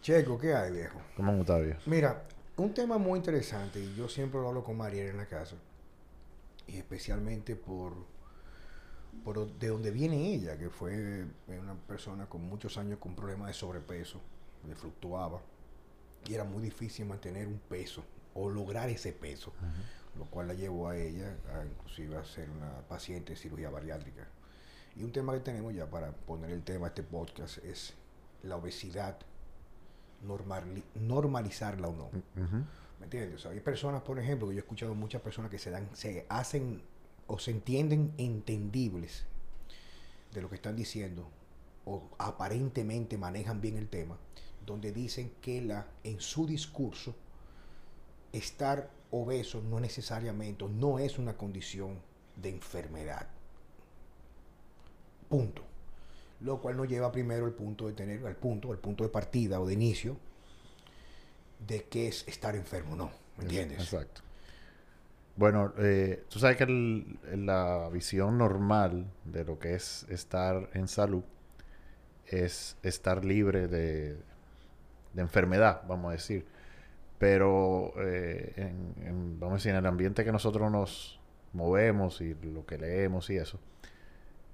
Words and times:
Checo, 0.00 0.38
¿qué 0.38 0.54
hay, 0.54 0.72
viejo? 0.72 0.98
¿Cómo 1.16 1.38
Octavio? 1.38 1.76
Mira, 1.84 2.24
un 2.56 2.72
tema 2.72 2.96
muy 2.96 3.18
interesante, 3.18 3.78
y 3.78 3.94
yo 3.94 4.08
siempre 4.08 4.40
lo 4.40 4.48
hablo 4.48 4.64
con 4.64 4.76
Mariela 4.76 5.10
en 5.10 5.18
la 5.18 5.26
casa, 5.26 5.56
y 6.66 6.78
especialmente 6.78 7.56
por, 7.56 7.92
por 9.22 9.52
de 9.58 9.68
donde 9.68 9.90
viene 9.90 10.32
ella, 10.32 10.56
que 10.56 10.70
fue 10.70 11.26
una 11.46 11.74
persona 11.74 12.26
con 12.26 12.42
muchos 12.42 12.78
años 12.78 12.98
con 12.98 13.14
problemas 13.14 13.48
de 13.48 13.54
sobrepeso, 13.54 14.20
le 14.66 14.74
fluctuaba, 14.74 15.42
y 16.26 16.34
era 16.34 16.44
muy 16.44 16.62
difícil 16.62 17.04
mantener 17.04 17.46
un 17.46 17.58
peso 17.58 18.02
o 18.34 18.48
lograr 18.48 18.88
ese 18.88 19.12
peso, 19.12 19.52
lo 20.16 20.24
cual 20.24 20.48
la 20.48 20.54
llevó 20.54 20.88
a 20.88 20.96
ella 20.96 21.36
a 21.54 21.64
inclusive 21.64 22.16
a 22.16 22.24
ser 22.24 22.48
una 22.48 22.80
paciente 22.88 23.34
de 23.34 23.36
cirugía 23.36 23.68
bariátrica. 23.68 24.26
Y 24.96 25.04
un 25.04 25.12
tema 25.12 25.32
que 25.32 25.40
tenemos 25.40 25.74
ya 25.74 25.88
para 25.88 26.12
poner 26.12 26.50
el 26.50 26.62
tema 26.62 26.86
de 26.86 26.88
este 26.88 27.02
podcast 27.02 27.58
es 27.58 27.94
la 28.42 28.56
obesidad 28.56 29.18
normal, 30.22 30.82
normalizarla 30.94 31.88
o 31.88 31.92
no. 31.92 32.10
¿Me 32.98 33.04
entiendes? 33.04 33.46
hay 33.46 33.60
personas, 33.60 34.02
por 34.02 34.18
ejemplo, 34.18 34.48
que 34.48 34.54
yo 34.54 34.58
he 34.58 34.62
escuchado 34.62 34.94
muchas 34.94 35.22
personas 35.22 35.50
que 35.50 35.58
se 35.58 35.70
dan, 35.70 35.88
se 35.94 36.26
hacen 36.28 36.82
o 37.28 37.38
se 37.38 37.52
entienden 37.52 38.12
entendibles 38.18 39.24
de 40.32 40.42
lo 40.42 40.48
que 40.48 40.56
están 40.56 40.74
diciendo 40.74 41.28
o 41.84 42.02
aparentemente 42.18 43.16
manejan 43.16 43.60
bien 43.60 43.76
el 43.76 43.88
tema, 43.88 44.18
donde 44.66 44.92
dicen 44.92 45.32
que 45.40 45.62
la 45.62 45.86
en 46.04 46.20
su 46.20 46.46
discurso 46.46 47.14
estar 48.32 48.90
obeso 49.10 49.62
no 49.62 49.80
necesariamente 49.80 50.66
no 50.68 50.98
es 50.98 51.18
una 51.18 51.36
condición 51.36 51.98
de 52.36 52.50
enfermedad. 52.50 53.28
Punto 55.28 55.68
lo 56.40 56.60
cual 56.60 56.76
nos 56.76 56.88
lleva 56.88 57.10
primero 57.10 57.46
al 57.46 57.52
punto 57.52 57.86
de 57.86 57.94
tener, 57.94 58.24
al 58.26 58.36
punto, 58.36 58.70
al 58.70 58.78
punto 58.78 59.04
de 59.04 59.10
partida 59.10 59.60
o 59.60 59.66
de 59.66 59.74
inicio 59.74 60.16
de 61.66 61.84
qué 61.84 62.08
es 62.08 62.26
estar 62.28 62.54
enfermo, 62.54 62.94
¿no? 62.94 63.10
¿Me 63.36 63.44
entiendes? 63.44 63.80
Exacto. 63.80 64.22
Bueno, 65.36 65.72
eh, 65.78 66.24
tú 66.28 66.38
sabes 66.38 66.56
que 66.56 66.66
la 66.66 67.88
visión 67.92 68.38
normal 68.38 69.06
de 69.24 69.44
lo 69.44 69.58
que 69.58 69.74
es 69.74 70.04
estar 70.08 70.68
en 70.74 70.88
salud 70.88 71.22
es 72.26 72.76
estar 72.82 73.24
libre 73.24 73.68
de, 73.68 74.16
enfermedad, 75.16 75.82
vamos 75.88 76.10
a 76.10 76.12
decir. 76.12 76.46
Pero 77.18 77.92
eh, 77.98 78.52
en, 78.56 79.40
vamos 79.40 79.54
a 79.54 79.56
decir, 79.56 79.70
en 79.70 79.78
el 79.78 79.86
ambiente 79.86 80.24
que 80.24 80.30
nosotros 80.30 80.70
nos 80.70 81.20
movemos 81.52 82.20
y 82.20 82.34
lo 82.34 82.66
que 82.66 82.78
leemos 82.78 83.30
y 83.30 83.36
eso, 83.36 83.58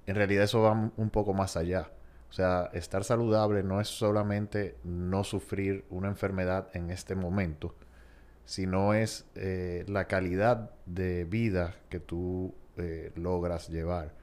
en 0.05 0.15
realidad 0.15 0.43
eso 0.43 0.61
va 0.61 0.91
un 0.95 1.09
poco 1.09 1.33
más 1.33 1.57
allá. 1.57 1.91
O 2.29 2.33
sea, 2.33 2.69
estar 2.73 3.03
saludable 3.03 3.63
no 3.63 3.79
es 3.79 3.87
solamente 3.87 4.75
no 4.83 5.23
sufrir 5.23 5.85
una 5.89 6.09
enfermedad 6.09 6.67
en 6.73 6.89
este 6.89 7.15
momento, 7.15 7.75
sino 8.43 8.93
es 8.93 9.25
eh, 9.35 9.85
la 9.87 10.07
calidad 10.07 10.71
de 10.85 11.23
vida 11.25 11.75
que 11.89 11.99
tú 11.99 12.53
eh, 12.77 13.11
logras 13.15 13.69
llevar. 13.69 14.13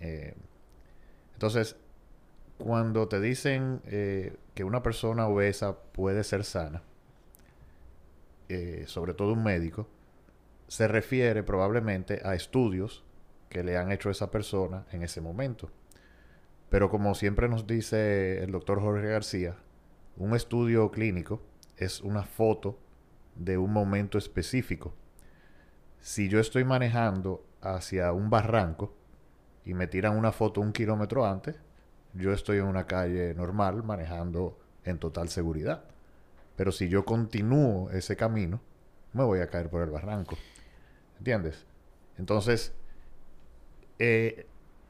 Eh, 0.00 0.34
entonces, 1.32 1.76
cuando 2.58 3.08
te 3.08 3.20
dicen 3.20 3.80
que 3.82 4.64
una 4.64 4.82
persona 4.82 5.26
obesa 5.26 5.76
puede 5.76 6.22
ser 6.22 6.44
sana, 6.44 6.82
sobre 8.86 9.14
todo 9.14 9.32
un 9.32 9.42
médico, 9.42 9.88
se 10.68 10.86
refiere 10.86 11.42
probablemente 11.42 12.20
a 12.24 12.34
estudios 12.34 13.04
que 13.48 13.62
le 13.62 13.76
han 13.76 13.92
hecho 13.92 14.08
a 14.08 14.12
esa 14.12 14.30
persona 14.30 14.86
en 14.92 15.02
ese 15.02 15.20
momento. 15.20 15.70
Pero 16.70 16.90
como 16.90 17.14
siempre 17.14 17.48
nos 17.48 17.66
dice 17.66 18.42
el 18.42 18.50
doctor 18.50 18.80
Jorge 18.80 19.06
García, 19.06 19.56
un 20.16 20.34
estudio 20.34 20.90
clínico 20.90 21.42
es 21.76 22.00
una 22.00 22.24
foto 22.24 22.78
de 23.34 23.58
un 23.58 23.72
momento 23.72 24.18
específico. 24.18 24.94
Si 26.00 26.28
yo 26.28 26.40
estoy 26.40 26.64
manejando 26.64 27.44
hacia 27.60 28.12
un 28.12 28.30
barranco 28.30 28.94
y 29.64 29.74
me 29.74 29.86
tiran 29.86 30.16
una 30.16 30.32
foto 30.32 30.60
un 30.60 30.72
kilómetro 30.72 31.24
antes, 31.26 31.56
yo 32.12 32.32
estoy 32.32 32.58
en 32.58 32.66
una 32.66 32.86
calle 32.86 33.34
normal 33.34 33.82
manejando 33.82 34.58
en 34.84 34.98
total 34.98 35.28
seguridad. 35.28 35.84
Pero 36.56 36.70
si 36.70 36.88
yo 36.88 37.04
continúo 37.04 37.90
ese 37.90 38.16
camino, 38.16 38.60
me 39.12 39.24
voy 39.24 39.40
a 39.40 39.48
caer 39.48 39.70
por 39.70 39.82
el 39.82 39.90
barranco. 39.90 40.36
¿Entiendes? 41.18 41.66
Entonces, 42.18 42.72
eh, 43.98 44.46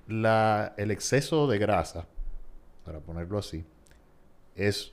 la, 0.07 0.75
el 0.77 0.91
exceso 0.91 1.47
de 1.47 1.59
grasa, 1.59 2.07
para 2.85 3.01
ponerlo 3.01 3.39
así, 3.39 3.65
es 4.55 4.93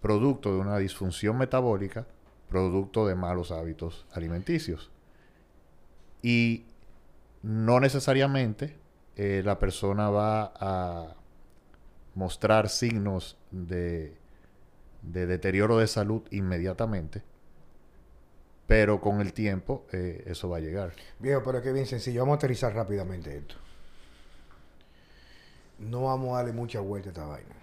producto 0.00 0.52
de 0.52 0.58
una 0.58 0.78
disfunción 0.78 1.38
metabólica, 1.38 2.06
producto 2.48 3.06
de 3.06 3.14
malos 3.14 3.52
hábitos 3.52 4.06
alimenticios. 4.12 4.90
Y 6.22 6.66
no 7.42 7.80
necesariamente 7.80 8.76
eh, 9.16 9.42
la 9.44 9.58
persona 9.58 10.10
va 10.10 10.52
a 10.56 11.14
mostrar 12.14 12.68
signos 12.68 13.38
de, 13.50 14.16
de 15.02 15.26
deterioro 15.26 15.78
de 15.78 15.86
salud 15.86 16.22
inmediatamente, 16.30 17.22
pero 18.72 19.02
con 19.02 19.20
el 19.20 19.34
tiempo 19.34 19.84
eh, 19.92 20.24
eso 20.24 20.48
va 20.48 20.56
a 20.56 20.60
llegar. 20.60 20.94
Viejo, 21.18 21.42
pero 21.44 21.58
es 21.58 21.64
que 21.64 21.72
bien 21.74 21.84
sencillo. 21.84 22.20
Vamos 22.20 22.32
a 22.32 22.36
aterrizar 22.36 22.74
rápidamente 22.74 23.36
esto. 23.36 23.56
No 25.78 26.04
vamos 26.04 26.30
a 26.30 26.36
darle 26.36 26.52
mucha 26.52 26.80
vuelta 26.80 27.10
a 27.10 27.12
esta 27.12 27.26
vaina. 27.26 27.54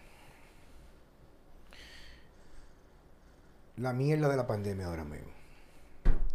La 3.78 3.92
mierda 3.92 4.30
de 4.30 4.38
la 4.38 4.46
pandemia 4.46 4.86
ahora 4.86 5.04
mismo. 5.04 5.32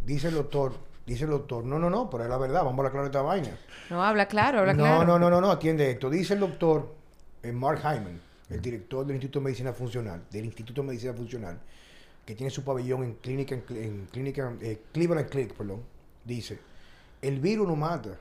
Dice 0.05 0.27
el 0.27 0.33
doctor, 0.33 0.73
dice 1.05 1.23
el 1.23 1.29
doctor, 1.29 1.63
no, 1.63 1.79
no, 1.79 1.89
no, 1.89 2.09
pero 2.09 2.25
es 2.25 2.29
la 2.29 2.37
verdad, 2.37 2.65
vamos 2.65 2.73
a 2.73 2.77
hablar 2.79 2.91
claro 2.91 3.05
de 3.05 3.11
esta 3.11 3.21
vaina. 3.21 3.57
No, 3.89 4.03
habla 4.03 4.25
claro, 4.25 4.59
habla 4.59 4.73
no, 4.73 4.83
claro. 4.83 5.05
No, 5.05 5.17
no, 5.17 5.29
no, 5.29 5.39
no, 5.39 5.51
atiende 5.51 5.89
esto. 5.89 6.09
Dice 6.09 6.33
el 6.33 6.41
doctor 6.41 6.93
eh, 7.43 7.53
Mark 7.53 7.79
Hyman, 7.79 8.19
el 8.49 8.61
director 8.61 9.05
del 9.05 9.15
Instituto 9.15 9.39
de 9.39 9.45
Medicina 9.45 9.71
Funcional, 9.71 10.25
del 10.29 10.43
Instituto 10.43 10.81
de 10.81 10.87
Medicina 10.89 11.13
Funcional, 11.13 11.61
que 12.25 12.35
tiene 12.35 12.49
su 12.49 12.63
pabellón 12.63 13.03
en 13.03 13.13
clínica, 13.15 13.55
en, 13.69 14.07
clínica, 14.11 14.53
eh, 14.61 14.81
Cleveland 14.91 15.29
Clinic, 15.29 15.53
perdón, 15.53 15.83
dice, 16.23 16.59
el 17.21 17.39
virus 17.39 17.67
no 17.67 17.75
mata, 17.75 18.17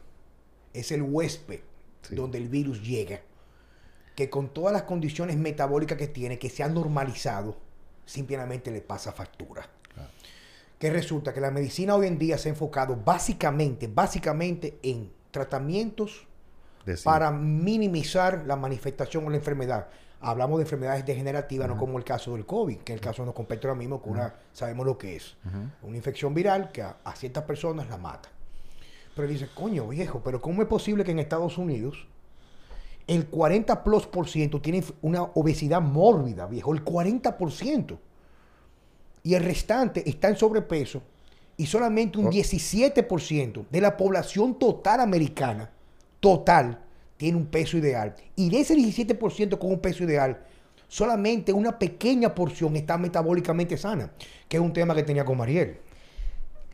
es 0.73 0.93
el 0.93 1.03
huésped 1.03 1.61
donde 2.11 2.39
el 2.39 2.49
virus 2.49 2.83
llega, 2.83 3.21
que 4.15 4.29
con 4.29 4.51
todas 4.51 4.73
las 4.73 4.83
condiciones 4.83 5.37
metabólicas 5.37 5.97
que 5.97 6.09
tiene, 6.09 6.39
que 6.39 6.51
se 6.51 6.63
han 6.63 6.75
normalizado, 6.75 7.57
simplemente 8.05 8.71
le 8.71 8.83
pasa 8.83 9.13
factura. 9.13 9.69
Que 10.79 10.91
resulta 10.91 11.33
que 11.33 11.41
la 11.41 11.51
medicina 11.51 11.95
hoy 11.95 12.07
en 12.07 12.19
día 12.19 12.37
se 12.37 12.49
ha 12.49 12.53
enfocado 12.53 12.97
básicamente, 12.97 13.87
básicamente 13.87 14.79
en 14.83 15.11
tratamientos 15.31 16.27
para 17.03 17.31
minimizar 17.31 18.45
la 18.47 18.57
manifestación 18.57 19.27
o 19.27 19.31
la 19.31 19.37
enfermedad 19.37 19.89
hablamos 20.25 20.59
de 20.59 20.63
enfermedades 20.63 21.05
degenerativas, 21.05 21.69
no 21.69 21.77
como 21.77 21.99
el 21.99 22.05
caso 22.05 22.33
del 22.33 22.47
COVID, 22.47 22.79
que 22.79 22.95
el 22.95 23.01
caso 23.01 23.25
nos 23.25 23.35
compete 23.35 23.67
ahora 23.67 23.79
mismo, 23.79 24.03
que 24.03 24.09
una, 24.09 24.35
sabemos 24.53 24.87
lo 24.87 24.97
que 24.97 25.17
es. 25.17 25.37
Una 25.83 25.97
infección 25.97 26.33
viral 26.33 26.73
que 26.73 26.83
a, 26.83 26.97
ciertas 27.15 27.45
personas 27.45 27.89
la 27.89 27.99
mata. 27.99 28.31
Pero 29.15 29.29
dice, 29.29 29.49
coño, 29.55 29.89
viejo, 29.89 30.23
pero 30.25 30.41
¿cómo 30.41 30.63
es 30.63 30.69
posible 30.69 31.05
que 31.05 31.13
en 31.13 31.19
Estados 31.19 31.59
Unidos 31.59 32.07
el 33.07 33.27
40 33.27 33.85
plus 33.85 34.07
por 34.07 34.27
ciento 34.27 34.61
tiene 34.61 34.83
una 35.03 35.23
obesidad 35.23 35.83
mórbida, 35.83 36.47
viejo? 36.47 36.73
El 36.73 36.83
40 36.83 37.37
por 37.37 37.53
ciento. 37.53 38.01
Y 39.23 39.35
el 39.35 39.45
restante 39.45 40.09
está 40.09 40.29
en 40.29 40.37
sobrepeso 40.37 41.03
y 41.57 41.67
solamente 41.67 42.19
un 42.19 42.31
17% 42.31 43.67
de 43.71 43.81
la 43.81 43.97
población 43.97 44.59
total 44.59 45.01
americana, 45.01 45.71
total, 46.19 46.84
tiene 47.17 47.39
un 47.39 47.47
peso 47.47 47.77
ideal. 47.77 48.15
Y 48.37 48.51
de 48.51 48.61
ese 48.61 48.77
17% 48.77 49.59
con 49.59 49.71
un 49.71 49.81
peso 49.81 50.05
ideal, 50.05 50.39
solamente 50.89 51.53
una 51.53 51.79
pequeña 51.79 52.35
porción 52.35 52.77
está 52.77 52.99
metabólicamente 52.99 53.77
sana, 53.77 54.11
que 54.49 54.57
es 54.57 54.63
un 54.63 54.73
tema 54.73 54.95
que 54.95 55.03
tenía 55.03 55.25
con 55.25 55.39
Mariel. 55.39 55.79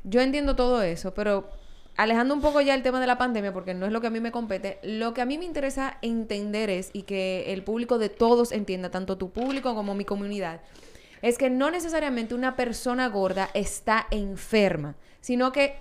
Yo 0.04 0.20
entiendo 0.20 0.56
todo 0.56 0.82
eso, 0.82 1.12
pero 1.14 1.50
alejando 1.96 2.34
un 2.34 2.40
poco 2.40 2.60
ya 2.60 2.74
el 2.74 2.82
tema 2.82 3.00
de 3.00 3.06
la 3.06 3.18
pandemia, 3.18 3.52
porque 3.52 3.74
no 3.74 3.86
es 3.86 3.92
lo 3.92 4.00
que 4.00 4.06
a 4.06 4.10
mí 4.10 4.20
me 4.20 4.32
compete, 4.32 4.78
lo 4.82 5.12
que 5.12 5.20
a 5.20 5.26
mí 5.26 5.36
me 5.36 5.44
interesa 5.44 5.98
entender 6.02 6.70
es, 6.70 6.90
y 6.92 7.02
que 7.02 7.52
el 7.52 7.62
público 7.62 7.98
de 7.98 8.08
todos 8.08 8.52
entienda, 8.52 8.90
tanto 8.90 9.18
tu 9.18 9.30
público 9.30 9.74
como 9.74 9.94
mi 9.94 10.04
comunidad, 10.04 10.60
es 11.22 11.36
que 11.36 11.50
no 11.50 11.70
necesariamente 11.70 12.34
una 12.34 12.56
persona 12.56 13.08
gorda 13.08 13.50
está 13.52 14.06
enferma, 14.10 14.96
sino 15.20 15.52
que 15.52 15.78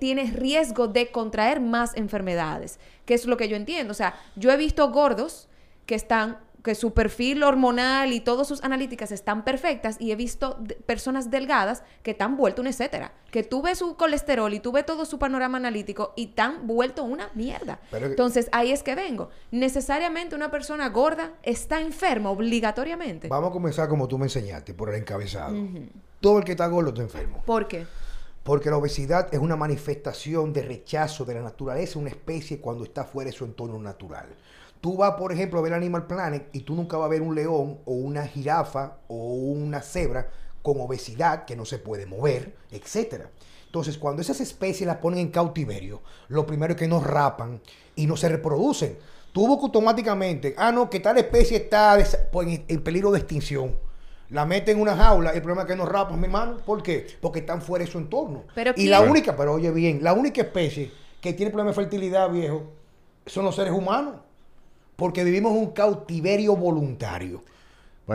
tienes 0.00 0.34
riesgo 0.34 0.86
de 0.88 1.10
contraer 1.10 1.60
más 1.60 1.96
enfermedades, 1.96 2.78
que 3.06 3.14
es 3.14 3.26
lo 3.26 3.36
que 3.36 3.48
yo 3.48 3.56
entiendo. 3.56 3.90
O 3.92 3.94
sea, 3.94 4.14
yo 4.36 4.50
he 4.50 4.56
visto 4.56 4.90
gordos 4.90 5.48
que 5.86 5.94
están 5.94 6.38
que 6.62 6.76
su 6.76 6.92
perfil 6.94 7.42
hormonal 7.42 8.12
y 8.12 8.20
todas 8.20 8.46
sus 8.46 8.62
analíticas 8.62 9.10
están 9.10 9.42
perfectas 9.44 9.96
y 9.98 10.12
he 10.12 10.14
visto 10.16 10.58
personas 10.86 11.28
delgadas 11.28 11.82
que 12.04 12.12
están 12.12 12.36
vuelto 12.36 12.62
un 12.62 12.68
etcétera. 12.68 13.10
Que 13.32 13.42
tú 13.42 13.62
ves 13.62 13.78
su 13.78 13.96
colesterol 13.96 14.54
y 14.54 14.60
tú 14.60 14.70
ves 14.70 14.86
todo 14.86 15.04
su 15.04 15.18
panorama 15.18 15.58
analítico 15.58 16.12
y 16.14 16.26
están 16.28 16.68
vuelto 16.68 17.02
una 17.02 17.30
mierda. 17.34 17.80
Pero- 17.90 18.06
Entonces, 18.06 18.48
ahí 18.52 18.70
es 18.70 18.84
que 18.84 18.94
vengo. 18.94 19.30
Necesariamente 19.50 20.36
una 20.36 20.52
persona 20.52 20.88
gorda 20.90 21.32
está 21.42 21.80
enferma 21.80 22.30
obligatoriamente. 22.30 23.26
Vamos 23.26 23.50
a 23.50 23.52
comenzar 23.52 23.88
como 23.88 24.06
tú 24.06 24.16
me 24.16 24.26
enseñaste, 24.26 24.72
por 24.72 24.90
el 24.90 24.96
encabezado. 25.00 25.56
Todo 26.20 26.38
el 26.38 26.44
que 26.44 26.52
está 26.52 26.68
gordo 26.68 26.90
está 26.90 27.02
enfermo. 27.02 27.42
¿Por 27.44 27.66
qué? 27.66 27.86
Porque 28.42 28.70
la 28.70 28.76
obesidad 28.76 29.32
es 29.32 29.38
una 29.38 29.54
manifestación 29.54 30.52
de 30.52 30.62
rechazo 30.62 31.24
de 31.24 31.34
la 31.34 31.42
naturaleza, 31.42 31.98
una 31.98 32.10
especie 32.10 32.60
cuando 32.60 32.82
está 32.84 33.04
fuera 33.04 33.30
de 33.30 33.36
su 33.36 33.44
entorno 33.44 33.78
natural. 33.78 34.26
Tú 34.80 34.96
vas, 34.96 35.12
por 35.12 35.32
ejemplo, 35.32 35.60
a 35.60 35.62
ver 35.62 35.74
Animal 35.74 36.08
Planet 36.08 36.48
y 36.52 36.60
tú 36.60 36.74
nunca 36.74 36.96
vas 36.96 37.06
a 37.06 37.10
ver 37.10 37.22
un 37.22 37.36
león 37.36 37.78
o 37.84 37.92
una 37.92 38.26
jirafa 38.26 38.98
o 39.06 39.34
una 39.34 39.80
cebra 39.80 40.28
con 40.60 40.80
obesidad 40.80 41.44
que 41.44 41.54
no 41.54 41.64
se 41.64 41.78
puede 41.78 42.04
mover, 42.04 42.56
etcétera. 42.72 43.30
Entonces, 43.66 43.96
cuando 43.96 44.22
esas 44.22 44.40
especies 44.40 44.86
las 44.86 44.96
ponen 44.96 45.20
en 45.20 45.30
cautiverio, 45.30 46.02
lo 46.28 46.44
primero 46.44 46.72
es 46.72 46.78
que 46.78 46.88
no 46.88 47.00
rapan 47.00 47.60
y 47.94 48.06
no 48.06 48.16
se 48.16 48.28
reproducen. 48.28 48.98
Tú 49.32 49.46
buscas 49.46 49.64
automáticamente, 49.64 50.54
ah, 50.58 50.72
no, 50.72 50.90
que 50.90 51.00
tal 51.00 51.16
especie 51.16 51.58
está 51.58 51.96
pues, 52.30 52.60
en 52.66 52.82
peligro 52.82 53.12
de 53.12 53.20
extinción. 53.20 53.76
La 54.32 54.46
meten 54.46 54.76
en 54.76 54.82
una 54.82 54.96
jaula, 54.96 55.30
el 55.30 55.40
problema 55.42 55.62
es 55.62 55.68
que 55.68 55.76
no 55.76 55.84
rapan, 55.86 56.18
mi 56.18 56.24
hermano. 56.26 56.56
¿Por 56.64 56.82
qué? 56.82 57.06
Porque 57.20 57.40
están 57.40 57.60
fuera 57.62 57.84
de 57.84 57.90
su 57.90 57.98
entorno. 57.98 58.44
Pero 58.54 58.72
y 58.76 58.86
la 58.88 58.98
¿quién- 58.98 59.10
única, 59.10 59.36
pero 59.36 59.52
oye 59.52 59.70
bien, 59.70 60.02
la 60.02 60.14
única 60.14 60.40
especie 60.40 60.90
que 61.20 61.32
tiene 61.34 61.50
problemas 61.52 61.76
de 61.76 61.82
fertilidad, 61.82 62.30
viejo, 62.30 62.64
son 63.26 63.44
los 63.44 63.54
seres 63.54 63.72
humanos. 63.72 64.14
Porque 64.96 65.22
vivimos 65.24 65.52
un 65.52 65.70
cautiverio 65.72 66.56
voluntario. 66.56 67.42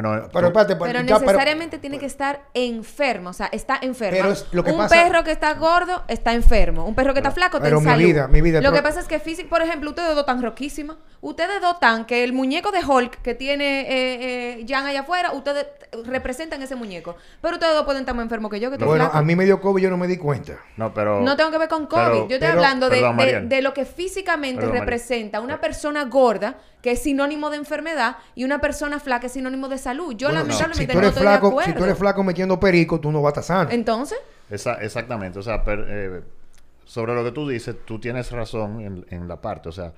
Bueno, 0.01 0.29
Pero 0.31 0.47
espérate, 0.47 0.75
Pero 0.75 0.99
ya, 1.01 1.03
necesariamente 1.19 1.79
tiene 1.79 1.97
que 1.99 2.05
estar 2.05 2.41
enfermo, 2.53 3.29
o 3.29 3.33
sea, 3.33 3.47
está 3.51 3.77
enfermo. 3.81 4.17
Pero 4.19 4.31
es 4.31 4.45
lo 4.51 4.63
que 4.63 4.71
un 4.71 4.77
pasa- 4.77 4.95
perro 4.95 5.23
que 5.23 5.31
está 5.31 5.53
gordo 5.53 6.03
está 6.07 6.33
enfermo, 6.33 6.85
un 6.85 6.94
perro 6.95 7.13
que 7.13 7.19
está 7.19 7.31
flaco 7.31 7.57
está 7.57 7.65
pero 7.65 7.77
en 7.79 7.83
mi 7.85 7.89
salud. 7.91 8.03
vida, 8.05 8.27
mi 8.27 8.41
vida, 8.41 8.59
Lo 8.61 8.69
pero- 8.69 8.75
que 8.75 8.81
pasa 8.83 8.99
es 8.99 9.07
que 9.07 9.19
físico, 9.19 9.49
por 9.49 9.61
ejemplo, 9.61 9.89
ustedes 9.89 10.13
dos 10.15 10.25
tan 10.25 10.41
roquísimas, 10.41 10.97
ustedes 11.21 11.61
dos 11.61 11.79
tan 11.79 12.05
que 12.05 12.23
el 12.23 12.33
muñeco 12.33 12.71
de 12.71 12.85
Hulk 12.85 13.21
que 13.21 13.33
tiene 13.35 13.81
eh, 13.81 14.59
eh, 14.59 14.65
Jan 14.67 14.85
allá 14.85 15.01
afuera, 15.01 15.31
ustedes 15.33 15.65
representan 16.05 16.61
ese 16.61 16.75
muñeco, 16.75 17.15
pero 17.41 17.55
ustedes 17.55 17.73
dos 17.73 17.85
pueden 17.85 18.01
estar 18.01 18.13
más 18.15 18.23
enfermos 18.23 18.51
que 18.51 18.59
yo 18.59 18.69
que 18.69 18.75
estoy 18.75 18.88
Bueno, 18.88 19.05
flaco. 19.05 19.17
a 19.17 19.21
mí 19.23 19.35
me 19.35 19.45
dio 19.45 19.59
COVID 19.61 19.79
y 19.79 19.83
yo 19.83 19.89
no 19.89 19.97
me 19.97 20.07
di 20.07 20.17
cuenta. 20.17 20.53
no, 20.75 20.93
pero... 20.93 21.21
No 21.21 21.35
tengo 21.35 21.50
que 21.51 21.57
ver 21.57 21.69
con 21.69 21.88
COVID. 21.88 22.03
pero- 22.03 22.15
Yo 22.15 22.21
estoy 22.35 22.39
pero- 22.39 22.51
hablando 22.53 22.89
de, 22.89 22.97
Perdón, 22.97 23.17
de- 23.17 23.23
Mariel. 23.23 23.50
de 23.50 23.61
lo 23.61 23.73
que 23.73 23.85
físicamente 23.85 24.61
Perdón, 24.61 24.77
representa 24.79 25.39
una 25.41 25.59
persona 25.61 26.03
gorda, 26.05 26.55
que 26.81 26.91
es 26.91 27.01
sinónimo 27.01 27.50
de 27.50 27.57
enfermedad, 27.57 28.17
y 28.35 28.43
una 28.43 28.59
persona 28.59 29.00
flaca 29.00 29.27
es 29.27 29.33
sinónimo 29.33 29.67
de 29.67 29.77
salud. 29.77 29.87
Yo 29.94 30.28
Bueno, 30.30 30.42
lamentablemente 30.44 30.78
si 30.84 30.88
tú 30.88 30.94
no 30.94 31.00
eres 31.00 31.10
estoy 31.10 31.24
flaco, 31.24 31.48
de 31.48 31.51
acuerdo. 31.54 31.72
si 31.72 31.78
tú 31.78 31.84
eres 31.84 31.98
flaco 31.98 32.24
metiendo 32.24 32.60
perico, 32.60 33.00
tú 33.00 33.12
no 33.12 33.22
vas 33.22 33.38
a 33.38 33.42
estar 33.42 33.57
sano. 33.57 33.69
Entonces, 33.72 34.18
Esa- 34.50 34.75
exactamente, 34.75 35.39
o 35.39 35.44
sea, 35.44 35.63
per- 35.63 35.86
eh, 35.89 36.22
sobre 36.86 37.13
lo 37.16 37.24
que 37.24 37.31
tú 37.31 37.48
dices, 37.48 37.75
tú 37.86 38.00
tienes 38.00 38.31
razón 38.31 38.81
en, 38.81 39.06
en 39.10 39.28
la 39.28 39.42
parte, 39.42 39.69
o 39.69 39.72
sea, 39.72 39.94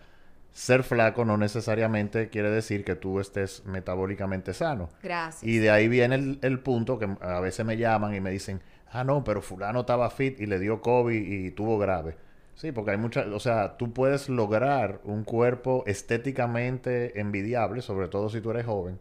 ser 0.52 0.84
flaco 0.84 1.24
no 1.26 1.38
necesariamente 1.38 2.30
quiere 2.30 2.50
decir 2.50 2.84
que 2.84 2.96
tú 2.96 3.20
estés 3.20 3.64
metabólicamente 3.66 4.54
sano. 4.54 4.90
gracias. 5.04 5.44
Y 5.44 5.58
de 5.60 5.70
ahí 5.70 5.88
viene 5.88 6.16
el, 6.16 6.40
el 6.42 6.60
punto 6.60 6.98
que 6.98 7.08
a 7.22 7.40
veces 7.40 7.66
me 7.66 7.78
llaman 7.78 8.16
y 8.16 8.20
me 8.20 8.32
dicen, 8.32 8.62
ah, 8.92 9.04
no, 9.04 9.24
pero 9.24 9.42
fulano 9.42 9.82
estaba 9.82 10.10
fit 10.10 10.40
y 10.42 10.48
le 10.48 10.58
dio 10.60 10.82
COVID 10.82 11.14
y 11.32 11.52
tuvo 11.52 11.78
grave. 11.78 12.16
Sí, 12.56 12.72
porque 12.74 12.92
hay 12.92 12.98
muchas, 12.98 13.28
o 13.28 13.40
sea, 13.40 13.78
tú 13.78 13.94
puedes 13.94 14.28
lograr 14.28 15.00
un 15.06 15.24
cuerpo 15.24 15.84
estéticamente 15.86 17.20
envidiable, 17.20 17.82
sobre 17.82 18.08
todo 18.08 18.30
si 18.30 18.42
tú 18.42 18.52
eres 18.52 18.66
joven, 18.66 19.00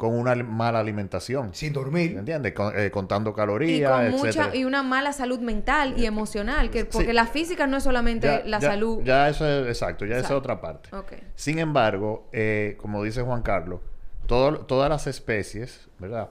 con 0.00 0.18
una 0.18 0.32
al- 0.32 0.42
mala 0.44 0.80
alimentación. 0.80 1.54
Sin 1.54 1.72
dormir. 1.72 2.16
¿Entiendes? 2.16 2.54
Con- 2.54 2.76
eh, 2.76 2.90
contando 2.90 3.30
y 3.30 3.34
calorías, 3.34 3.90
con 3.92 4.00
etcétera. 4.06 4.46
mucha 4.46 4.56
y 4.56 4.64
una 4.64 4.82
mala 4.82 5.12
salud 5.12 5.38
mental 5.40 5.94
y 5.96 6.06
emocional 6.06 6.70
que 6.70 6.86
porque 6.86 7.08
Sí. 7.08 7.12
la 7.12 7.26
física 7.26 7.66
no 7.66 7.76
es 7.76 7.84
solamente 7.84 8.26
Ya- 8.26 8.42
la 8.46 8.58
ya- 8.58 8.70
salud 8.70 9.02
Ya 9.04 9.28
eso 9.28 9.46
es 9.46 9.68
exacto, 9.68 10.06
ya 10.06 10.16
esa 10.16 10.26
es 10.28 10.30
otra 10.32 10.60
parte. 10.60 10.88
Sin 11.34 11.58
embargo, 11.58 12.28
eh, 12.32 12.76
como 12.80 13.02
dice 13.04 13.20
Juan 13.22 13.42
Carlos, 13.42 13.80
todo- 14.26 14.60
todas 14.66 14.88
las 14.88 15.06
especies, 15.06 15.88
¿verdad? 15.98 16.30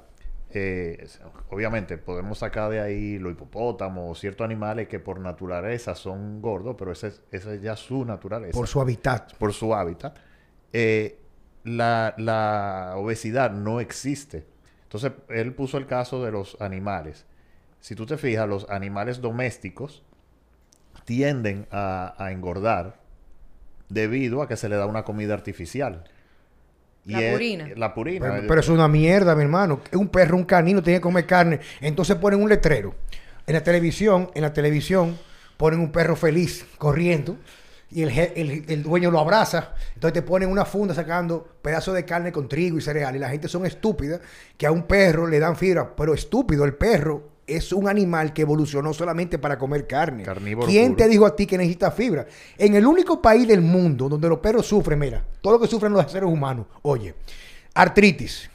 Eh, 0.51 1.07
obviamente 1.51 1.99
podemos 1.99 2.39
sacar 2.39 2.71
de 2.71 2.79
ahí 2.81 3.19
los 3.19 3.33
hipopótamos 3.33 4.09
o 4.17 4.19
ciertos 4.19 4.43
animales 4.45 4.87
que 4.87 4.99
por 4.99 5.19
naturaleza 5.19 5.93
son 5.93 6.41
gordos, 6.41 6.75
pero 6.79 6.91
esa 6.91 7.05
es, 7.07 7.21
esa 7.31 7.53
es 7.53 7.61
ya 7.61 7.75
su 7.75 8.03
naturaleza, 8.03 8.57
Por 8.57 8.67
su 8.67 8.81
hábitat. 8.81 9.35
por 9.35 9.53
su 9.53 9.75
hábitat. 9.75 10.17
Eh, 10.73 11.19
la, 11.63 12.13
la 12.17 12.93
obesidad 12.95 13.51
no 13.51 13.79
existe. 13.79 14.45
Entonces, 14.83 15.11
él 15.29 15.53
puso 15.53 15.77
el 15.77 15.85
caso 15.85 16.23
de 16.23 16.31
los 16.31 16.57
animales. 16.59 17.25
Si 17.79 17.95
tú 17.95 18.05
te 18.05 18.17
fijas, 18.17 18.47
los 18.47 18.69
animales 18.69 19.21
domésticos 19.21 20.03
tienden 21.05 21.67
a, 21.71 22.13
a 22.17 22.31
engordar 22.31 22.99
debido 23.89 24.41
a 24.41 24.47
que 24.47 24.57
se 24.57 24.69
le 24.69 24.75
da 24.75 24.85
una 24.85 25.03
comida 25.03 25.33
artificial. 25.33 26.03
La 27.05 27.21
es- 27.21 27.33
purina. 27.33 27.67
La 27.75 27.93
purina. 27.93 28.27
Pero, 28.31 28.47
pero 28.47 28.59
es 28.61 28.69
una 28.69 28.87
mierda, 28.87 29.35
mi 29.35 29.43
hermano. 29.43 29.81
Un 29.93 30.09
perro, 30.09 30.37
un 30.37 30.43
canino 30.45 30.83
tiene 30.83 30.99
que 30.99 31.03
comer 31.03 31.25
carne. 31.25 31.59
Entonces 31.81 32.15
ponen 32.17 32.41
un 32.41 32.49
letrero. 32.49 32.95
En 33.47 33.53
la 33.53 33.63
televisión, 33.63 34.29
en 34.35 34.43
la 34.43 34.53
televisión, 34.53 35.17
ponen 35.57 35.79
un 35.79 35.91
perro 35.91 36.15
feliz 36.15 36.65
corriendo 36.77 37.37
y 37.91 38.03
el, 38.03 38.09
el- 38.09 38.65
el 38.67 38.83
dueño 38.83 39.09
lo 39.11 39.19
abraza. 39.19 39.73
Entonces 39.95 40.13
te 40.13 40.21
ponen 40.21 40.49
una 40.49 40.65
funda 40.65 40.93
sacando 40.93 41.47
pedazos 41.61 41.95
de 41.95 42.05
carne 42.05 42.31
con 42.31 42.47
trigo 42.47 42.77
y 42.77 42.81
cereal. 42.81 43.15
Y 43.15 43.19
la 43.19 43.29
gente 43.29 43.47
son 43.47 43.65
estúpidas 43.65 44.21
que 44.57 44.67
a 44.67 44.71
un 44.71 44.83
perro 44.83 45.27
le 45.27 45.39
dan 45.39 45.55
fibra. 45.55 45.95
Pero 45.95 46.13
estúpido, 46.13 46.65
el 46.65 46.75
perro 46.75 47.29
es 47.47 47.73
un 47.73 47.89
animal 47.89 48.31
que 48.31 48.43
evolucionó 48.43 48.93
solamente 48.93 49.39
para 49.39 49.57
comer 49.57 49.87
carne. 49.87 50.21
Carnívoro 50.23 50.67
¿Quién 50.67 50.89
puro. 50.93 50.97
te 50.97 51.09
dijo 51.09 51.25
a 51.25 51.35
ti 51.35 51.47
que 51.47 51.57
necesita 51.57 51.89
fibra? 51.89 52.27
En 52.59 52.75
el 52.75 52.85
único 52.85 53.19
país 53.21 53.47
del 53.47 53.61
mundo 53.61 54.07
donde 54.07 54.29
los 54.29 54.37
perros 54.37 54.67
sufren, 54.67 54.99
mira, 54.99 55.25
todo 55.41 55.53
lo 55.53 55.59
que 55.59 55.65
sufren 55.67 55.91
los 55.91 56.11
seres 56.11 56.29
humanos, 56.29 56.67
oye, 56.83 57.15
artritis, 57.73 58.49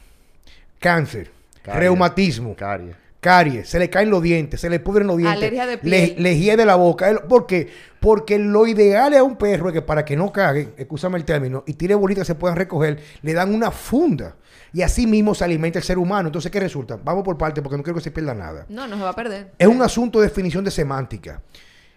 cáncer, 0.78 1.30
reumatismo, 1.64 2.54
Caries. 2.54 2.94
Caries, 3.24 3.70
se 3.70 3.78
le 3.78 3.88
caen 3.88 4.10
los 4.10 4.22
dientes, 4.22 4.60
se 4.60 4.68
le 4.68 4.80
pudren 4.80 5.06
los 5.06 5.16
dientes, 5.16 5.38
Alergia 5.38 5.66
de 5.66 5.76
le, 5.82 6.08
piel. 6.08 6.22
le 6.22 6.38
hiede 6.38 6.66
la 6.66 6.74
boca. 6.74 7.22
¿Por 7.26 7.46
qué? 7.46 7.70
Porque 7.98 8.38
lo 8.38 8.66
ideal 8.66 9.14
a 9.14 9.22
un 9.22 9.36
perro 9.36 9.68
es 9.68 9.72
que 9.72 9.80
para 9.80 10.04
que 10.04 10.14
no 10.14 10.30
cague, 10.30 10.74
escúchame 10.76 11.16
el 11.16 11.24
término, 11.24 11.64
y 11.66 11.72
tire 11.72 11.94
bolitas 11.94 12.24
que 12.24 12.26
se 12.26 12.34
puedan 12.34 12.54
recoger, 12.58 13.00
le 13.22 13.32
dan 13.32 13.54
una 13.54 13.70
funda. 13.70 14.36
Y 14.74 14.82
así 14.82 15.06
mismo 15.06 15.34
se 15.34 15.42
alimenta 15.42 15.78
el 15.78 15.84
ser 15.86 15.96
humano. 15.96 16.28
Entonces, 16.28 16.50
¿qué 16.50 16.60
resulta? 16.60 16.98
Vamos 17.02 17.24
por 17.24 17.38
parte 17.38 17.62
porque 17.62 17.78
no 17.78 17.82
quiero 17.82 17.96
que 17.96 18.04
se 18.04 18.10
pierda 18.10 18.34
nada. 18.34 18.66
no 18.68 18.86
no 18.86 18.98
se 18.98 19.02
va 19.02 19.10
a 19.10 19.14
perder 19.14 19.52
Es 19.58 19.68
un 19.68 19.80
asunto 19.80 20.20
de 20.20 20.26
definición 20.26 20.62
de 20.62 20.70
semántica. 20.70 21.40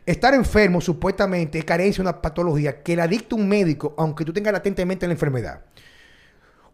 Estar 0.06 0.34
enfermo 0.34 0.80
supuestamente 0.80 1.60
es 1.60 1.66
carencia 1.66 2.02
de 2.02 2.10
una 2.10 2.22
patología 2.22 2.82
que 2.82 2.96
la 2.96 3.06
dicta 3.06 3.36
un 3.36 3.50
médico, 3.50 3.94
aunque 3.98 4.24
tú 4.24 4.32
tengas 4.32 4.54
latentemente 4.54 5.06
la 5.06 5.12
enfermedad. 5.12 5.60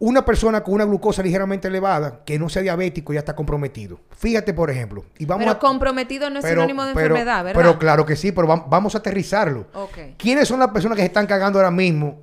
Una 0.05 0.25
persona 0.25 0.61
con 0.61 0.73
una 0.73 0.83
glucosa 0.83 1.23
ligeramente 1.23 1.69
elevada, 1.69 2.23
que 2.25 2.37
no 2.37 2.49
sea 2.49 2.61
diabético, 2.61 3.13
ya 3.13 3.19
está 3.19 3.33
comprometido. 3.37 4.01
Fíjate, 4.17 4.53
por 4.53 4.69
ejemplo. 4.69 5.05
Y 5.17 5.25
vamos 5.25 5.43
pero 5.45 5.51
a- 5.53 5.59
comprometido 5.59 6.29
no 6.29 6.39
es 6.39 6.43
pero- 6.43 6.55
sinónimo 6.63 6.83
de 6.83 6.93
pero- 6.93 7.15
enfermedad 7.15 7.41
verdad 7.45 7.61
Pero 7.61 7.79
claro 7.79 8.05
que 8.05 8.17
sí, 8.17 8.33
pero 8.33 8.45
vam- 8.45 8.65
vamos 8.67 8.95
a 8.95 8.97
aterrizarlo. 8.97 9.67
Ok. 9.73 9.97
¿Quiénes 10.17 10.45
son 10.49 10.59
las 10.59 10.71
personas 10.71 10.97
que 10.97 11.03
se 11.03 11.07
están 11.07 11.25
cagando 11.25 11.57
ahora 11.57 11.71
mismo 11.71 12.19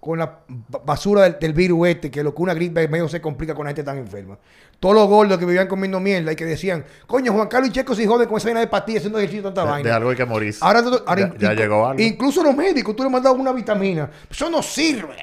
con 0.00 0.18
la 0.18 0.40
ba- 0.68 0.82
basura 0.84 1.22
del, 1.22 1.38
del 1.40 1.54
virus 1.54 1.88
este, 1.88 2.10
que 2.10 2.22
lo 2.22 2.34
que 2.34 2.42
una 2.42 2.52
gripe 2.52 2.88
medio 2.88 3.08
se 3.08 3.22
complica 3.22 3.54
con 3.54 3.64
la 3.64 3.70
gente 3.70 3.84
tan 3.84 3.96
enferma? 3.96 4.36
Todos 4.78 4.94
los 4.94 5.08
gordos 5.08 5.38
que 5.38 5.46
vivían 5.46 5.66
comiendo 5.66 5.98
mierda 6.00 6.30
y 6.30 6.36
que 6.36 6.44
decían, 6.44 6.84
coño, 7.06 7.32
Juan 7.32 7.48
Carlos 7.48 7.70
y 7.70 7.72
Checo 7.72 7.94
se 7.94 8.06
joden 8.06 8.28
con 8.28 8.36
esa 8.36 8.48
vaina 8.48 8.60
de 8.60 8.66
pastillas 8.66 8.98
haciendo 9.00 9.18
ejercicio 9.18 9.44
tanta 9.44 9.62
De, 9.62 9.70
vaina. 9.70 9.88
de 9.88 9.94
algo 9.96 10.10
hay 10.10 10.16
que 10.16 10.26
morir. 10.26 10.54
Ahora, 10.60 10.82
ahora 11.06 11.32
ya, 11.38 11.54
llegó 11.54 11.86
algo. 11.86 12.02
Incluso 12.02 12.42
los 12.42 12.54
médicos, 12.54 12.94
tú 12.94 13.02
le 13.02 13.08
mandas 13.08 13.32
una 13.32 13.52
vitamina. 13.52 14.10
Eso 14.30 14.50
no 14.50 14.60
sirve. 14.62 15.16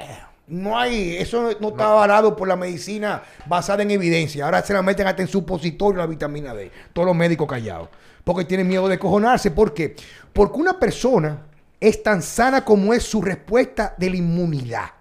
No 0.52 0.78
hay, 0.78 1.16
eso 1.16 1.56
no 1.62 1.70
está 1.70 1.86
avalado 1.86 2.36
por 2.36 2.46
la 2.46 2.58
medicina 2.58 3.24
basada 3.46 3.84
en 3.84 3.92
evidencia. 3.92 4.44
Ahora 4.44 4.62
se 4.62 4.74
la 4.74 4.82
meten 4.82 5.08
hasta 5.08 5.22
en 5.22 5.30
supositorio 5.30 6.00
la 6.00 6.06
vitamina 6.06 6.54
D. 6.54 6.70
Todos 6.92 7.06
los 7.06 7.16
médicos 7.16 7.48
callados. 7.48 7.88
Porque 8.26 8.44
tienen 8.44 8.68
miedo 8.68 8.90
de 8.90 9.00
cojonarse. 9.00 9.52
¿Por 9.52 9.74
qué? 9.74 9.96
Porque 10.34 10.58
una 10.58 10.78
persona 10.78 11.48
es 11.80 12.04
tan 12.04 12.22
sana 12.22 12.66
como 12.66 12.94
es 12.94 13.04
su 13.04 13.22
respuesta 13.22 13.96
de 13.98 14.10
la 14.10 14.18
inmunidad. 14.18 14.92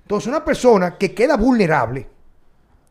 Entonces, 0.00 0.28
una 0.28 0.42
persona 0.42 0.96
que 0.96 1.12
queda 1.12 1.36
vulnerable 1.36 2.08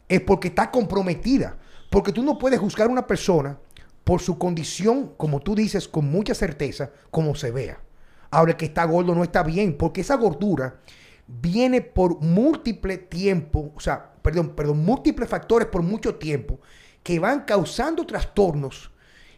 es 0.07 0.21
porque 0.21 0.49
está 0.49 0.69
comprometida. 0.69 1.57
Porque 1.89 2.11
tú 2.11 2.21
no 2.21 2.37
puedes 2.37 2.59
juzgar 2.59 2.87
a 2.87 2.91
una 2.91 3.07
persona 3.07 3.57
por 4.03 4.21
su 4.21 4.37
condición, 4.37 5.13
como 5.17 5.39
tú 5.39 5.55
dices, 5.55 5.87
con 5.87 6.05
mucha 6.05 6.35
certeza, 6.35 6.91
como 7.09 7.33
se 7.33 7.49
vea. 7.49 7.79
Ahora, 8.29 8.51
el 8.51 8.57
que 8.57 8.65
está 8.65 8.85
gordo 8.85 9.15
no 9.15 9.23
está 9.23 9.41
bien, 9.41 9.75
porque 9.75 10.01
esa 10.01 10.17
gordura 10.17 10.75
viene 11.29 11.81
por 11.81 12.21
múltiple 12.21 12.97
tiempo, 12.97 13.71
o 13.75 13.79
sea, 13.79 14.13
perdón, 14.21 14.49
perdón, 14.55 14.83
múltiples 14.83 15.29
factores 15.29 15.67
por 15.67 15.83
mucho 15.83 16.15
tiempo 16.15 16.59
que 17.03 17.19
van 17.19 17.41
causando 17.41 18.05
trastornos. 18.05 18.91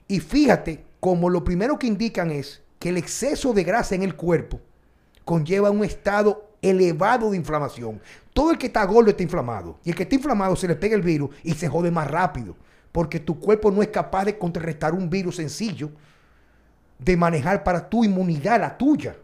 Y 0.08 0.20
fíjate, 0.20 0.86
como 1.00 1.30
lo 1.30 1.44
primero 1.44 1.78
que 1.78 1.88
indican 1.88 2.32
es 2.32 2.62
que 2.80 2.90
el 2.90 2.98
exceso 2.98 3.54
de 3.54 3.64
grasa 3.64 3.96
en 3.96 4.04
el 4.04 4.16
cuerpo 4.16 4.62
conlleva 5.26 5.70
un 5.70 5.84
estado 5.84 6.50
elevado 6.62 7.32
de 7.32 7.38
inflamación. 7.38 8.02
todo 8.34 8.52
el 8.52 8.58
que 8.58 8.68
está 8.68 8.86
gordo 8.86 9.10
está 9.10 9.24
inflamado. 9.24 9.78
Y 9.84 9.90
el 9.90 9.96
que 9.96 10.04
está 10.04 10.16
inflamado 10.16 10.56
se 10.56 10.68
le 10.68 10.76
pega 10.76 10.96
el 10.96 11.02
virus 11.02 11.36
y 11.44 11.54
se 11.54 11.68
jode 11.68 11.92
más 11.92 12.10
rápido. 12.10 12.56
Porque 12.92 13.20
tu 13.20 13.40
cuerpo 13.40 13.72
no 13.72 13.82
es 13.82 13.90
capaz 13.90 14.26
de 14.26 14.38
contrarrestar 14.38 14.94
un 14.94 15.10
virus 15.10 15.36
sencillo 15.36 15.92
de 16.98 17.18
manejar 17.18 17.64
para 17.64 17.90
tu 17.90 18.04
inmunidad, 18.04 18.62
la 18.62 18.78
tuya. 18.78 19.18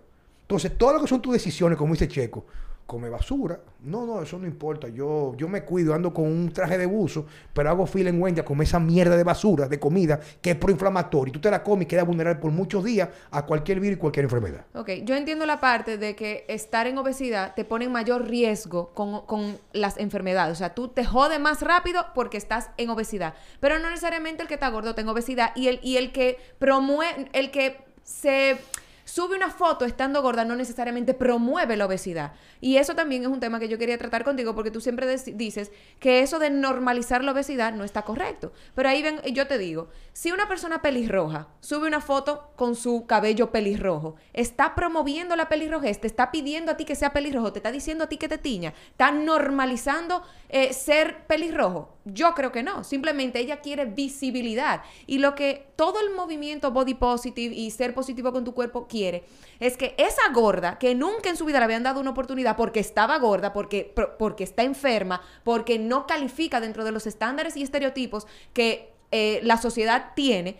Entonces, 0.47 0.77
todo 0.77 0.93
lo 0.93 1.01
que 1.01 1.07
son 1.07 1.21
tus 1.21 1.33
decisiones, 1.33 1.77
como 1.77 1.91
dice 1.91 2.07
Checo, 2.07 2.45
come 2.85 3.09
basura. 3.09 3.59
No, 3.81 4.05
no, 4.05 4.21
eso 4.21 4.39
no 4.39 4.47
importa. 4.47 4.87
Yo, 4.87 5.35
yo 5.35 5.49
me 5.49 5.63
cuido, 5.63 5.93
ando 5.93 6.13
con 6.13 6.23
un 6.25 6.53
traje 6.53 6.77
de 6.77 6.85
buzo, 6.85 7.25
pero 7.53 7.69
hago 7.69 7.85
fila 7.85 8.09
en 8.09 8.21
Wendy 8.21 8.41
comer 8.43 8.65
esa 8.65 8.79
mierda 8.79 9.17
de 9.17 9.25
basura, 9.25 9.67
de 9.67 9.77
comida, 9.77 10.21
que 10.41 10.51
es 10.51 10.55
proinflamatoria. 10.55 11.31
Y 11.31 11.33
tú 11.33 11.41
te 11.41 11.51
la 11.51 11.61
comes 11.61 11.83
y 11.83 11.87
quedas 11.87 12.07
vulnerable 12.07 12.39
por 12.39 12.51
muchos 12.51 12.85
días 12.85 13.09
a 13.29 13.45
cualquier 13.45 13.81
virus 13.81 13.97
y 13.97 13.99
cualquier 13.99 14.23
enfermedad. 14.23 14.65
Ok, 14.73 14.89
yo 15.03 15.15
entiendo 15.15 15.45
la 15.45 15.59
parte 15.59 15.97
de 15.97 16.15
que 16.15 16.45
estar 16.47 16.87
en 16.87 16.97
obesidad 16.97 17.53
te 17.55 17.65
pone 17.65 17.85
en 17.85 17.91
mayor 17.91 18.25
riesgo 18.25 18.93
con, 18.93 19.25
con 19.25 19.57
las 19.73 19.97
enfermedades. 19.97 20.53
O 20.53 20.57
sea, 20.57 20.73
tú 20.73 20.87
te 20.87 21.03
jodes 21.03 21.41
más 21.41 21.61
rápido 21.61 22.05
porque 22.15 22.37
estás 22.37 22.69
en 22.77 22.89
obesidad. 22.89 23.33
Pero 23.59 23.79
no 23.79 23.89
necesariamente 23.89 24.43
el 24.43 24.47
que 24.47 24.53
está 24.53 24.69
gordo 24.69 24.95
tenga 24.95 25.11
obesidad. 25.11 25.51
Y 25.55 25.67
el, 25.67 25.81
y 25.83 25.97
el 25.97 26.13
que 26.13 26.37
promueve, 26.57 27.29
el 27.33 27.51
que 27.51 27.85
se 28.03 28.57
sube 29.07 29.37
una 29.37 29.49
foto 29.49 29.85
estando 29.85 30.21
gorda 30.21 30.43
no 30.43 30.55
necesariamente 30.55 31.13
promueve 31.13 31.77
la 31.77 31.85
obesidad. 31.85 32.33
Y 32.59 32.75
eso 32.75 32.93
también 32.93 33.21
es 33.21 33.29
un 33.29 33.39
tema 33.39 33.57
que 33.59 33.69
yo 33.69 33.77
quería 33.77 33.97
tratar 33.97 34.25
contigo 34.25 34.53
porque 34.53 34.69
tú 34.69 34.81
siempre 34.81 35.07
dices 35.33 35.71
que 35.99 36.21
eso 36.21 36.39
de 36.39 36.49
normalizar 36.49 37.23
la 37.23 37.31
obesidad 37.31 37.73
no 37.73 37.85
está 37.85 38.01
correcto. 38.01 38.51
Pero 38.75 38.89
ahí 38.89 39.01
ven, 39.01 39.21
yo 39.33 39.47
te 39.47 39.57
digo, 39.57 39.87
si 40.11 40.31
una 40.31 40.49
persona 40.49 40.81
pelirroja 40.81 41.47
sube 41.61 41.87
una 41.87 42.01
foto 42.01 42.51
con 42.57 42.75
su 42.75 43.05
cabello 43.07 43.51
pelirrojo, 43.51 44.15
está 44.33 44.75
promoviendo 44.75 45.37
la 45.37 45.47
pelirrojez, 45.47 46.01
te 46.01 46.07
está 46.07 46.29
pidiendo 46.29 46.73
a 46.73 46.77
ti 46.77 46.83
que 46.83 46.95
sea 46.95 47.13
pelirrojo, 47.13 47.53
te 47.53 47.59
está 47.59 47.71
diciendo 47.71 48.03
a 48.03 48.09
ti 48.09 48.17
que 48.17 48.27
te 48.27 48.37
tiña, 48.37 48.73
está 48.91 49.11
normalizando 49.11 50.21
eh, 50.49 50.73
ser 50.73 51.25
pelirrojo. 51.27 51.97
Yo 52.03 52.33
creo 52.33 52.51
que 52.51 52.63
no, 52.63 52.83
simplemente 52.83 53.39
ella 53.39 53.61
quiere 53.61 53.85
visibilidad. 53.85 54.83
Y 55.05 55.19
lo 55.19 55.33
que 55.33 55.66
todo 55.77 56.01
el 56.01 56.13
movimiento 56.13 56.71
body 56.71 56.95
positive 56.95 57.55
y 57.55 57.71
ser 57.71 57.93
positivo 57.93 58.33
con 58.33 58.43
tu 58.43 58.53
cuerpo 58.53 58.87
quiere 58.87 59.23
es 59.59 59.77
que 59.77 59.95
esa 59.97 60.29
gorda, 60.33 60.77
que 60.79 60.95
nunca 60.95 61.29
en 61.29 61.37
su 61.37 61.45
vida 61.45 61.59
le 61.59 61.65
habían 61.65 61.83
dado 61.83 62.01
una 62.01 62.09
oportunidad 62.09 62.57
porque 62.57 62.81
estaba 62.81 63.17
gorda, 63.19 63.53
porque, 63.53 63.93
porque 64.17 64.43
está 64.43 64.63
enferma, 64.63 65.21
porque 65.45 65.79
no 65.79 66.07
califica 66.07 66.59
dentro 66.59 66.83
de 66.83 66.91
los 66.91 67.07
estándares 67.07 67.55
y 67.55 67.63
estereotipos 67.63 68.27
que 68.53 68.91
eh, 69.11 69.39
la 69.43 69.57
sociedad 69.57 70.13
tiene, 70.15 70.57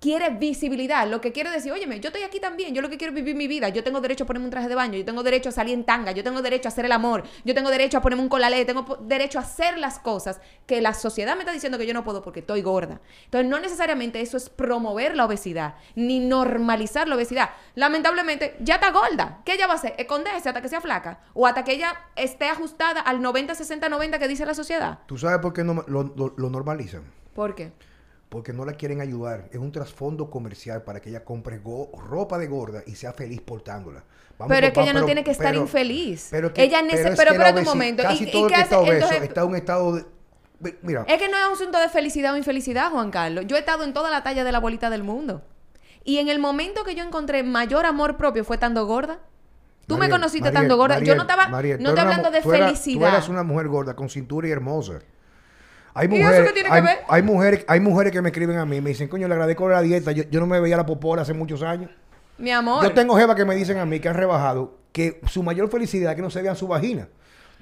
quiere 0.00 0.30
visibilidad, 0.30 1.08
lo 1.08 1.20
que 1.20 1.32
quiere 1.32 1.50
decir, 1.50 1.72
óyeme, 1.72 1.98
yo 1.98 2.08
estoy 2.08 2.22
aquí 2.22 2.38
también, 2.38 2.72
yo 2.74 2.82
lo 2.82 2.88
que 2.88 2.96
quiero 2.98 3.10
es 3.12 3.16
vivir 3.16 3.34
mi 3.34 3.48
vida, 3.48 3.68
yo 3.68 3.82
tengo 3.82 4.00
derecho 4.00 4.24
a 4.24 4.26
ponerme 4.28 4.44
un 4.46 4.50
traje 4.52 4.68
de 4.68 4.74
baño, 4.76 4.96
yo 4.96 5.04
tengo 5.04 5.22
derecho 5.24 5.48
a 5.48 5.52
salir 5.52 5.74
en 5.74 5.84
tanga, 5.84 6.12
yo 6.12 6.22
tengo 6.22 6.40
derecho 6.40 6.68
a 6.68 6.70
hacer 6.70 6.84
el 6.84 6.92
amor, 6.92 7.24
yo 7.44 7.52
tengo 7.54 7.68
derecho 7.70 7.98
a 7.98 8.00
ponerme 8.00 8.22
un 8.22 8.28
colalé, 8.28 8.64
tengo 8.64 8.84
derecho 9.00 9.38
a 9.38 9.42
hacer 9.42 9.76
las 9.78 9.98
cosas 9.98 10.40
que 10.66 10.80
la 10.80 10.94
sociedad 10.94 11.34
me 11.34 11.40
está 11.40 11.52
diciendo 11.52 11.78
que 11.78 11.86
yo 11.86 11.94
no 11.94 12.04
puedo 12.04 12.22
porque 12.22 12.40
estoy 12.40 12.62
gorda. 12.62 13.00
Entonces, 13.24 13.50
no 13.50 13.58
necesariamente 13.58 14.20
eso 14.20 14.36
es 14.36 14.50
promover 14.50 15.16
la 15.16 15.24
obesidad, 15.24 15.74
ni 15.96 16.20
normalizar 16.20 17.08
la 17.08 17.16
obesidad. 17.16 17.50
Lamentablemente, 17.74 18.56
ya 18.60 18.76
está 18.76 18.90
gorda. 18.92 19.40
¿Qué 19.44 19.54
ella 19.54 19.66
va 19.66 19.72
a 19.72 19.76
hacer? 19.76 19.94
¿Esconderse 19.98 20.48
hasta 20.48 20.62
que 20.62 20.68
sea 20.68 20.80
flaca? 20.80 21.20
¿O 21.34 21.46
hasta 21.46 21.64
que 21.64 21.72
ella 21.72 21.92
esté 22.14 22.46
ajustada 22.48 23.00
al 23.00 23.20
90, 23.20 23.54
60, 23.54 23.88
90 23.88 24.18
que 24.18 24.28
dice 24.28 24.46
la 24.46 24.54
sociedad? 24.54 24.98
¿Tú 25.06 25.18
sabes 25.18 25.38
por 25.40 25.52
qué 25.52 25.64
no, 25.64 25.82
lo, 25.88 26.02
lo- 26.04 26.34
lo 26.36 26.50
normalizan? 26.50 27.02
¿Por 27.34 27.54
qué? 27.54 27.72
Porque 28.28 28.52
no 28.52 28.64
la 28.64 28.74
quieren 28.74 29.00
ayudar. 29.00 29.48
Es 29.52 29.58
un 29.58 29.72
trasfondo 29.72 30.28
comercial 30.30 30.82
para 30.82 31.00
que 31.00 31.08
ella 31.08 31.24
compre 31.24 31.60
ropa 31.96 32.36
de 32.38 32.46
gorda 32.46 32.82
y 32.86 32.94
sea 32.94 33.12
feliz 33.12 33.40
portándola. 33.40 34.04
Vamos 34.38 34.54
Pero 34.54 34.66
es 34.68 34.72
que 34.72 34.80
ella 34.80 34.92
no 34.92 34.98
pero- 34.98 35.06
tiene 35.06 35.24
que 35.24 35.30
estar 35.30 35.48
pero- 35.50 35.62
infeliz. 35.62 36.28
Pero 36.30 36.52
que- 36.52 36.62
Ella 36.62 36.80
nece- 36.82 37.10
es 37.10 37.16
pero 37.16 37.32
que 37.32 37.58
un 37.58 37.64
momento. 37.64 38.02
Casi 38.02 38.24
¿Y- 38.24 38.28
y 38.28 38.32
todo 38.32 38.44
el 38.46 38.48
que 38.48 38.54
hace? 38.54 38.64
está 38.64 38.78
obeso 38.78 38.94
Entonces- 38.94 39.22
está 39.22 39.40
en 39.42 39.48
un 39.48 39.56
estado 39.56 39.92
de... 39.96 40.04
Mira, 40.82 41.04
Es 41.08 41.18
que 41.18 41.28
no 41.28 41.36
es 41.38 41.46
un 41.46 41.52
asunto 41.54 41.78
de 41.80 41.88
felicidad 41.88 42.34
o 42.34 42.36
infelicidad, 42.36 42.90
Juan 42.90 43.10
Carlos. 43.10 43.44
Yo 43.46 43.56
he 43.56 43.60
estado 43.60 43.84
en 43.84 43.92
toda 43.94 44.10
la 44.10 44.22
talla 44.22 44.44
de 44.44 44.52
la 44.52 44.58
bolita 44.60 44.90
del 44.90 45.02
mundo. 45.04 45.42
Y 46.04 46.18
en 46.18 46.28
el 46.28 46.38
momento 46.38 46.84
que 46.84 46.94
yo 46.94 47.04
encontré 47.04 47.42
mayor 47.42 47.86
amor 47.86 48.16
propio 48.16 48.44
fue 48.44 48.56
estando 48.56 48.84
gorda. 48.86 49.20
Tú 49.86 49.96
me 49.96 50.10
conociste 50.10 50.48
Mariel, 50.50 50.56
estando 50.64 50.76
gorda. 50.76 50.98
yo 51.00 51.14
no 51.14 51.22
estaba, 51.22 51.48
no 51.48 51.58
estoy 51.60 51.98
hablando 51.98 52.30
de 52.30 52.42
tú 52.42 52.52
eras- 52.52 52.66
felicidad. 52.68 53.00
Tú 53.00 53.06
eras 53.06 53.28
una 53.28 53.42
mujer 53.42 53.68
gorda 53.68 53.96
con 53.96 54.08
cintura 54.10 54.46
y 54.48 54.50
hermosa. 54.50 54.98
Hay 55.98 56.08
¿Y 56.10 56.14
eso 56.14 56.24
mujeres, 56.24 56.46
qué 56.48 56.52
tiene 56.54 56.68
que 56.68 56.74
hay, 56.74 56.82
ver? 56.82 56.98
hay 57.08 57.22
mujeres, 57.22 57.64
hay 57.66 57.80
mujeres 57.80 58.12
que 58.12 58.22
me 58.22 58.28
escriben 58.28 58.56
a 58.58 58.64
mí 58.64 58.76
y 58.76 58.80
me 58.80 58.90
dicen, 58.90 59.08
coño, 59.08 59.26
le 59.26 59.34
agradezco 59.34 59.68
la 59.68 59.82
dieta. 59.82 60.12
Yo, 60.12 60.22
yo 60.30 60.38
no 60.38 60.46
me 60.46 60.60
veía 60.60 60.76
la 60.76 60.86
popola 60.86 61.22
hace 61.22 61.34
muchos 61.34 61.62
años. 61.62 61.90
Mi 62.38 62.52
amor. 62.52 62.84
Yo 62.84 62.92
tengo 62.92 63.16
jevas 63.16 63.34
que 63.34 63.44
me 63.44 63.56
dicen 63.56 63.78
a 63.78 63.84
mí 63.84 63.98
que 63.98 64.08
han 64.08 64.14
rebajado 64.14 64.78
que 64.92 65.20
su 65.28 65.42
mayor 65.42 65.68
felicidad 65.70 66.12
es 66.12 66.16
que 66.16 66.22
no 66.22 66.30
se 66.30 66.40
vean 66.40 66.54
su 66.54 66.68
vagina. 66.68 67.08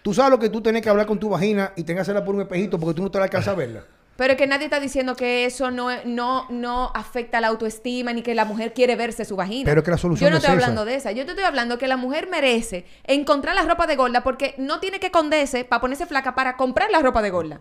Tú 0.03 0.13
sabes 0.13 0.31
lo 0.31 0.39
que 0.39 0.51
tú 0.51 0.61
tenés 0.61 0.83
que 0.83 0.91
hablar 0.91 1.07
con 1.07 1.19
tu 1.19 1.31
vagina 1.31 1.73
y 1.77 1.83
tengas 1.85 2.01
que 2.01 2.11
hacerla 2.13 2.25
por 2.25 2.35
un 2.35 2.43
espejito 2.43 2.79
porque 2.79 2.95
tú 2.95 3.03
no 3.03 3.11
te 3.11 3.19
la 3.19 3.25
alcanzas 3.25 3.55
a 3.55 3.57
verla. 3.57 3.85
Pero 4.17 4.33
es 4.33 4.39
que 4.39 4.47
nadie 4.47 4.65
está 4.65 4.81
diciendo 4.81 5.15
que 5.15 5.45
eso 5.45 5.71
no, 5.71 5.89
no, 6.07 6.47
no 6.49 6.91
afecta 6.95 7.39
la 7.41 7.49
autoestima 7.49 8.13
ni 8.15 8.23
que 8.23 8.35
la 8.35 8.47
mujer 8.47 8.73
quiere 8.73 8.97
verse 8.97 9.25
su 9.27 9.37
vagina. 9.37 9.69
Pero 9.69 9.83
que 9.83 9.91
la 9.91 9.99
solución 9.99 10.29
Yo 10.29 10.31
no 10.31 10.37
es 10.39 10.43
estoy 10.45 10.57
esa. 10.57 10.65
hablando 10.65 10.85
de 10.87 10.95
esa. 10.95 11.13
Yo 11.13 11.25
te 11.27 11.33
estoy 11.33 11.45
hablando 11.45 11.77
que 11.77 11.87
la 11.87 11.99
mujer 11.99 12.29
merece 12.31 12.87
encontrar 13.05 13.55
la 13.55 13.63
ropa 13.63 13.87
de 13.87 13.97
gorda 13.97 14.23
porque 14.23 14.55
no 14.57 14.81
tiene 14.81 15.01
que 15.01 15.07
esconderse 15.07 15.65
para 15.65 15.81
ponerse 15.83 16.07
flaca 16.07 16.35
para 16.35 16.57
comprar 16.57 16.91
la 16.91 17.01
ropa 17.01 17.21
de 17.21 17.31
gorda. 17.31 17.61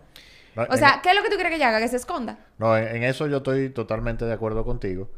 No, 0.56 0.62
O 0.62 0.72
en- 0.72 0.78
sea, 0.78 1.00
¿qué 1.02 1.10
es 1.10 1.14
lo 1.16 1.22
que 1.22 1.28
tú 1.28 1.34
quieres 1.34 1.50
que 1.50 1.56
ella 1.56 1.68
haga? 1.68 1.80
Que 1.80 1.88
se 1.88 1.96
esconda. 1.96 2.38
No, 2.58 2.76
en, 2.76 2.96
en 2.96 3.02
eso 3.04 3.26
yo 3.26 3.38
estoy 3.38 3.68
totalmente 3.70 4.24
de 4.24 4.32
acuerdo 4.32 4.64
contigo. 4.64 5.08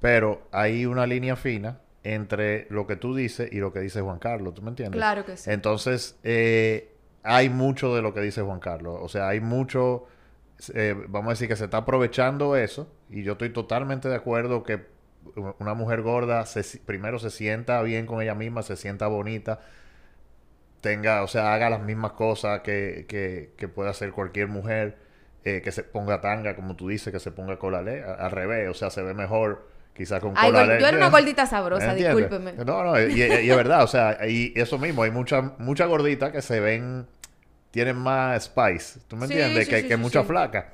Pero 0.00 0.42
hay 0.50 0.86
una 0.86 1.06
línea 1.06 1.36
fina 1.36 1.78
entre 2.02 2.66
lo 2.70 2.86
que 2.86 2.96
tú 2.96 3.14
dices 3.14 3.52
y 3.52 3.58
lo 3.58 3.72
que 3.72 3.80
dice 3.80 4.00
Juan 4.00 4.18
Carlos. 4.18 4.54
¿Tú 4.54 4.62
me 4.62 4.70
entiendes? 4.70 4.98
Claro 4.98 5.24
que 5.26 5.36
sí. 5.36 5.50
Entonces, 5.50 6.18
eh, 6.22 6.94
hay 7.22 7.50
mucho 7.50 7.94
de 7.94 8.00
lo 8.00 8.14
que 8.14 8.20
dice 8.22 8.40
Juan 8.40 8.60
Carlos. 8.60 8.98
O 9.02 9.08
sea, 9.08 9.28
hay 9.28 9.40
mucho, 9.40 10.06
eh, 10.74 10.94
vamos 11.08 11.28
a 11.28 11.32
decir 11.32 11.48
que 11.48 11.56
se 11.56 11.64
está 11.64 11.78
aprovechando 11.78 12.56
eso. 12.56 12.90
Y 13.10 13.22
yo 13.22 13.32
estoy 13.32 13.50
totalmente 13.50 14.08
de 14.08 14.14
acuerdo 14.14 14.62
que 14.62 14.86
una 15.58 15.74
mujer 15.74 16.00
gorda 16.00 16.46
se 16.46 16.78
primero 16.78 17.18
se 17.18 17.28
sienta 17.30 17.82
bien 17.82 18.06
con 18.06 18.22
ella 18.22 18.34
misma, 18.34 18.62
se 18.62 18.76
sienta 18.76 19.06
bonita, 19.06 19.60
tenga, 20.80 21.22
o 21.22 21.28
sea, 21.28 21.54
haga 21.54 21.70
las 21.70 21.80
mismas 21.82 22.12
cosas 22.12 22.60
que, 22.60 23.06
que, 23.08 23.52
que 23.56 23.68
puede 23.68 23.90
hacer 23.90 24.12
cualquier 24.12 24.48
mujer, 24.48 24.96
eh, 25.44 25.60
que 25.62 25.72
se 25.72 25.82
ponga 25.82 26.20
tanga, 26.20 26.54
como 26.56 26.76
tú 26.76 26.88
dices, 26.88 27.12
que 27.12 27.20
se 27.20 27.30
ponga 27.32 27.58
colalé, 27.58 28.02
a- 28.02 28.14
al 28.14 28.30
revés, 28.30 28.68
o 28.68 28.74
sea, 28.74 28.90
se 28.90 29.02
ve 29.02 29.14
mejor 29.14 29.68
quizás 29.94 30.20
con 30.20 30.32
Ay, 30.36 30.52
gol- 30.52 30.78
yo 30.78 30.86
era 30.86 30.96
una 30.96 31.10
gordita 31.10 31.46
sabrosa, 31.46 31.94
discúlpeme. 31.94 32.52
No, 32.64 32.84
no, 32.84 33.00
y, 33.00 33.12
y- 33.12 33.22
y 33.46 33.50
es 33.50 33.56
verdad, 33.56 33.82
o 33.84 33.86
sea, 33.86 34.18
y 34.28 34.52
eso 34.56 34.78
mismo, 34.78 35.02
hay 35.02 35.10
muchas 35.10 35.58
mucha 35.58 35.84
gorditas 35.86 36.30
que 36.32 36.42
se 36.42 36.60
ven, 36.60 37.06
tienen 37.70 37.96
más 37.96 38.44
spice, 38.44 39.00
¿tú 39.08 39.16
me 39.16 39.26
Sí, 39.26 39.34
entiendes? 39.34 39.64
sí, 39.64 39.70
que 39.70 39.80
sí, 39.82 39.88
que 39.88 39.94
sí, 39.96 40.00
mucha 40.00 40.22
sí. 40.22 40.28
flaca. 40.28 40.72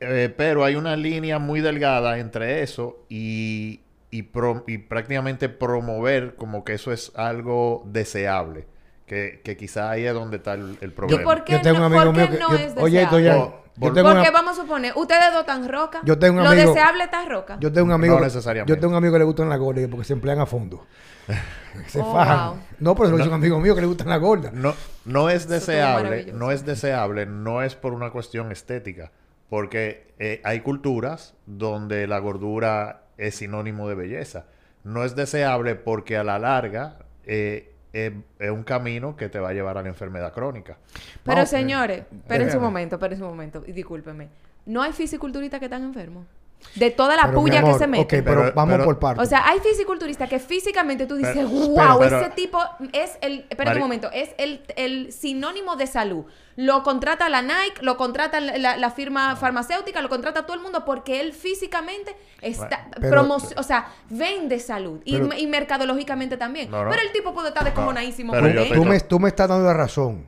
Eh, 0.00 0.32
pero 0.36 0.64
hay 0.64 0.76
una 0.76 0.94
línea 0.96 1.38
muy 1.38 1.60
delgada 1.60 2.18
entre 2.18 2.62
eso 2.62 3.04
y, 3.08 3.80
y, 4.10 4.22
pro- 4.24 4.62
y 4.66 4.78
prácticamente 4.78 5.48
promover 5.48 6.36
como 6.36 6.64
que 6.64 6.74
eso 6.74 6.92
es 6.92 7.12
algo 7.16 7.82
deseable. 7.86 8.66
Que, 9.10 9.40
que 9.42 9.56
quizá 9.56 9.90
ahí 9.90 10.06
es 10.06 10.14
donde 10.14 10.36
está 10.36 10.54
el, 10.54 10.78
el 10.80 10.92
problema. 10.92 11.24
por 11.24 11.42
qué 11.42 11.54
Yo 11.54 11.62
tengo 11.62 11.80
no- 11.80 11.86
un 11.88 11.92
amigo 11.94 12.12
por 12.12 12.14
qué 12.14 12.20
mío 12.20 12.30
que... 12.30 12.38
no 12.38 12.50
yo- 12.50 12.56
es 12.64 12.72
oye, 12.76 13.02
esto 13.02 13.16
deseable? 13.16 13.24
ya... 13.24 13.34
Por- 13.80 13.92
por- 13.92 14.02
Porque 14.04 14.20
una- 14.20 14.30
vamos 14.30 14.56
a 14.56 14.62
suponer, 14.62 14.92
ustedes 14.94 15.32
dos 15.32 15.44
tan 15.46 15.68
rocas. 15.68 16.02
Yo 16.04 16.16
tengo 16.16 16.38
un 16.38 16.44
Lo 16.44 16.50
amigo- 16.50 16.68
deseable 16.72 17.02
está 17.04 17.24
roca. 17.24 17.56
yo 17.60 17.72
tengo 17.72 17.86
un 17.86 17.92
amigo... 17.92 18.14
No 18.14 18.20
necesariamente. 18.24 18.72
Yo 18.72 18.78
tengo 18.78 18.92
un 18.92 18.98
amigo 18.98 19.12
que 19.14 19.18
le 19.18 19.24
gustan 19.24 19.48
las 19.48 19.58
gordas 19.58 19.84
porque 19.90 20.04
se 20.04 20.12
emplean 20.12 20.38
a 20.38 20.46
fondo. 20.46 20.86
Se 21.88 22.00
Oh, 22.00 22.12
fajan. 22.12 22.48
wow. 22.50 22.58
No, 22.78 22.94
pero 22.94 23.10
lo 23.10 23.16
dice 23.16 23.28
un 23.28 23.34
amigo 23.34 23.58
mío 23.60 23.74
que 23.74 23.80
le 23.80 23.86
gustan 23.88 24.08
las 24.08 24.20
gordas. 24.20 24.52
No, 24.52 24.74
no 25.04 25.28
es 25.30 25.48
deseable, 25.48 26.32
no 26.32 26.50
es 26.52 26.64
deseable, 26.64 27.26
no 27.26 27.62
es 27.62 27.74
por 27.76 27.92
una 27.94 28.10
cuestión 28.10 28.50
estética, 28.52 29.10
porque 29.48 30.12
eh, 30.18 30.40
hay 30.44 30.60
culturas 30.60 31.34
donde 31.46 32.06
la 32.06 32.18
gordura 32.18 33.02
es 33.18 33.36
sinónimo 33.36 33.88
de 33.88 33.94
belleza. 33.96 34.46
No 34.84 35.04
es 35.04 35.14
deseable 35.16 35.74
porque 35.76 36.16
a 36.16 36.24
la 36.24 36.38
larga 36.38 36.98
eh, 37.24 37.72
eh, 37.92 38.20
es 38.38 38.50
un 38.50 38.62
camino 38.62 39.16
que 39.16 39.28
te 39.28 39.38
va 39.40 39.50
a 39.50 39.52
llevar 39.52 39.76
a 39.78 39.82
la 39.82 39.88
enfermedad 39.88 40.32
crónica. 40.32 40.76
Pero 41.24 41.36
Vamos, 41.36 41.48
señores, 41.50 42.00
eh, 42.00 42.06
esperen 42.12 42.42
un 42.42 42.46
déjame. 42.48 42.64
momento, 42.64 42.96
esperen 42.96 43.22
un 43.22 43.28
momento. 43.28 43.64
Y 43.66 43.72
discúlpeme. 43.72 44.28
No 44.66 44.82
hay 44.82 44.92
fisiculturistas 44.92 45.58
que 45.58 45.66
están 45.66 45.82
enfermos. 45.82 46.26
De 46.74 46.90
toda 46.90 47.16
la 47.16 47.24
Pero, 47.26 47.40
puya 47.40 47.62
que 47.64 47.74
se 47.74 47.86
mete. 47.86 48.02
Ok, 48.04 48.24
pero, 48.24 48.42
Pero- 48.42 48.52
vamos 48.54 48.74
pero- 48.74 48.84
por 48.84 48.98
partes. 48.98 49.26
O 49.26 49.28
sea, 49.28 49.48
hay 49.48 49.58
fisiculturistas 49.60 50.28
que 50.28 50.38
físicamente 50.38 51.06
tú 51.06 51.16
dices, 51.16 51.34
Pero- 51.34 51.48
wow, 51.48 51.98
pero- 51.98 52.20
ese 52.20 52.30
tipo 52.30 52.58
es 52.92 53.18
el, 53.22 53.46
espérate 53.50 53.76
un 53.78 53.82
momento, 53.82 54.08
es 54.12 54.30
el, 54.38 54.62
el 54.76 55.12
sinónimo 55.12 55.76
de 55.76 55.86
salud. 55.86 56.24
Lo 56.56 56.82
contrata 56.82 57.28
la 57.28 57.42
Nike, 57.42 57.80
lo 57.82 57.96
contrata 57.96 58.38
la, 58.40 58.56
la- 58.58 58.76
la 58.76 58.90
firma 58.90 59.34
farmacéutica, 59.36 60.00
lo 60.02 60.08
contrata 60.08 60.44
todo 60.46 60.54
el 60.56 60.62
mundo 60.62 60.84
porque 60.84 61.20
él 61.20 61.32
físicamente 61.32 62.14
está, 62.40 62.88
promo- 63.00 63.40
o 63.56 63.62
sea, 63.62 63.88
vende 64.10 64.58
salud 64.60 65.00
y, 65.04 65.16
Pero- 65.16 65.36
y 65.36 65.46
mercadológicamente 65.46 66.36
también. 66.36 66.70
No, 66.70 66.84
no. 66.84 66.90
Pero 66.90 67.02
el 67.02 67.12
tipo 67.12 67.32
puede 67.34 67.48
estar 67.48 67.64
descojonadísimo 67.64 68.34
él. 68.34 68.58
estoy- 68.58 68.76
tú, 68.76 68.84
me, 68.84 69.00
tú 69.00 69.18
me 69.18 69.28
estás 69.28 69.48
dando 69.48 69.66
la 69.66 69.74
razón. 69.74 70.26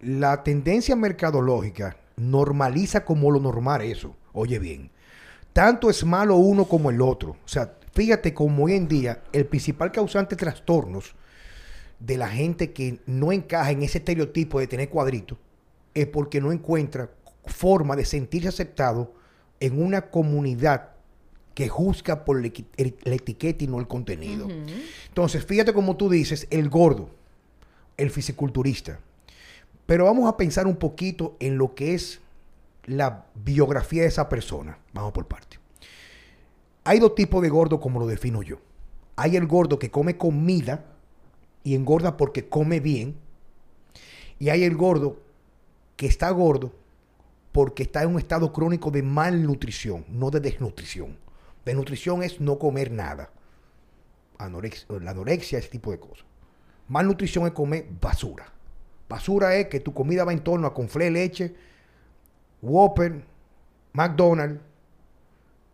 La 0.00 0.42
tendencia 0.42 0.96
mercadológica 0.96 1.96
normaliza 2.16 3.04
como 3.04 3.30
lo 3.30 3.40
normal 3.40 3.82
eso. 3.82 4.14
Oye 4.32 4.58
bien. 4.58 4.90
Tanto 5.52 5.90
es 5.90 6.04
malo 6.04 6.36
uno 6.36 6.64
como 6.64 6.90
el 6.90 7.00
otro. 7.00 7.32
O 7.44 7.48
sea, 7.48 7.74
fíjate 7.92 8.32
como 8.34 8.64
hoy 8.64 8.74
en 8.74 8.88
día 8.88 9.22
el 9.32 9.46
principal 9.46 9.90
causante 9.92 10.36
de 10.36 10.40
trastornos 10.40 11.14
de 11.98 12.16
la 12.16 12.28
gente 12.28 12.72
que 12.72 13.00
no 13.06 13.32
encaja 13.32 13.70
en 13.72 13.82
ese 13.82 13.98
estereotipo 13.98 14.58
de 14.60 14.66
tener 14.66 14.88
cuadritos 14.88 15.36
es 15.94 16.06
porque 16.06 16.40
no 16.40 16.52
encuentra 16.52 17.10
forma 17.44 17.96
de 17.96 18.04
sentirse 18.04 18.48
aceptado 18.48 19.12
en 19.58 19.82
una 19.82 20.02
comunidad 20.10 20.90
que 21.54 21.68
juzga 21.68 22.24
por 22.24 22.40
la 22.40 22.46
equi- 22.46 22.64
el- 22.76 22.96
la 23.02 23.16
etiqueta 23.16 23.64
y 23.64 23.66
no 23.66 23.80
el 23.80 23.88
contenido. 23.88 24.46
Entonces, 25.08 25.44
fíjate 25.44 25.72
como 25.74 25.96
tú 25.96 26.08
dices, 26.08 26.46
el 26.50 26.70
gordo, 26.70 27.10
el 27.96 28.10
fisiculturista. 28.10 29.00
Pero 29.84 30.04
vamos 30.04 30.28
a 30.28 30.36
pensar 30.36 30.66
un 30.68 30.76
poquito 30.76 31.36
en 31.40 31.58
lo 31.58 31.74
que 31.74 31.94
es 31.94 32.20
la 32.84 33.26
biografía 33.34 34.02
de 34.02 34.08
esa 34.08 34.28
persona. 34.28 34.78
Vamos 34.92 35.12
por 35.12 35.26
parte. 35.26 35.58
Hay 36.84 36.98
dos 36.98 37.14
tipos 37.14 37.42
de 37.42 37.48
gordo 37.48 37.80
como 37.80 38.00
lo 38.00 38.06
defino 38.06 38.42
yo. 38.42 38.58
Hay 39.16 39.36
el 39.36 39.46
gordo 39.46 39.78
que 39.78 39.90
come 39.90 40.16
comida 40.16 40.84
y 41.62 41.74
engorda 41.74 42.16
porque 42.16 42.48
come 42.48 42.80
bien. 42.80 43.16
Y 44.38 44.48
hay 44.48 44.64
el 44.64 44.76
gordo 44.76 45.20
que 45.96 46.06
está 46.06 46.30
gordo 46.30 46.72
porque 47.52 47.82
está 47.82 48.02
en 48.02 48.10
un 48.10 48.18
estado 48.18 48.52
crónico 48.52 48.90
de 48.90 49.02
malnutrición, 49.02 50.04
no 50.08 50.30
de 50.30 50.40
desnutrición. 50.40 51.18
Desnutrición 51.64 52.22
es 52.22 52.40
no 52.40 52.58
comer 52.58 52.90
nada. 52.90 53.30
Anorexia, 54.38 54.86
la 55.00 55.10
anorexia, 55.10 55.58
ese 55.58 55.68
tipo 55.68 55.90
de 55.90 56.00
cosas. 56.00 56.24
Malnutrición 56.88 57.46
es 57.46 57.52
comer 57.52 57.86
basura. 58.00 58.50
Basura 59.08 59.56
es 59.56 59.66
que 59.66 59.80
tu 59.80 59.92
comida 59.92 60.24
va 60.24 60.32
en 60.32 60.40
torno 60.40 60.66
a 60.66 60.72
conflé, 60.72 61.10
leche, 61.10 61.54
Whopper, 62.62 63.22
McDonald's. 63.92 64.60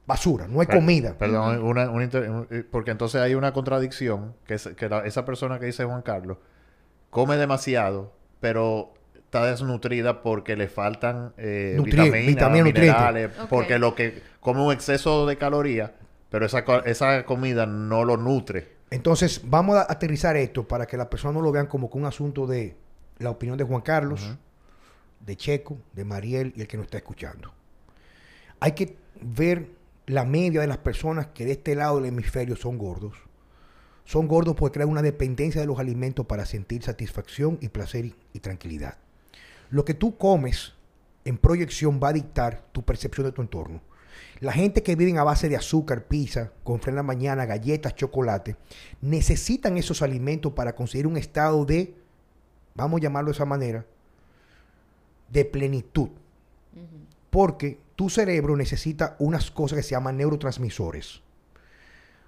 Basura, 0.06 0.46
no 0.46 0.62
es 0.62 0.68
Per- 0.68 0.76
comida. 0.76 1.18
Perdón, 1.18 1.62
una- 1.64 1.90
una 1.90 2.04
eh, 2.04 2.64
porque 2.70 2.92
entonces 2.92 3.20
hay 3.20 3.34
una 3.34 3.52
contradicción, 3.52 4.34
que, 4.46 4.54
es, 4.54 4.68
que 4.76 4.88
la- 4.88 5.04
esa 5.04 5.24
persona 5.24 5.58
que 5.58 5.66
dice 5.66 5.84
Juan 5.84 6.02
Carlos 6.02 6.38
come 7.10 7.36
demasiado, 7.36 8.12
pero 8.38 8.94
está 9.16 9.44
desnutrida 9.46 10.22
porque 10.22 10.54
le 10.54 10.68
faltan 10.68 11.32
eh, 11.38 11.74
Nutri- 11.76 11.86
vitaminas, 12.04 12.26
vitamina, 12.26 12.64
minerales, 12.64 13.30
porque 13.50 13.80
lo 13.80 13.96
que 13.96 14.22
come 14.38 14.62
un 14.64 14.72
exceso 14.72 15.26
de 15.26 15.36
calorías, 15.38 15.90
pero 16.30 16.46
esa, 16.46 16.60
esa 16.84 17.24
comida 17.24 17.66
no 17.66 18.04
lo 18.04 18.16
nutre. 18.16 18.76
Entonces, 18.90 19.40
vamos 19.44 19.74
a 19.76 19.90
aterrizar 19.92 20.36
esto 20.36 20.68
para 20.68 20.86
que 20.86 20.96
las 20.96 21.08
personas 21.08 21.34
no 21.34 21.40
lo 21.42 21.50
vean 21.50 21.66
como 21.66 21.90
que 21.90 21.98
un 21.98 22.04
asunto 22.04 22.46
de 22.46 22.76
la 23.18 23.30
opinión 23.30 23.58
de 23.58 23.64
Juan 23.64 23.80
Carlos, 23.82 24.36
de 25.26 25.36
Checo, 25.36 25.78
de 25.92 26.04
Mariel 26.04 26.52
y 26.56 26.60
el 26.60 26.68
que 26.68 26.76
nos 26.76 26.84
está 26.84 26.98
escuchando. 26.98 27.52
Hay 28.60 28.72
que 28.72 28.96
ver 29.20 29.68
la 30.06 30.24
media 30.24 30.60
de 30.60 30.66
las 30.66 30.78
personas 30.78 31.28
que 31.28 31.44
de 31.44 31.52
este 31.52 31.74
lado 31.74 31.96
del 31.96 32.06
hemisferio 32.06 32.56
son 32.56 32.78
gordos. 32.78 33.16
Son 34.04 34.28
gordos 34.28 34.54
porque 34.54 34.74
crean 34.74 34.88
una 34.88 35.02
dependencia 35.02 35.60
de 35.60 35.66
los 35.66 35.80
alimentos 35.80 36.26
para 36.26 36.46
sentir 36.46 36.82
satisfacción 36.84 37.58
y 37.60 37.68
placer 37.68 38.04
y, 38.04 38.14
y 38.32 38.40
tranquilidad. 38.40 38.98
Lo 39.68 39.84
que 39.84 39.94
tú 39.94 40.16
comes 40.16 40.74
en 41.24 41.38
proyección 41.38 42.00
va 42.02 42.10
a 42.10 42.12
dictar 42.12 42.64
tu 42.70 42.84
percepción 42.84 43.26
de 43.26 43.32
tu 43.32 43.42
entorno. 43.42 43.82
La 44.38 44.52
gente 44.52 44.82
que 44.82 44.94
vive 44.94 45.18
a 45.18 45.24
base 45.24 45.48
de 45.48 45.56
azúcar, 45.56 46.04
pizza, 46.04 46.52
con 46.62 46.80
en 46.86 46.94
la 46.94 47.02
mañana, 47.02 47.46
galletas, 47.46 47.96
chocolate, 47.96 48.56
necesitan 49.00 49.76
esos 49.76 50.02
alimentos 50.02 50.52
para 50.52 50.74
conseguir 50.74 51.06
un 51.06 51.16
estado 51.16 51.64
de, 51.64 51.94
vamos 52.74 53.00
a 53.00 53.02
llamarlo 53.02 53.30
de 53.30 53.34
esa 53.34 53.44
manera, 53.44 53.86
de 55.28 55.44
plenitud. 55.44 56.10
Porque 57.30 57.78
tu 57.96 58.10
cerebro 58.10 58.56
necesita 58.56 59.16
unas 59.18 59.50
cosas 59.50 59.76
que 59.76 59.82
se 59.82 59.90
llaman 59.90 60.16
neurotransmisores. 60.16 61.22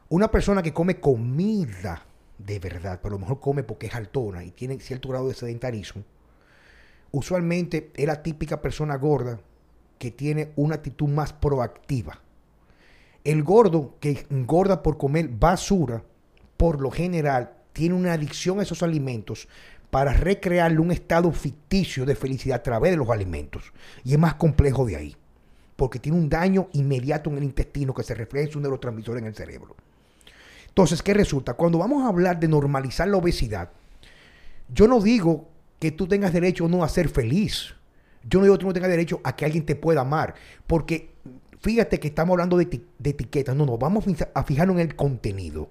Una 0.09 0.31
persona 0.31 0.62
que 0.62 0.73
come 0.73 1.00
comida 1.00 2.07
de 2.38 2.59
verdad, 2.61 3.00
pero 3.02 3.17
a 3.17 3.19
lo 3.19 3.21
mejor 3.21 3.40
come 3.40 3.64
porque 3.64 3.88
es 3.88 3.95
altona 3.95 4.45
y 4.45 4.52
tiene 4.52 4.78
cierto 4.81 5.09
grado 5.09 5.28
de 5.28 5.35
sedentarismo, 5.35 6.05
usualmente 7.11 7.90
es 7.95 8.07
la 8.07 8.23
típica 8.23 8.62
persona 8.62 8.97
gorda 8.97 9.40
que 9.99 10.11
tiene 10.11 10.52
una 10.57 10.76
actitud 10.76 11.09
más 11.09 11.33
proactiva. 11.33 12.21
El 13.25 13.43
gordo 13.43 13.97
que 14.00 14.26
engorda 14.31 14.83
por 14.83 14.97
comer 14.97 15.28
basura, 15.28 16.05
por 16.57 16.81
lo 16.81 16.90
general, 16.90 17.57
tiene 17.73 17.95
una 17.95 18.12
adicción 18.12 18.61
a 18.61 18.62
esos 18.62 18.83
alimentos 18.83 19.49
para 19.90 20.12
recrearle 20.12 20.80
un 20.80 20.92
estado 20.92 21.30
ficticio 21.33 22.04
de 22.04 22.14
felicidad 22.14 22.59
a 22.59 22.62
través 22.62 22.92
de 22.92 22.97
los 22.97 23.09
alimentos. 23.09 23.72
Y 24.05 24.12
es 24.12 24.18
más 24.18 24.35
complejo 24.35 24.85
de 24.87 24.96
ahí, 24.96 25.16
porque 25.77 25.98
tiene 25.98 26.18
un 26.18 26.29
daño 26.29 26.68
inmediato 26.72 27.31
en 27.31 27.38
el 27.38 27.44
intestino 27.44 27.94
que 27.94 28.03
se 28.03 28.14
refleja 28.14 28.46
en 28.46 28.53
su 28.53 28.61
neurotransmisor 28.61 29.18
en 29.18 29.27
el 29.27 29.35
cerebro. 29.35 29.77
Entonces, 30.68 31.03
¿qué 31.03 31.14
resulta? 31.14 31.55
Cuando 31.55 31.79
vamos 31.79 32.05
a 32.05 32.09
hablar 32.09 32.38
de 32.38 32.48
normalizar 32.48 33.09
la 33.09 33.16
obesidad, 33.16 33.70
yo 34.72 34.87
no 34.87 35.01
digo 35.01 35.48
que 35.79 35.90
tú 35.90 36.07
tengas 36.07 36.33
derecho 36.33 36.66
o 36.66 36.68
no 36.68 36.85
a 36.85 36.88
ser 36.88 37.09
feliz. 37.09 37.74
Yo 38.29 38.38
no 38.38 38.44
digo 38.44 38.57
que 38.57 38.61
tú 38.61 38.66
no 38.66 38.72
tengas 38.72 38.90
derecho 38.90 39.20
a 39.24 39.35
que 39.35 39.44
alguien 39.44 39.64
te 39.64 39.74
pueda 39.74 40.03
amar. 40.03 40.35
Porque 40.66 41.14
fíjate 41.61 41.98
que 41.98 42.09
estamos 42.09 42.35
hablando 42.35 42.59
de, 42.59 42.83
de 42.98 43.11
etiquetas. 43.11 43.57
No, 43.57 43.64
no, 43.64 43.79
vamos 43.79 44.05
a 44.35 44.44
fijarnos 44.44 44.77
en 44.77 44.83
el 44.83 44.96
contenido. 44.96 45.70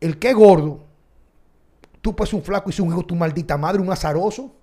El 0.00 0.18
que 0.18 0.30
es 0.30 0.34
gordo, 0.34 0.85
tú 2.06 2.14
puedes 2.14 2.30
ser 2.30 2.38
un 2.38 2.44
flaco 2.44 2.70
y 2.70 2.72
ser 2.72 2.82
un 2.84 2.90
hijo 2.90 3.00
de 3.00 3.06
tu 3.08 3.16
maldita 3.16 3.56
madre, 3.56 3.82
un 3.82 3.90
azaroso. 3.90 4.54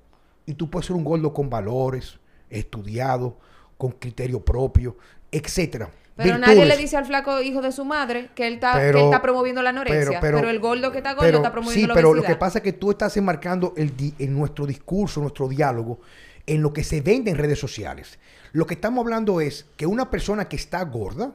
Y 0.46 0.54
tú 0.54 0.70
puedes 0.70 0.86
ser 0.88 0.96
un 0.96 1.04
gordo 1.04 1.34
con 1.34 1.50
valores, 1.50 2.18
estudiado, 2.50 3.38
con 3.78 3.92
criterio 3.92 4.40
propio, 4.44 4.96
etcétera. 5.30 5.90
Pero 6.16 6.38
nadie 6.38 6.66
le 6.66 6.78
dice 6.78 6.96
al 6.96 7.06
flaco 7.06 7.42
hijo 7.42 7.62
de 7.62 7.72
su 7.74 7.84
madre 7.84 8.30
que 8.36 8.48
él 8.48 8.54
está, 8.56 8.74
Pero- 8.76 8.94
que 8.94 9.00
él 9.00 9.06
está 9.06 9.22
promoviendo 9.22 9.62
la 9.62 9.72
anorexia. 9.72 10.20
Pero, 10.22 10.50
el 10.50 10.60
gordo 10.60 10.92
que 10.92 11.00
está 11.00 11.14
gordo 11.14 11.26
pero- 11.26 11.38
está 11.40 11.52
promoviendo 11.52 11.82
sí, 11.82 11.88
la 11.88 11.94
pero 11.96 12.10
obesidad. 12.12 12.30
lo 12.30 12.34
que 12.34 12.40
pasa 12.40 12.60
es 12.60 12.64
que 12.64 12.74
tú 12.74 12.92
estás 12.92 13.18
enmarcando 13.18 13.74
el 13.76 13.98
di- 13.98 14.14
en 14.20 14.34
nuestro 14.38 14.66
discurso, 14.66 15.20
nuestro 15.20 15.50
diálogo, 15.50 16.00
en 16.46 16.62
lo 16.62 16.72
que 16.72 16.84
se 16.86 17.02
vende 17.02 17.32
en 17.32 17.38
redes 17.38 17.60
sociales. 17.60 18.20
Lo 18.52 18.66
que 18.68 18.76
estamos 18.76 19.02
hablando 19.04 19.42
es 19.42 19.66
que 19.76 19.86
una 19.88 20.10
persona 20.12 20.48
que 20.48 20.56
está 20.56 20.84
gorda, 20.84 21.34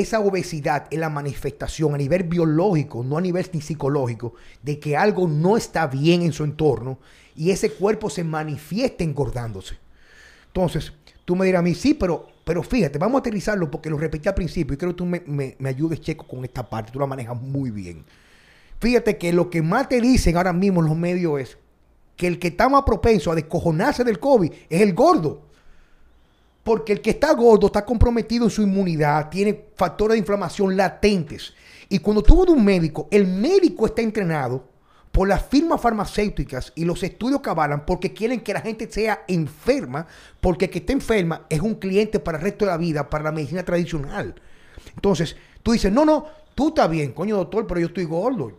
esa 0.00 0.20
obesidad 0.20 0.86
es 0.90 0.98
la 0.98 1.08
manifestación 1.10 1.94
a 1.94 1.98
nivel 1.98 2.24
biológico, 2.24 3.02
no 3.04 3.18
a 3.18 3.20
nivel 3.20 3.46
ni 3.52 3.60
psicológico, 3.60 4.34
de 4.62 4.78
que 4.78 4.96
algo 4.96 5.28
no 5.28 5.56
está 5.56 5.86
bien 5.86 6.22
en 6.22 6.32
su 6.32 6.44
entorno 6.44 6.98
y 7.36 7.50
ese 7.50 7.70
cuerpo 7.72 8.10
se 8.10 8.24
manifiesta 8.24 9.04
engordándose. 9.04 9.76
Entonces, 10.48 10.92
tú 11.24 11.36
me 11.36 11.46
dirás 11.46 11.60
a 11.60 11.62
mí, 11.62 11.74
sí, 11.74 11.94
pero, 11.94 12.26
pero 12.44 12.62
fíjate, 12.62 12.98
vamos 12.98 13.18
a 13.18 13.20
aterrizarlo 13.20 13.70
porque 13.70 13.90
lo 13.90 13.98
repetí 13.98 14.28
al 14.28 14.34
principio 14.34 14.74
y 14.74 14.76
creo 14.76 14.90
que 14.92 14.96
tú 14.96 15.06
me, 15.06 15.22
me- 15.26 15.56
me 15.58 15.68
ayudes, 15.68 16.00
Checo, 16.00 16.26
con 16.26 16.44
esta 16.44 16.68
parte. 16.68 16.92
Tú 16.92 16.98
la 16.98 17.06
manejas 17.06 17.40
muy 17.40 17.70
bien. 17.70 18.04
Fíjate 18.80 19.16
que 19.16 19.32
lo 19.32 19.48
que 19.48 19.62
más 19.62 19.88
te 19.88 20.00
dicen 20.00 20.36
ahora 20.36 20.52
mismo 20.52 20.80
en 20.80 20.88
los 20.88 20.96
medios 20.96 21.40
es 21.40 21.58
que 22.16 22.26
el 22.26 22.38
que 22.38 22.48
está 22.48 22.68
más 22.68 22.82
propenso 22.82 23.30
a 23.30 23.34
descojonarse 23.34 24.04
del 24.04 24.18
COVID 24.18 24.52
es 24.68 24.80
el 24.80 24.92
gordo. 24.94 25.51
Porque 26.62 26.92
el 26.92 27.00
que 27.00 27.10
está 27.10 27.32
gordo 27.34 27.66
está 27.66 27.84
comprometido 27.84 28.44
en 28.44 28.50
su 28.50 28.62
inmunidad, 28.62 29.28
tiene 29.28 29.66
factores 29.74 30.14
de 30.14 30.18
inflamación 30.18 30.76
latentes. 30.76 31.54
Y 31.88 31.98
cuando 31.98 32.22
tú 32.22 32.36
vas 32.36 32.46
de 32.46 32.52
un 32.52 32.64
médico, 32.64 33.08
el 33.10 33.26
médico 33.26 33.86
está 33.86 34.02
entrenado 34.02 34.72
por 35.12 35.28
las 35.28 35.44
firmas 35.44 35.80
farmacéuticas 35.80 36.72
y 36.74 36.84
los 36.84 37.02
estudios 37.02 37.42
que 37.42 37.50
avalan 37.50 37.84
porque 37.84 38.14
quieren 38.14 38.40
que 38.40 38.54
la 38.54 38.62
gente 38.62 38.90
sea 38.90 39.24
enferma, 39.28 40.06
porque 40.40 40.64
el 40.64 40.70
que 40.70 40.78
está 40.78 40.94
enferma 40.94 41.46
es 41.50 41.60
un 41.60 41.74
cliente 41.74 42.18
para 42.18 42.38
el 42.38 42.44
resto 42.44 42.64
de 42.64 42.70
la 42.70 42.78
vida, 42.78 43.10
para 43.10 43.24
la 43.24 43.32
medicina 43.32 43.62
tradicional. 43.62 44.34
Entonces, 44.94 45.36
tú 45.62 45.72
dices, 45.72 45.92
no, 45.92 46.06
no, 46.06 46.26
tú 46.54 46.68
estás 46.68 46.88
bien, 46.88 47.12
coño 47.12 47.36
doctor, 47.36 47.66
pero 47.66 47.80
yo 47.80 47.88
estoy 47.88 48.04
gordo. 48.04 48.52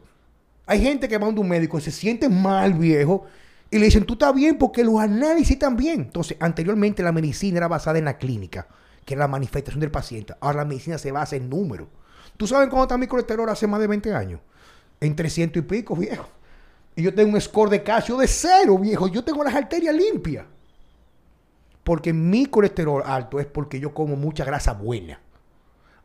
Hay 0.65 0.81
gente 0.81 1.07
que 1.09 1.17
va 1.17 1.25
a 1.25 1.29
un 1.29 1.47
médico 1.47 1.79
y 1.79 1.81
se 1.81 1.91
siente 1.91 2.29
mal, 2.29 2.75
viejo, 2.75 3.25
y 3.73 3.79
le 3.79 3.85
dicen, 3.85 4.05
tú 4.05 4.13
estás 4.13 4.35
bien 4.35 4.59
porque 4.59 4.83
los 4.83 4.99
análisis 4.99 5.53
están 5.53 5.75
bien. 5.75 6.01
Entonces, 6.01 6.37
anteriormente 6.39 7.01
la 7.01 7.11
medicina 7.11 7.57
era 7.57 7.67
basada 7.67 7.97
en 7.97 8.05
la 8.05 8.19
clínica, 8.19 8.67
que 9.03 9.15
era 9.15 9.21
la 9.21 9.27
manifestación 9.27 9.79
del 9.79 9.89
paciente. 9.89 10.35
Ahora 10.41 10.59
la 10.59 10.65
medicina 10.65 10.99
se 10.99 11.11
basa 11.11 11.37
en 11.37 11.49
números. 11.49 11.87
¿Tú 12.37 12.45
sabes 12.45 12.69
cómo 12.69 12.83
está 12.83 12.99
mi 12.99 13.07
colesterol 13.07 13.49
hace 13.49 13.65
más 13.65 13.79
de 13.79 13.87
20 13.87 14.13
años? 14.13 14.41
En 14.99 15.15
300 15.15 15.63
y 15.63 15.65
pico, 15.65 15.95
viejo. 15.95 16.27
Y 16.95 17.01
yo 17.01 17.15
tengo 17.15 17.33
un 17.33 17.41
score 17.41 17.71
de 17.71 17.81
calcio 17.81 18.15
de 18.15 18.27
cero, 18.27 18.77
viejo. 18.77 19.07
Yo 19.07 19.23
tengo 19.23 19.43
las 19.43 19.55
arterias 19.55 19.95
limpias. 19.95 20.45
Porque 21.83 22.13
mi 22.13 22.45
colesterol 22.45 23.01
alto 23.03 23.39
es 23.39 23.47
porque 23.47 23.79
yo 23.79 23.91
como 23.91 24.15
mucha 24.15 24.45
grasa 24.45 24.73
buena. 24.73 25.19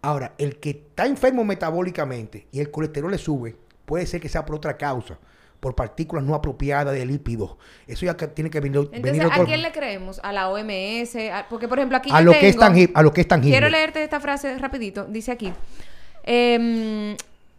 Ahora, 0.01 0.33
el 0.39 0.59
que 0.59 0.71
está 0.71 1.05
enfermo 1.05 1.45
metabólicamente 1.45 2.47
y 2.51 2.61
el 2.61 2.71
colesterol 2.71 3.11
le 3.11 3.19
sube, 3.19 3.57
puede 3.85 4.07
ser 4.07 4.23
que 4.23 4.31
sea 4.31 4.47
por 4.47 4.57
otra 4.57 4.79
causa, 4.79 5.19
por 5.61 5.75
partículas 5.75 6.25
no 6.25 6.35
apropiadas 6.35 6.95
de 6.95 7.05
lípidos. 7.05 7.57
Eso 7.87 8.07
ya 8.07 8.17
que 8.17 8.29
tiene 8.29 8.49
que 8.51 8.61
venir, 8.61 8.79
Entonces, 8.79 9.03
venir 9.03 9.23
¿a 9.23 9.27
otro- 9.29 9.45
quién 9.47 9.63
le 9.63 9.73
creemos? 9.73 10.21
¿A 10.23 10.33
la 10.33 10.49
OMS? 10.49 11.17
A- 11.33 11.47
porque, 11.49 11.67
por 11.69 11.79
ejemplo, 11.79 11.97
aquí 11.99 12.11
a 12.13 12.19
yo 12.21 12.27
lo 12.27 12.33
que 12.33 12.49
es 12.49 12.55
tengo- 12.55 12.67
tangible, 12.67 12.93
a 12.95 13.03
lo 13.03 13.13
que 13.13 13.21
es 13.23 13.29
tangible. 13.29 13.53
Quiero 13.53 13.69
leerte 13.69 14.03
esta 14.03 14.21
frase 14.21 14.57
rapidito. 14.59 15.05
Dice 15.05 15.33
aquí. 15.33 15.53
em, 16.25 17.17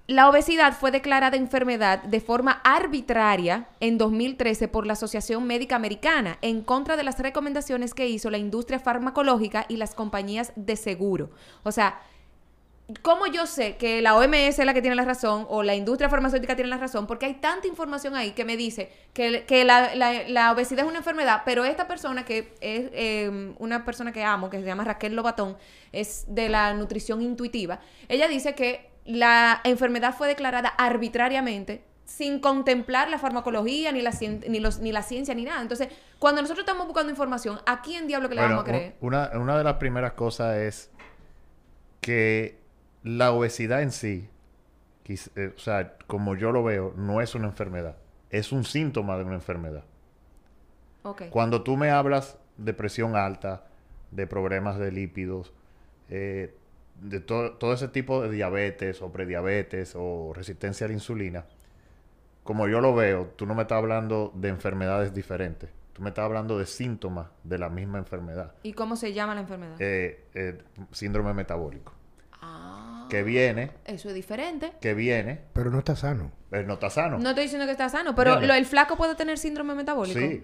la 0.07 0.29
obesidad 0.29 0.73
fue 0.73 0.91
declarada 0.91 1.37
enfermedad 1.37 2.01
de 2.03 2.19
forma 2.19 2.61
arbitraria 2.63 3.67
en 3.79 3.97
2013 3.97 4.67
por 4.67 4.85
la 4.87 4.93
Asociación 4.93 5.45
Médica 5.45 5.75
Americana 5.75 6.37
en 6.41 6.61
contra 6.61 6.95
de 6.97 7.03
las 7.03 7.19
recomendaciones 7.19 7.93
que 7.93 8.07
hizo 8.07 8.29
la 8.29 8.37
industria 8.37 8.79
farmacológica 8.79 9.65
y 9.69 9.77
las 9.77 9.93
compañías 9.93 10.51
de 10.55 10.75
seguro. 10.75 11.29
O 11.63 11.71
sea, 11.71 11.99
¿Cómo 13.03 13.27
yo 13.27 13.45
sé 13.45 13.77
que 13.77 14.01
la 14.01 14.15
OMS 14.15 14.57
es 14.59 14.65
la 14.65 14.73
que 14.73 14.81
tiene 14.81 14.95
la 14.95 15.05
razón 15.05 15.45
o 15.49 15.61
la 15.61 15.75
industria 15.75 16.09
farmacéutica 16.09 16.55
tiene 16.55 16.69
la 16.69 16.77
razón? 16.77 17.05
Porque 17.05 17.27
hay 17.27 17.35
tanta 17.35 17.67
información 17.67 18.15
ahí 18.15 18.31
que 18.31 18.45
me 18.45 18.57
dice 18.57 18.91
que, 19.13 19.45
que 19.45 19.63
la, 19.63 19.93
la- 19.93 20.27
la 20.27 20.51
obesidad 20.51 20.85
es 20.85 20.89
una 20.89 20.97
enfermedad, 20.99 21.43
pero 21.45 21.65
esta 21.65 21.87
persona 21.87 22.25
que 22.25 22.53
es 22.61 22.89
eh, 22.93 23.53
una 23.59 23.85
persona 23.85 24.11
que 24.11 24.23
amo, 24.23 24.49
que 24.49 24.57
se 24.59 24.65
llama 24.65 24.83
Raquel 24.85 25.15
Lobatón, 25.15 25.55
es 25.91 26.25
de 26.27 26.49
la 26.49 26.73
nutrición 26.73 27.21
intuitiva, 27.21 27.79
ella 28.07 28.27
dice 28.27 28.55
que 28.55 28.89
la 29.05 29.61
enfermedad 29.63 30.15
fue 30.15 30.27
declarada 30.27 30.69
arbitrariamente 30.69 31.83
sin 32.05 32.39
contemplar 32.39 33.07
la 33.09 33.19
farmacología, 33.19 33.91
ni 33.91 34.01
la, 34.01 34.11
cien- 34.11 34.43
ni 34.49 34.59
los, 34.59 34.79
ni 34.79 34.91
la 34.91 35.03
ciencia, 35.03 35.35
ni 35.35 35.43
nada. 35.43 35.61
Entonces, 35.61 35.89
cuando 36.17 36.41
nosotros 36.41 36.63
estamos 36.63 36.87
buscando 36.87 37.11
información, 37.11 37.59
¿a 37.67 37.83
quién 37.83 38.07
diablo 38.07 38.29
que 38.29 38.35
le 38.35 38.41
Bueno, 38.41 38.55
vamos 38.57 38.67
a 38.67 38.71
creer? 38.73 38.95
una 39.01 39.57
de 39.59 39.63
las 39.63 39.75
primeras 39.75 40.13
cosas 40.13 40.57
es 40.57 40.89
que 42.01 42.58
la 43.03 43.31
obesidad 43.31 43.81
en 43.81 43.91
sí, 43.91 44.29
eh, 45.35 45.53
o 45.55 45.59
sea, 45.59 45.95
como 46.07 46.35
yo 46.35 46.51
lo 46.51 46.63
veo, 46.63 46.93
no 46.97 47.21
es 47.21 47.33
una 47.35 47.47
enfermedad. 47.47 47.95
Es 48.29 48.51
un 48.51 48.63
síntoma 48.63 49.17
de 49.17 49.23
una 49.23 49.35
enfermedad. 49.35 49.83
Ok. 51.03 51.23
Cuando 51.31 51.63
tú 51.63 51.77
me 51.77 51.89
hablas 51.89 52.37
de 52.57 52.73
presión 52.73 53.15
alta, 53.15 53.65
de 54.11 54.27
problemas 54.27 54.77
de 54.77 54.91
lípidos, 54.91 55.53
eh, 56.09 56.53
de 57.01 57.19
to- 57.21 57.53
todo 57.53 57.73
ese 57.73 57.87
tipo 57.87 58.21
de 58.21 58.29
diabetes 58.29 59.01
o 59.01 59.11
prediabetes 59.11 59.93
o 59.95 60.31
resistencia 60.35 60.85
a 60.85 60.89
la 60.89 60.93
insulina, 60.93 61.45
como 62.43 62.67
yo 62.67 62.81
lo 62.81 62.93
veo, 62.93 63.27
tú 63.35 63.45
no 63.45 63.55
me 63.55 63.61
estás 63.63 63.77
hablando 63.77 64.31
de 64.35 64.49
enfermedades 64.49 65.13
diferentes. 65.13 65.69
Tú 65.93 66.01
me 66.01 66.09
estás 66.09 66.25
hablando 66.25 66.57
de 66.57 66.65
síntomas 66.65 67.27
de 67.43 67.57
la 67.57 67.69
misma 67.69 67.97
enfermedad. 67.97 68.53
¿Y 68.63 68.73
cómo 68.73 68.95
se 68.95 69.13
llama 69.13 69.35
la 69.35 69.41
enfermedad? 69.41 69.75
Eh, 69.79 70.61
síndrome 70.91 71.33
metabólico. 71.33 71.93
Que 73.09 73.23
viene, 73.23 73.71
eso 73.85 74.09
es 74.09 74.15
diferente. 74.15 74.73
que 74.81 74.93
viene, 74.93 75.39
Pero 75.53 75.71
no 75.71 75.79
está 75.79 75.95
sano. 75.95 76.31
eh, 76.51 76.63
no 76.65 76.75
está 76.75 76.89
sano. 76.89 77.17
No 77.19 77.29
estoy 77.29 77.43
diciendo 77.45 77.65
que 77.65 77.71
está 77.73 77.89
sano, 77.89 78.13
pero 78.15 78.39
lo, 78.39 78.53
el 78.53 78.65
flaco 78.65 78.95
puede 78.97 79.15
tener 79.15 79.37
síndrome 79.37 79.73
metabólico. 79.75 80.19
sí, 80.19 80.43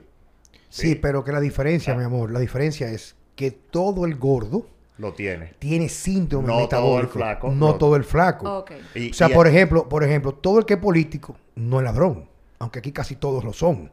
Sí, 0.70 0.88
Sí. 0.90 0.96
pero 0.96 1.24
que 1.24 1.32
la 1.32 1.40
diferencia, 1.40 1.94
Ah. 1.94 1.98
mi 1.98 2.04
amor, 2.04 2.32
la 2.32 2.40
diferencia 2.40 2.90
es 2.90 3.16
que 3.36 3.52
todo 3.52 4.06
el 4.06 4.16
gordo 4.16 4.68
lo 4.98 5.14
tiene. 5.14 5.54
tiene 5.60 5.88
síndrome 5.90 6.48
No 6.48 6.54
todo 6.54 6.60
el 6.60 6.64
metabólico. 7.06 7.14
flaco, 7.14 7.48
No 7.50 7.68
no. 7.68 7.76
todo 7.76 7.96
el 7.96 8.04
flaco. 8.04 8.66
Y- 8.96 9.12
O 9.12 9.14
sea, 9.14 9.30
y- 9.30 9.34
por 9.34 9.48
ejemplo, 9.48 9.88
por 9.88 10.04
ejemplo, 10.04 10.34
todo 10.34 10.60
el 10.60 10.66
que 10.66 10.74
es 10.74 10.80
político 10.80 11.38
no 11.56 11.80
es 11.80 11.84
ladrón, 11.86 12.28
aunque 12.60 12.80
aquí 12.80 12.92
casi 12.92 13.16
todos 13.16 13.44
lo 13.44 13.54
son. 13.54 13.92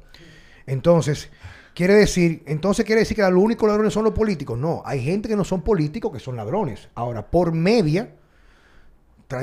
Entonces, 0.66 1.30
quiere 1.74 1.94
decir, 1.94 2.42
entonces 2.46 2.84
quiere 2.84 3.00
decir 3.00 3.16
que 3.16 3.22
los 3.22 3.42
únicos 3.42 3.68
ladrones 3.68 3.92
son 3.92 4.04
los 4.04 4.12
políticos. 4.14 4.58
No, 4.58 4.82
hay 4.84 5.02
gente 5.02 5.28
que 5.28 5.36
no 5.36 5.44
son 5.44 5.62
políticos 5.62 6.12
que 6.12 6.20
son 6.20 6.36
ladrones. 6.36 6.88
Ahora, 6.94 7.30
por 7.30 7.52
media, 7.52 8.10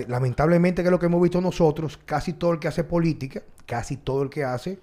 lamentablemente 0.07 0.81
que 0.81 0.87
es 0.87 0.91
lo 0.91 0.99
que 0.99 1.07
hemos 1.07 1.21
visto 1.21 1.41
nosotros, 1.41 1.97
casi 2.05 2.33
todo 2.33 2.53
el 2.53 2.59
que 2.59 2.67
hace 2.67 2.83
política, 2.83 3.41
casi 3.65 3.97
todo 3.97 4.23
el 4.23 4.29
que 4.29 4.43
hace, 4.43 4.79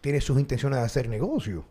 tiene 0.00 0.20
sus 0.20 0.38
intenciones 0.38 0.78
de 0.78 0.84
hacer 0.84 1.08
negocio. 1.08 1.64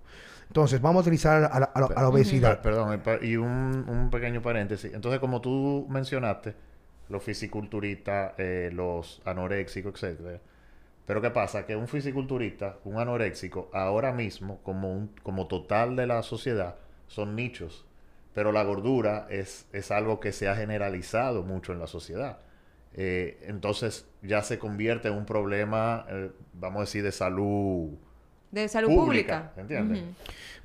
Entonces, 0.48 0.82
vamos 0.82 1.02
a 1.02 1.04
utilizar 1.04 1.38
a 1.52 1.60
la, 1.60 1.66
a 1.66 1.80
la- 1.82 1.88
a 1.88 2.02
la 2.02 2.10
obesidad. 2.10 2.62
Per- 2.62 2.74
Perdón, 2.74 2.94
y 2.94 2.98
pa- 2.98 3.20
y 3.26 3.36
un, 3.38 3.86
un 3.88 4.10
pequeño 4.10 4.42
paréntesis. 4.42 4.94
Entonces, 4.94 5.20
como 5.20 5.42
tú 5.42 5.86
mencionaste, 5.90 6.56
los 7.10 7.24
fisiculturistas, 7.24 8.34
eh, 8.38 8.70
los 8.74 9.22
anoréxicos, 9.26 9.94
etcétera. 10.04 10.40
Pero 11.06 11.22
¿qué 11.22 11.30
pasa? 11.32 11.66
Que 11.66 11.76
un 11.76 11.88
fisiculturista, 11.88 12.78
un 12.84 12.98
anoréxico, 12.98 13.70
ahora 13.74 14.12
mismo, 14.12 14.60
como, 14.64 14.92
un, 14.94 15.08
como 15.24 15.48
total 15.48 15.96
de 15.96 16.08
la 16.08 16.22
sociedad, 16.24 16.76
son 17.08 17.36
nichos. 17.36 17.86
Pero 18.34 18.52
la 18.52 18.64
gordura 18.64 19.26
es, 19.30 19.66
es 19.74 19.90
algo 19.92 20.20
que 20.20 20.32
se 20.32 20.48
ha 20.50 20.56
generalizado 20.56 21.44
mucho 21.44 21.72
en 21.74 21.80
la 21.80 21.88
sociedad. 21.88 22.40
Eh, 23.00 23.38
entonces 23.48 24.06
ya 24.24 24.42
se 24.42 24.58
convierte 24.58 25.08
en 25.08 25.14
un 25.14 25.26
problema, 25.26 26.06
eh, 26.10 26.32
vamos 26.54 26.78
a 26.78 26.82
decir, 26.82 27.04
de 27.04 27.12
salud 27.12 27.90
De 28.52 28.68
salud 28.68 28.90
pública. 28.90 29.52
pública. 29.54 29.62
¿Entiendes? 29.62 30.02
Ujú. 30.04 30.14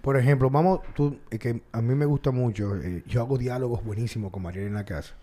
Por 0.01 0.17
ejemplo, 0.17 0.49
vamos, 0.51 0.81
tú, 0.95 1.19
eh, 1.31 1.39
que 1.39 1.61
a 1.73 1.83
mí 1.83 1.95
me 1.95 2.07
gusta 2.07 2.31
mucho, 2.31 2.77
eh, 2.77 3.03
yo 3.07 3.21
hago 3.21 3.37
diálogos 3.39 3.85
buenísimos 3.85 4.33
con 4.33 4.43
Mariela 4.43 4.67
en 4.67 4.75
la 4.75 4.85
casa. 4.85 5.15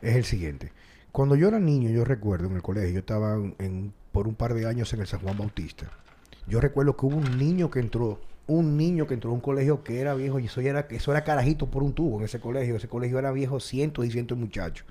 Es 0.00 0.16
el 0.16 0.24
siguiente. 0.24 0.72
Cuando 1.12 1.34
yo 1.36 1.48
era 1.48 1.58
niño, 1.60 1.90
yo 1.90 2.04
recuerdo 2.04 2.46
en 2.46 2.56
el 2.56 2.62
colegio, 2.62 2.90
yo 2.92 3.00
estaba 3.00 3.34
en, 3.34 3.54
en- 3.58 3.92
por 4.12 4.26
un 4.26 4.34
par 4.34 4.54
de 4.54 4.66
años 4.66 4.92
en 4.94 5.00
el 5.00 5.06
San 5.06 5.20
Juan 5.20 5.36
Bautista. 5.36 5.90
Yo 6.46 6.60
recuerdo 6.60 6.96
que 6.96 7.04
hubo 7.06 7.16
un 7.16 7.36
niño 7.38 7.70
que 7.70 7.78
entró, 7.80 8.20
un 8.46 8.76
niño 8.78 9.06
que 9.06 9.14
entró 9.14 9.30
a 9.30 9.34
un 9.34 9.40
colegio 9.40 9.84
que 9.84 10.00
era 10.00 10.14
viejo, 10.14 10.38
y 10.40 10.46
eso 10.46 10.60
ya 10.62 10.70
era, 10.70 10.86
eso 10.90 11.10
era 11.12 11.24
carajito 11.24 11.66
por 11.70 11.82
un 11.82 11.92
tubo 11.92 12.18
en 12.18 12.24
ese 12.24 12.40
colegio. 12.40 12.76
Ese 12.76 12.88
colegio 12.88 13.18
era 13.18 13.32
viejo, 13.32 13.60
cientos 13.60 14.06
y 14.06 14.10
cientos 14.10 14.38
de 14.38 14.44
muchachos. 14.44 14.86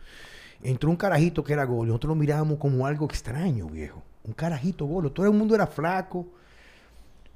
Entró 0.62 0.90
un 0.90 0.96
carajito 0.96 1.44
que 1.44 1.54
era 1.54 1.66
golo, 1.66 1.88
nosotros 1.88 2.10
lo 2.10 2.16
mirábamos 2.16 2.58
como 2.58 2.86
algo 2.86 3.06
extraño, 3.06 3.68
viejo. 3.68 4.02
Un 4.24 4.34
carajito 4.34 4.86
golo. 4.86 5.12
Todo 5.12 5.26
el 5.26 5.34
mundo 5.34 5.56
era 5.56 5.68
flaco 5.68 6.26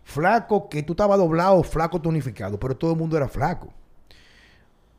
flaco 0.03 0.69
que 0.69 0.83
tú 0.83 0.93
estabas 0.93 1.17
doblado, 1.17 1.63
flaco 1.63 2.01
tonificado, 2.01 2.59
pero 2.59 2.75
todo 2.75 2.91
el 2.91 2.97
mundo 2.97 3.17
era 3.17 3.27
flaco. 3.27 3.69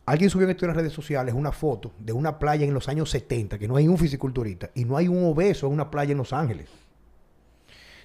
Alguien 0.04 0.30
subió 0.30 0.46
en 0.46 0.50
esto 0.50 0.64
en 0.64 0.70
las 0.70 0.76
redes 0.76 0.92
sociales 0.92 1.34
una 1.34 1.52
foto 1.52 1.92
de 1.98 2.12
una 2.12 2.38
playa 2.38 2.66
en 2.66 2.74
los 2.74 2.88
años 2.88 3.10
70, 3.10 3.58
que 3.58 3.68
no 3.68 3.76
hay 3.76 3.86
un 3.86 3.98
fisiculturista 3.98 4.70
y 4.74 4.84
no 4.84 4.96
hay 4.96 5.08
un 5.08 5.24
obeso 5.24 5.66
en 5.66 5.72
una 5.72 5.90
playa 5.90 6.12
en 6.12 6.18
Los 6.18 6.32
Ángeles. 6.32 6.68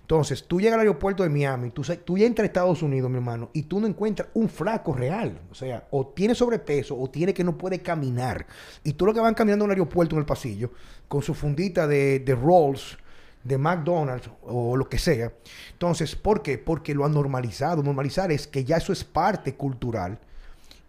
Entonces, 0.08 0.46
tú 0.48 0.62
llegas 0.62 0.76
al 0.76 0.80
aeropuerto 0.80 1.24
de 1.24 1.28
Miami, 1.28 1.70
tú, 1.72 1.82
tú 2.06 2.18
ya 2.18 2.26
entras 2.26 2.46
a 2.46 2.48
Estados 2.48 2.82
Unidos, 2.82 3.12
mi 3.12 3.18
hermano, 3.18 3.50
y 3.52 3.64
tú 3.64 3.82
no 3.82 3.88
encuentras 3.88 4.30
un 4.36 4.48
flaco 4.48 4.94
real. 4.94 5.38
O 5.52 5.54
sea, 5.54 5.86
o 5.92 6.08
tiene 6.08 6.34
sobrepeso 6.34 6.98
o 6.98 7.10
tiene 7.10 7.34
que 7.34 7.44
no 7.44 7.58
puede 7.58 7.82
caminar. 7.82 8.48
Y 8.86 8.94
tú 8.94 9.06
lo 9.06 9.14
que 9.14 9.20
van 9.20 9.34
caminando 9.34 9.66
en 9.66 9.72
el 9.72 9.76
aeropuerto, 9.76 10.16
en 10.16 10.20
el 10.20 10.26
pasillo, 10.26 10.72
con 11.10 11.22
su 11.22 11.34
fundita 11.34 11.88
de, 11.88 12.20
de 12.20 12.36
Rolls, 12.36 12.98
de 13.44 13.58
McDonald's 13.58 14.30
o 14.44 14.78
lo 14.78 14.88
que 14.88 14.98
sea. 14.98 15.34
Entonces, 15.74 16.16
¿por 16.16 16.42
qué? 16.42 16.58
Porque 16.58 16.94
lo 16.94 17.04
han 17.04 17.12
normalizado. 17.12 17.84
Normalizar 17.84 18.32
es 18.32 18.48
que 18.48 18.64
ya 18.64 18.78
eso 18.78 18.94
es 18.94 19.04
parte 19.04 19.56
cultural. 19.56 20.20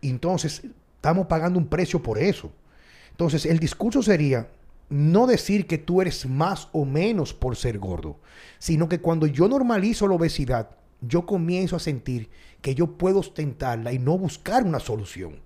Entonces, 0.00 0.62
estamos 0.94 1.26
pagando 1.26 1.58
un 1.58 1.66
precio 1.66 2.00
por 2.00 2.18
eso. 2.18 2.52
Entonces, 3.10 3.46
el 3.46 3.58
discurso 3.58 4.00
sería 4.00 4.46
no 4.88 5.26
decir 5.26 5.66
que 5.66 5.78
tú 5.78 6.00
eres 6.00 6.26
más 6.26 6.68
o 6.72 6.84
menos 6.84 7.34
por 7.34 7.56
ser 7.56 7.78
gordo, 7.78 8.20
sino 8.58 8.88
que 8.88 9.00
cuando 9.00 9.26
yo 9.26 9.48
normalizo 9.48 10.08
la 10.08 10.14
obesidad, 10.14 10.70
yo 11.00 11.26
comienzo 11.26 11.76
a 11.76 11.80
sentir 11.80 12.30
que 12.60 12.74
yo 12.74 12.98
puedo 12.98 13.20
ostentarla 13.20 13.92
y 13.92 13.98
no 13.98 14.18
buscar 14.18 14.64
una 14.64 14.80
solución. 14.80 15.40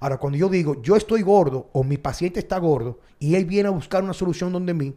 Ahora, 0.00 0.18
cuando 0.18 0.38
yo 0.38 0.48
digo, 0.48 0.82
yo 0.82 0.96
estoy 0.96 1.22
gordo 1.22 1.70
o 1.72 1.84
mi 1.84 1.96
paciente 1.96 2.40
está 2.40 2.58
gordo 2.58 3.00
y 3.18 3.34
él 3.36 3.44
viene 3.44 3.68
a 3.68 3.72
buscar 3.72 4.02
una 4.02 4.12
solución 4.12 4.52
donde 4.52 4.74
mí, 4.74 4.94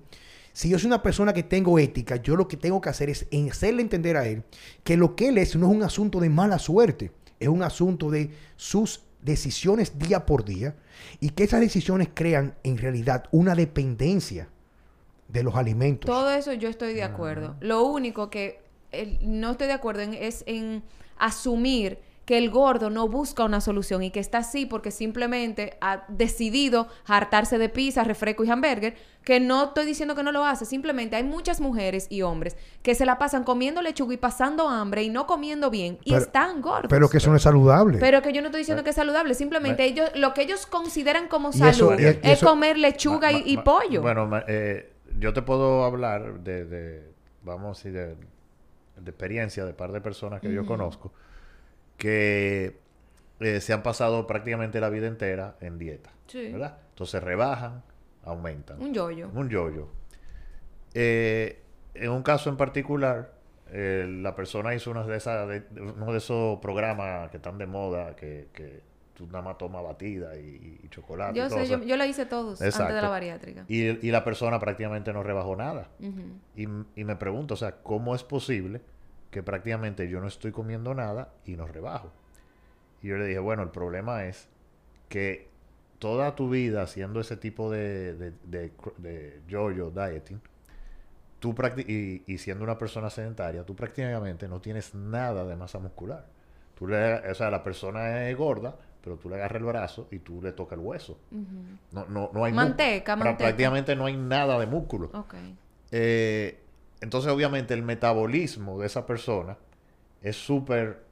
si 0.53 0.69
yo 0.69 0.79
soy 0.79 0.87
una 0.87 1.03
persona 1.03 1.33
que 1.33 1.43
tengo 1.43 1.77
ética, 1.77 2.15
yo 2.17 2.35
lo 2.35 2.47
que 2.47 2.57
tengo 2.57 2.81
que 2.81 2.89
hacer 2.89 3.09
es 3.09 3.27
hacerle 3.49 3.81
entender 3.81 4.17
a 4.17 4.27
él 4.27 4.43
que 4.83 4.97
lo 4.97 5.15
que 5.15 5.29
él 5.29 5.37
es 5.37 5.55
no 5.55 5.69
es 5.69 5.75
un 5.75 5.83
asunto 5.83 6.19
de 6.19 6.29
mala 6.29 6.57
suerte, 6.59 7.11
es 7.39 7.47
un 7.47 7.63
asunto 7.63 8.09
de 8.09 8.31
sus 8.55 9.03
decisiones 9.27 9.99
día 9.99 10.25
por 10.25 10.43
día 10.43 10.75
y 11.19 11.29
que 11.29 11.43
esas 11.43 11.59
decisiones 11.59 12.09
crean 12.13 12.55
en 12.63 12.77
realidad 12.77 13.25
una 13.31 13.53
dependencia 13.53 14.49
de 15.27 15.43
los 15.43 15.55
alimentos. 15.55 16.09
Todo 16.09 16.31
eso 16.31 16.53
yo 16.53 16.69
estoy 16.69 16.93
de 16.93 17.03
acuerdo. 17.03 17.55
Lo 17.59 17.83
único 17.83 18.29
que 18.31 18.61
eh, 18.91 19.19
no 19.21 19.51
estoy 19.51 19.67
de 19.67 19.73
acuerdo 19.73 20.01
en, 20.01 20.13
es 20.13 20.43
en 20.47 20.81
asumir 21.17 21.99
que 22.27 22.37
el 22.37 22.49
gordo 22.49 22.89
no 22.89 23.07
busca 23.07 23.45
una 23.45 23.61
solución 23.61 24.03
y 24.03 24.11
que 24.11 24.19
está 24.19 24.39
así 24.39 24.65
porque 24.65 24.91
simplemente 24.91 25.77
ha 25.79 26.03
decidido 26.09 26.89
hartarse 27.05 27.57
de 27.57 27.69
pizza, 27.69 28.03
refresco 28.03 28.43
y 28.43 28.49
hamburger, 28.49 28.95
que 29.23 29.39
no 29.39 29.63
estoy 29.67 29.85
diciendo 29.85 30.13
que 30.13 30.23
no 30.23 30.33
lo 30.33 30.43
hace, 30.43 30.65
simplemente 30.65 31.15
hay 31.15 31.23
muchas 31.23 31.61
mujeres 31.61 32.05
y 32.09 32.23
hombres 32.23 32.57
que 32.83 32.95
se 32.95 33.05
la 33.05 33.17
pasan 33.17 33.45
comiendo 33.45 33.81
lechuga 33.81 34.13
y 34.13 34.17
pasando 34.17 34.67
hambre 34.67 35.03
y 35.03 35.09
no 35.09 35.25
comiendo 35.25 35.69
bien 35.69 35.99
y 36.03 36.11
Pero- 36.11 36.21
están 36.21 36.61
gordos. 36.61 36.89
Pero 36.89 37.07
que 37.09 37.15
eso 37.17 37.29
no 37.29 37.37
es 37.37 37.43
saludable. 37.43 37.97
Pero 37.97 38.21
que 38.21 38.33
yo 38.33 38.41
no 38.41 38.47
estoy 38.47 38.59
diciendo 38.59 38.83
que 38.83 38.89
es 38.89 38.95
saludable, 38.97 39.33
simplemente 39.33 39.85
ellos 39.85 40.09
lo 40.15 40.33
que 40.33 40.41
ellos 40.41 40.65
consideran 40.65 41.29
como 41.29 41.51
eso- 41.51 41.59
salud 41.59 41.97
y 41.97 42.05
es 42.07 42.19
eso- 42.23 42.45
comer 42.45 42.77
lechuga 42.77 43.31
Ma- 43.31 43.39
y, 43.43 43.55
pollo. 43.59 44.01
Bueno, 44.01 44.27
ma- 44.27 44.43
eh, 44.49 44.91
yo 45.17 45.31
te 45.31 45.41
puedo 45.43 45.85
hablar 45.85 46.41
de, 46.41 46.65
de, 46.65 47.11
vamos 47.43 47.79
a 47.79 47.83
decir, 47.87 47.93
de, 47.93 48.15
de 49.01 49.09
experiencia 49.11 49.63
de 49.63 49.73
par 49.73 49.93
de 49.93 50.01
personas 50.01 50.41
que 50.41 50.51
yo 50.51 50.65
conozco 50.65 51.13
que 51.97 52.79
eh, 53.39 53.61
se 53.61 53.73
han 53.73 53.83
pasado 53.83 54.25
prácticamente 54.27 54.79
la 54.79 54.89
vida 54.89 55.07
entera 55.07 55.57
en 55.61 55.77
dieta. 55.77 56.11
Sí. 56.27 56.51
¿Verdad? 56.51 56.77
Entonces 56.89 57.21
rebajan, 57.23 57.83
aumentan. 58.23 58.81
Un 58.81 58.93
yoyo. 58.93 59.29
Un 59.33 59.49
yoyo. 59.49 59.89
Eh, 60.93 61.61
en 61.93 62.11
un 62.11 62.23
caso 62.23 62.49
en 62.49 62.57
particular, 62.57 63.33
eh, 63.71 64.07
la 64.21 64.35
persona 64.35 64.73
hizo 64.73 64.91
uno 64.91 65.05
de, 65.05 65.17
esas, 65.17 65.47
de, 65.47 65.63
uno 65.81 66.11
de 66.11 66.17
esos 66.17 66.59
programas 66.59 67.29
que 67.31 67.37
están 67.37 67.57
de 67.57 67.65
moda, 67.65 68.15
que, 68.15 68.47
que 68.53 68.81
tú 69.13 69.25
nada 69.27 69.41
más 69.41 69.57
tomas 69.57 69.83
batida 69.83 70.35
y, 70.37 70.79
y 70.83 70.89
chocolate. 70.89 71.33
y 71.37 71.41
Yo 71.41 71.47
todo, 71.49 71.57
sé, 71.57 71.63
o 71.63 71.67
sea, 71.67 71.77
yo, 71.79 71.83
yo 71.83 71.97
la 71.97 72.07
hice 72.07 72.25
todos 72.25 72.61
antes 72.61 72.77
de 72.77 73.01
la 73.01 73.09
bariátrica. 73.09 73.65
y, 73.67 74.07
y 74.07 74.11
la 74.11 74.23
persona 74.23 74.59
prácticamente 74.59 75.11
no 75.13 75.23
rebajó 75.23 75.55
nada. 75.55 75.89
Y, 76.55 76.63
y 76.95 77.03
me 77.03 77.15
pregunto, 77.15 77.55
o 77.55 77.57
sea, 77.57 77.81
¿cómo 77.81 78.15
es 78.15 78.23
posible 78.23 78.81
que 79.31 79.43
prácticamente 79.43 80.09
yo 80.09 80.19
no 80.19 80.27
estoy 80.27 80.51
comiendo 80.51 80.93
nada 80.93 81.33
y 81.45 81.55
no 81.55 81.67
rebajo? 81.67 82.11
Y 83.01 83.07
yo 83.07 83.17
le 83.17 83.25
dije, 83.25 83.39
bueno, 83.39 83.63
el 83.63 83.69
problema 83.69 84.25
es 84.25 84.49
que 85.09 85.47
toda 85.99 86.35
tu 86.35 86.49
vida 86.49 86.83
haciendo 86.83 87.19
ese 87.19 87.37
tipo 87.37 87.71
de, 87.71 88.13
de, 88.13 88.71
de, 88.97 89.41
yo-yo 89.47 89.91
dieting, 89.91 90.37
tú 91.39 91.55
y, 91.87 92.23
y 92.25 92.37
siendo 92.37 92.63
una 92.63 92.77
persona 92.77 93.09
sedentaria, 93.09 93.63
tú 93.65 93.75
prácticamente 93.75 94.47
no 94.47 94.61
tienes 94.61 94.93
nada 94.95 95.45
de 95.45 95.55
masa 95.55 95.79
muscular. 95.79 96.25
Tú 96.75 96.87
le, 96.87 97.29
o 97.29 97.35
sea, 97.35 97.49
la 97.49 97.63
persona 97.63 98.29
es 98.29 98.37
gorda, 98.37 98.75
pero 99.03 99.17
tú 99.17 99.29
le 99.29 99.35
agarras 99.35 99.61
el 99.61 99.65
brazo 99.65 100.07
y 100.11 100.19
tú 100.19 100.41
le 100.41 100.51
tocas 100.51 100.77
el 100.77 100.85
hueso. 100.85 101.17
no, 101.91 102.05
no, 102.05 102.29
no 102.33 102.45
hay 102.45 102.53
Manteca, 102.53 103.15
manteca. 103.15 103.37
Prácticamente 103.37 103.95
no 103.95 104.05
hay 104.05 104.17
nada 104.17 104.59
de 104.59 104.67
músculo. 104.67 105.09
Ok. 105.13 105.35
Eh, 105.91 106.59
entonces, 107.01 107.31
obviamente, 107.31 107.73
el 107.73 107.83
metabolismo 107.83 108.79
de 108.79 108.87
esa 108.87 109.05
persona 109.05 109.57
es 110.21 110.35
súper 110.35 111.03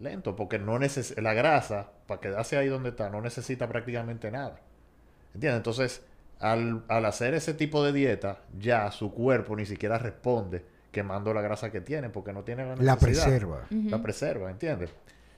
lento 0.00 0.34
porque 0.36 0.58
no 0.58 0.78
neces 0.78 1.20
la 1.20 1.34
grasa, 1.34 1.90
para 2.06 2.20
quedarse 2.20 2.56
ahí 2.56 2.68
donde 2.68 2.90
está, 2.90 3.10
no 3.10 3.20
necesita 3.20 3.68
prácticamente 3.68 4.30
nada. 4.30 4.60
¿Entiendes? 5.34 5.58
Entonces, 5.58 6.02
al, 6.40 6.84
al 6.88 7.04
hacer 7.04 7.34
ese 7.34 7.54
tipo 7.54 7.84
de 7.84 7.92
dieta, 7.92 8.40
ya 8.58 8.90
su 8.90 9.12
cuerpo 9.12 9.56
ni 9.56 9.66
siquiera 9.66 9.98
responde 9.98 10.64
quemando 10.92 11.34
la 11.34 11.42
grasa 11.42 11.70
que 11.70 11.80
tiene 11.80 12.08
porque 12.08 12.32
no 12.32 12.44
tiene 12.44 12.64
la 12.64 12.70
necesidad. 12.70 12.94
La 12.94 12.98
preserva. 12.98 13.66
La 13.70 14.02
preserva, 14.02 14.50
¿entiendes? 14.50 14.90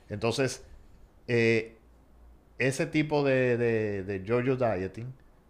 Entonces, 0.08 0.62
eh, 1.26 1.76
ese 2.58 2.86
tipo 2.86 3.24
de, 3.24 3.56
de, 3.56 4.02
de 4.04 4.22
yo-yo 4.22 4.56
dieting 4.56 5.06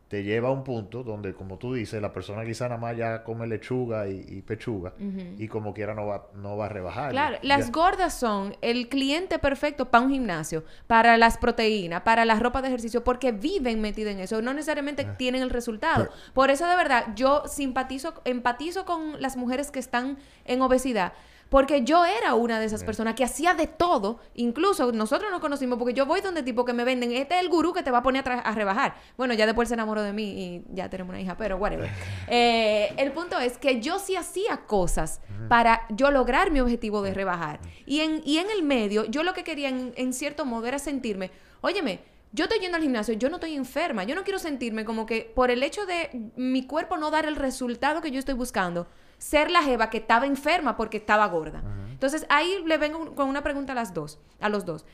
te 0.08 0.22
lleva 0.22 0.50
a 0.50 0.52
un 0.52 0.62
punto 0.62 1.02
donde, 1.02 1.34
como 1.34 1.58
tú 1.58 1.74
dices, 1.74 2.00
la 2.00 2.12
persona 2.12 2.44
quizá 2.44 2.68
nada 2.68 2.80
más 2.80 2.96
ya 2.96 3.24
come 3.24 3.44
lechuga 3.48 4.08
y, 4.08 4.24
y 4.28 4.40
pechuga 4.42 4.92
y 5.36 5.48
como 5.48 5.74
quiera 5.74 5.94
no 5.94 6.06
va, 6.06 6.28
no 6.34 6.56
va 6.56 6.66
a 6.66 6.68
rebajar. 6.68 7.10
Claro, 7.10 7.38
Ya- 7.42 7.48
las 7.56 7.72
gordas 7.72 8.14
son 8.14 8.56
el 8.62 8.88
cliente 8.88 9.40
perfecto 9.40 9.90
para 9.90 10.04
un 10.04 10.12
gimnasio, 10.12 10.62
para 10.86 11.16
las 11.18 11.38
proteínas, 11.38 12.02
para 12.02 12.24
la 12.24 12.36
ropa 12.38 12.62
de 12.62 12.68
ejercicio, 12.68 13.02
porque 13.02 13.32
viven 13.32 13.80
metidas 13.80 14.14
en 14.14 14.20
eso, 14.20 14.40
no 14.42 14.52
necesariamente 14.54 15.02
Ah. 15.08 15.16
tienen 15.16 15.42
el 15.42 15.50
resultado. 15.50 16.08
Por 16.34 16.50
eso, 16.50 16.66
de 16.68 16.76
verdad, 16.76 17.06
yo 17.16 17.42
simpatizo, 17.48 18.14
empatizo 18.24 18.84
con 18.84 19.20
las 19.20 19.36
mujeres 19.36 19.72
que 19.72 19.80
están 19.80 20.18
en 20.44 20.62
obesidad. 20.62 21.14
Porque 21.48 21.84
yo 21.84 22.04
era 22.04 22.34
una 22.34 22.58
de 22.58 22.66
esas 22.66 22.82
personas 22.84 23.14
que 23.14 23.24
hacía 23.24 23.54
de 23.54 23.66
todo. 23.66 24.18
Incluso 24.34 24.92
nosotros 24.92 25.30
nos 25.30 25.40
conocimos 25.40 25.78
porque 25.78 25.94
yo 25.94 26.06
voy 26.06 26.20
donde 26.20 26.42
tipo 26.42 26.64
que 26.64 26.72
me 26.72 26.84
venden. 26.84 27.12
Este 27.12 27.36
es 27.36 27.40
el 27.40 27.48
gurú 27.48 27.72
que 27.72 27.82
te 27.82 27.90
va 27.90 27.98
a 27.98 28.02
poner 28.02 28.28
a, 28.28 28.40
a 28.40 28.52
rebajar. 28.52 28.96
Bueno, 29.16 29.34
ya 29.34 29.46
después 29.46 29.68
se 29.68 29.74
enamoró 29.74 30.02
de 30.02 30.12
mí 30.12 30.24
y 30.24 30.64
ya 30.74 30.90
tenemos 30.90 31.10
una 31.10 31.20
hija, 31.20 31.36
pero 31.36 31.56
whatever. 31.56 31.90
Eh, 32.28 32.92
el 32.96 33.12
punto 33.12 33.38
es 33.38 33.56
que 33.56 33.80
yo 33.80 33.98
sí 33.98 34.16
hacía 34.16 34.66
cosas 34.66 35.20
para 35.48 35.86
yo 35.90 36.10
lograr 36.10 36.50
mi 36.50 36.60
objetivo 36.60 37.02
de 37.02 37.14
rebajar. 37.14 37.60
Y 37.86 38.00
en, 38.00 38.20
y 38.24 38.38
en 38.38 38.50
el 38.50 38.62
medio, 38.62 39.04
yo 39.04 39.22
lo 39.22 39.32
que 39.32 39.44
quería 39.44 39.68
en, 39.68 39.92
en 39.96 40.12
cierto 40.12 40.44
modo 40.44 40.66
era 40.66 40.78
sentirme, 40.78 41.30
óyeme, 41.60 42.00
yo 42.32 42.44
estoy 42.44 42.58
yendo 42.58 42.76
al 42.76 42.82
gimnasio, 42.82 43.14
yo 43.14 43.30
no 43.30 43.36
estoy 43.36 43.54
enferma, 43.54 44.04
yo 44.04 44.14
no 44.14 44.24
quiero 44.24 44.38
sentirme 44.38 44.84
como 44.84 45.06
que 45.06 45.32
por 45.34 45.50
el 45.50 45.62
hecho 45.62 45.86
de 45.86 46.30
mi 46.36 46.66
cuerpo 46.66 46.96
no 46.96 47.10
dar 47.10 47.24
el 47.26 47.36
resultado 47.36 48.02
que 48.02 48.10
yo 48.10 48.18
estoy 48.18 48.34
buscando, 48.34 48.86
ser 49.18 49.50
la 49.50 49.62
jeva 49.62 49.90
que 49.90 49.98
estaba 49.98 50.26
enferma 50.26 50.76
porque 50.76 50.98
estaba 50.98 51.26
gorda. 51.26 51.62
Entonces 51.90 52.26
ahí 52.28 52.62
le 52.66 52.76
vengo 52.78 53.14
con 53.14 53.28
una 53.28 53.42
pregunta 53.42 53.72
a 53.72 53.76
las 53.76 53.94
dos, 53.94 54.18
a 54.40 54.48
los 54.48 54.64
dos. 54.66 54.84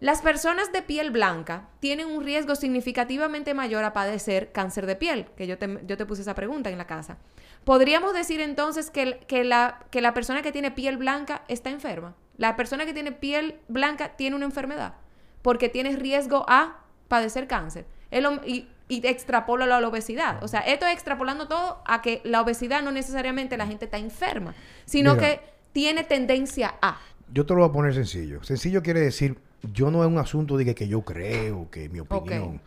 Las 0.00 0.22
personas 0.22 0.72
de 0.72 0.80
piel 0.80 1.10
blanca 1.10 1.68
tienen 1.78 2.06
un 2.08 2.24
riesgo 2.24 2.54
significativamente 2.56 3.52
mayor 3.54 3.84
a 3.84 3.92
padecer 3.92 4.50
cáncer 4.50 4.86
de 4.86 4.96
piel, 4.96 5.26
que 5.36 5.46
yo 5.46 5.58
te, 5.58 5.78
yo 5.86 5.96
te 5.98 6.06
puse 6.06 6.22
esa 6.22 6.34
pregunta 6.34 6.70
en 6.70 6.78
la 6.78 6.86
casa. 6.86 7.18
¿Podríamos 7.64 8.14
decir 8.14 8.40
entonces 8.40 8.90
que, 8.90 9.02
el- 9.02 9.18
que, 9.26 9.44
la, 9.44 9.80
que 9.90 10.00
la 10.00 10.14
persona 10.14 10.40
que 10.40 10.52
tiene 10.52 10.70
piel 10.70 10.96
blanca 10.96 11.42
está 11.48 11.68
enferma? 11.68 12.14
La 12.38 12.56
persona 12.56 12.86
que 12.86 12.94
tiene 12.94 13.12
piel 13.12 13.60
blanca 13.68 14.16
tiene 14.16 14.34
una 14.36 14.46
enfermedad 14.46 14.94
porque 15.42 15.68
tiene 15.68 15.94
riesgo 15.94 16.46
a 16.48 16.78
padecer 17.08 17.46
cáncer. 17.46 17.84
Es 18.10 18.22
lo- 18.22 18.42
y, 18.46 18.68
y 18.90 19.06
extrapolo 19.06 19.64
a 19.64 19.66
la 19.66 19.88
obesidad. 19.88 20.42
O 20.42 20.48
sea, 20.48 20.60
esto 20.60 20.84
es 20.84 20.92
extrapolando 20.92 21.46
todo 21.48 21.80
a 21.86 22.02
que 22.02 22.20
la 22.24 22.42
obesidad 22.42 22.82
no 22.82 22.90
necesariamente 22.90 23.56
la 23.56 23.66
gente 23.66 23.84
está 23.86 23.98
enferma, 23.98 24.54
sino 24.84 25.14
Mira. 25.14 25.26
que 25.26 25.40
tiene 25.72 26.02
tendencia 26.04 26.74
a. 26.82 27.00
Yo 27.32 27.46
te 27.46 27.54
lo 27.54 27.60
voy 27.60 27.68
a 27.70 27.72
poner 27.72 27.94
sencillo. 27.94 28.42
Sencillo 28.42 28.82
quiere 28.82 29.00
decir, 29.00 29.38
yo 29.72 29.92
no 29.92 30.02
es 30.02 30.10
un 30.10 30.18
asunto 30.18 30.56
de 30.56 30.64
que, 30.64 30.74
que 30.74 30.88
yo 30.88 31.02
creo, 31.02 31.70
que 31.70 31.88
mi 31.88 32.00
opinión. 32.00 32.60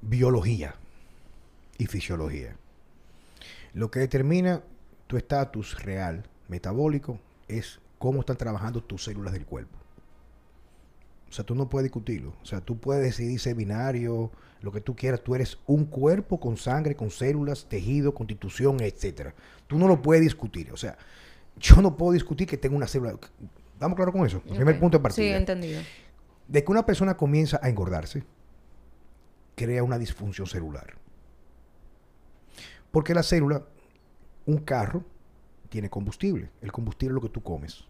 Biología 0.00 0.74
y 1.78 1.86
fisiología. 1.86 2.56
Lo 3.74 3.90
que 3.90 4.00
determina 4.00 4.62
tu 5.06 5.18
estatus 5.18 5.82
real 5.82 6.24
metabólico 6.48 7.18
es 7.46 7.78
cómo 7.98 8.20
están 8.20 8.36
trabajando 8.36 8.82
tus 8.82 9.04
células 9.04 9.34
del 9.34 9.44
cuerpo. 9.44 9.76
O 11.28 11.32
sea, 11.32 11.44
tú 11.44 11.54
no 11.54 11.68
puedes 11.68 11.84
discutirlo. 11.84 12.34
O 12.42 12.46
sea, 12.46 12.60
tú 12.60 12.78
puedes 12.78 13.02
decidir 13.02 13.38
ser 13.40 13.54
binario, 13.56 14.30
lo 14.60 14.72
que 14.72 14.80
tú 14.80 14.94
quieras. 14.94 15.22
Tú 15.22 15.34
eres 15.34 15.58
un 15.66 15.84
cuerpo 15.84 16.38
con 16.40 16.56
sangre, 16.56 16.94
con 16.96 17.10
células, 17.10 17.66
tejido, 17.68 18.14
constitución, 18.14 18.80
etcétera. 18.80 19.34
Tú 19.66 19.78
no 19.78 19.88
lo 19.88 20.00
puedes 20.02 20.22
discutir. 20.22 20.72
O 20.72 20.76
sea, 20.76 20.96
yo 21.56 21.82
no 21.82 21.96
puedo 21.96 22.12
discutir 22.12 22.46
que 22.46 22.56
tengo 22.56 22.76
una 22.76 22.86
célula. 22.86 23.18
¿Estamos 23.72 23.96
claros 23.96 24.14
con 24.14 24.24
eso? 24.26 24.40
Primer 24.40 24.78
punto 24.78 24.98
de 24.98 25.00
Sí, 25.00 25.02
partida. 25.02 25.36
entendido. 25.36 25.80
de 26.48 26.62
que 26.64 26.70
una 26.70 26.86
persona 26.86 27.16
comienza 27.16 27.58
a 27.62 27.68
engordarse, 27.68 28.22
crea 29.56 29.82
una 29.82 29.98
disfunción 29.98 30.46
celular. 30.46 30.94
Porque 32.92 33.14
la 33.14 33.22
célula, 33.24 33.64
un 34.46 34.58
carro, 34.58 35.04
tiene 35.68 35.90
combustible. 35.90 36.50
El 36.62 36.70
combustible 36.72 37.12
es 37.12 37.14
lo 37.16 37.20
que 37.20 37.28
tú 37.28 37.42
comes. 37.42 37.84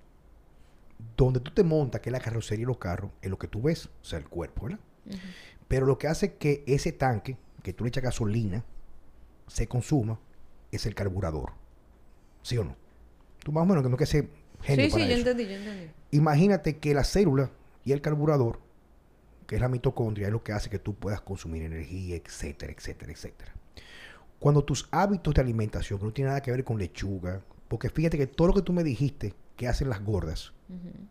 Donde 1.17 1.41
tú 1.41 1.51
te 1.51 1.63
montas, 1.65 2.01
que 2.01 2.11
es 2.11 2.13
la 2.13 2.21
carrocería 2.21 2.63
y 2.63 2.67
los 2.67 2.79
carros, 2.79 3.11
es 3.23 3.31
lo 3.31 3.39
que 3.39 3.49
tú 3.49 3.63
ves, 3.63 3.87
o 3.87 4.05
sea, 4.05 4.19
el 4.19 4.29
cuerpo, 4.29 4.65
¿verdad? 4.65 4.81
Pero 5.69 5.87
lo 5.87 5.99
que 5.99 6.09
hace 6.09 6.35
que 6.35 6.63
ese 6.67 6.93
tanque, 6.93 7.37
que 7.63 7.73
tú 7.73 7.85
le 7.85 7.89
echas 7.89 8.05
gasolina, 8.05 8.65
se 9.47 9.67
consuma, 9.67 10.19
es 10.71 10.87
el 10.87 10.95
carburador. 10.95 11.53
¿Sí 12.43 12.59
o 12.59 12.65
no? 12.65 12.77
Tú 13.43 13.53
más 13.53 13.63
o 13.63 13.67
menos 13.67 13.83
que 13.83 13.89
no 13.91 13.97
que 13.97 14.07
ser 14.07 14.29
genio 14.63 14.87
Sí, 14.87 14.91
para 14.93 15.05
sí, 15.05 15.11
yo 15.11 15.17
eso. 15.17 15.29
entendí, 15.31 15.45
yo 15.53 15.57
entendí. 15.59 15.91
Imagínate 16.11 16.79
que 16.79 16.95
la 16.95 17.05
célula 17.05 17.51
y 17.85 17.93
el 17.93 18.01
carburador, 18.01 18.61
que 19.47 19.57
es 19.57 19.61
la 19.61 19.69
mitocondria, 19.69 20.27
es 20.27 20.33
lo 20.33 20.43
que 20.43 20.53
hace 20.53 20.71
que 20.71 20.79
tú 20.79 20.95
puedas 20.95 21.21
consumir 21.21 21.63
energía, 21.63 22.17
etcétera, 22.17 22.73
etcétera, 22.73 23.13
etcétera. 23.13 23.53
Cuando 24.39 24.65
tus 24.65 24.89
hábitos 24.91 25.35
de 25.35 25.41
alimentación, 25.41 25.99
que 25.99 26.05
no 26.05 26.13
tiene 26.13 26.29
nada 26.29 26.43
que 26.43 26.51
ver 26.51 26.65
con 26.65 26.79
lechuga, 26.79 27.43
porque 27.69 27.89
fíjate 27.91 28.19
que 28.19 28.27
todo 28.27 28.49
lo 28.49 28.55
que 28.55 28.63
tú 28.63 28.73
me 28.73 28.85
dijiste 28.85 29.35
que 29.57 29.67
hacen 29.69 29.89
las 29.89 30.05
gordas 30.05 30.53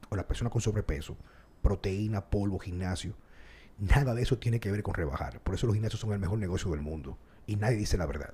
o 0.10 0.16
las 0.16 0.26
personas 0.26 0.52
con 0.52 0.62
sobrepeso, 0.62 1.18
proteína, 1.62 2.26
polvo, 2.26 2.60
gimnasio, 2.60 3.16
nada 3.80 4.14
de 4.14 4.22
eso 4.22 4.38
tiene 4.38 4.60
que 4.60 4.72
ver 4.72 4.84
con 4.84 4.94
rebajar. 4.94 5.40
Por 5.42 5.56
eso 5.56 5.68
los 5.68 5.76
gimnasios 5.76 6.00
son 6.00 6.14
el 6.14 6.20
mejor 6.20 6.40
negocio 6.40 6.72
del 6.72 6.82
mundo 6.82 7.18
y 7.48 7.56
nadie 7.56 7.78
dice 7.78 7.98
la 7.98 8.06
verdad. 8.06 8.34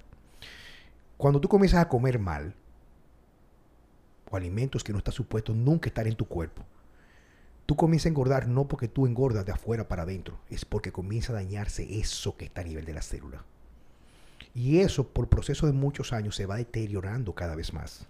Cuando 1.17 1.39
tú 1.39 1.47
comienzas 1.47 1.81
a 1.81 1.89
comer 1.89 2.19
mal, 2.19 2.55
o 4.29 4.37
alimentos 4.37 4.83
que 4.83 4.93
no 4.93 4.97
están 4.97 5.13
supuestos 5.13 5.55
nunca 5.55 5.89
estar 5.89 6.07
en 6.07 6.15
tu 6.15 6.25
cuerpo, 6.25 6.65
tú 7.65 7.75
comienzas 7.75 8.07
a 8.07 8.09
engordar 8.09 8.47
no 8.47 8.67
porque 8.67 8.87
tú 8.87 9.05
engordas 9.05 9.45
de 9.45 9.51
afuera 9.51 9.87
para 9.87 10.03
adentro, 10.03 10.39
es 10.49 10.65
porque 10.65 10.91
comienza 10.91 11.31
a 11.33 11.35
dañarse 11.35 11.99
eso 11.99 12.37
que 12.37 12.45
está 12.45 12.61
a 12.61 12.65
nivel 12.65 12.85
de 12.85 12.93
la 12.93 13.01
célula. 13.01 13.45
Y 14.53 14.79
eso, 14.79 15.07
por 15.07 15.29
proceso 15.29 15.65
de 15.65 15.73
muchos 15.73 16.11
años, 16.13 16.35
se 16.35 16.45
va 16.45 16.57
deteriorando 16.57 17.33
cada 17.33 17.55
vez 17.55 17.73
más. 17.73 18.05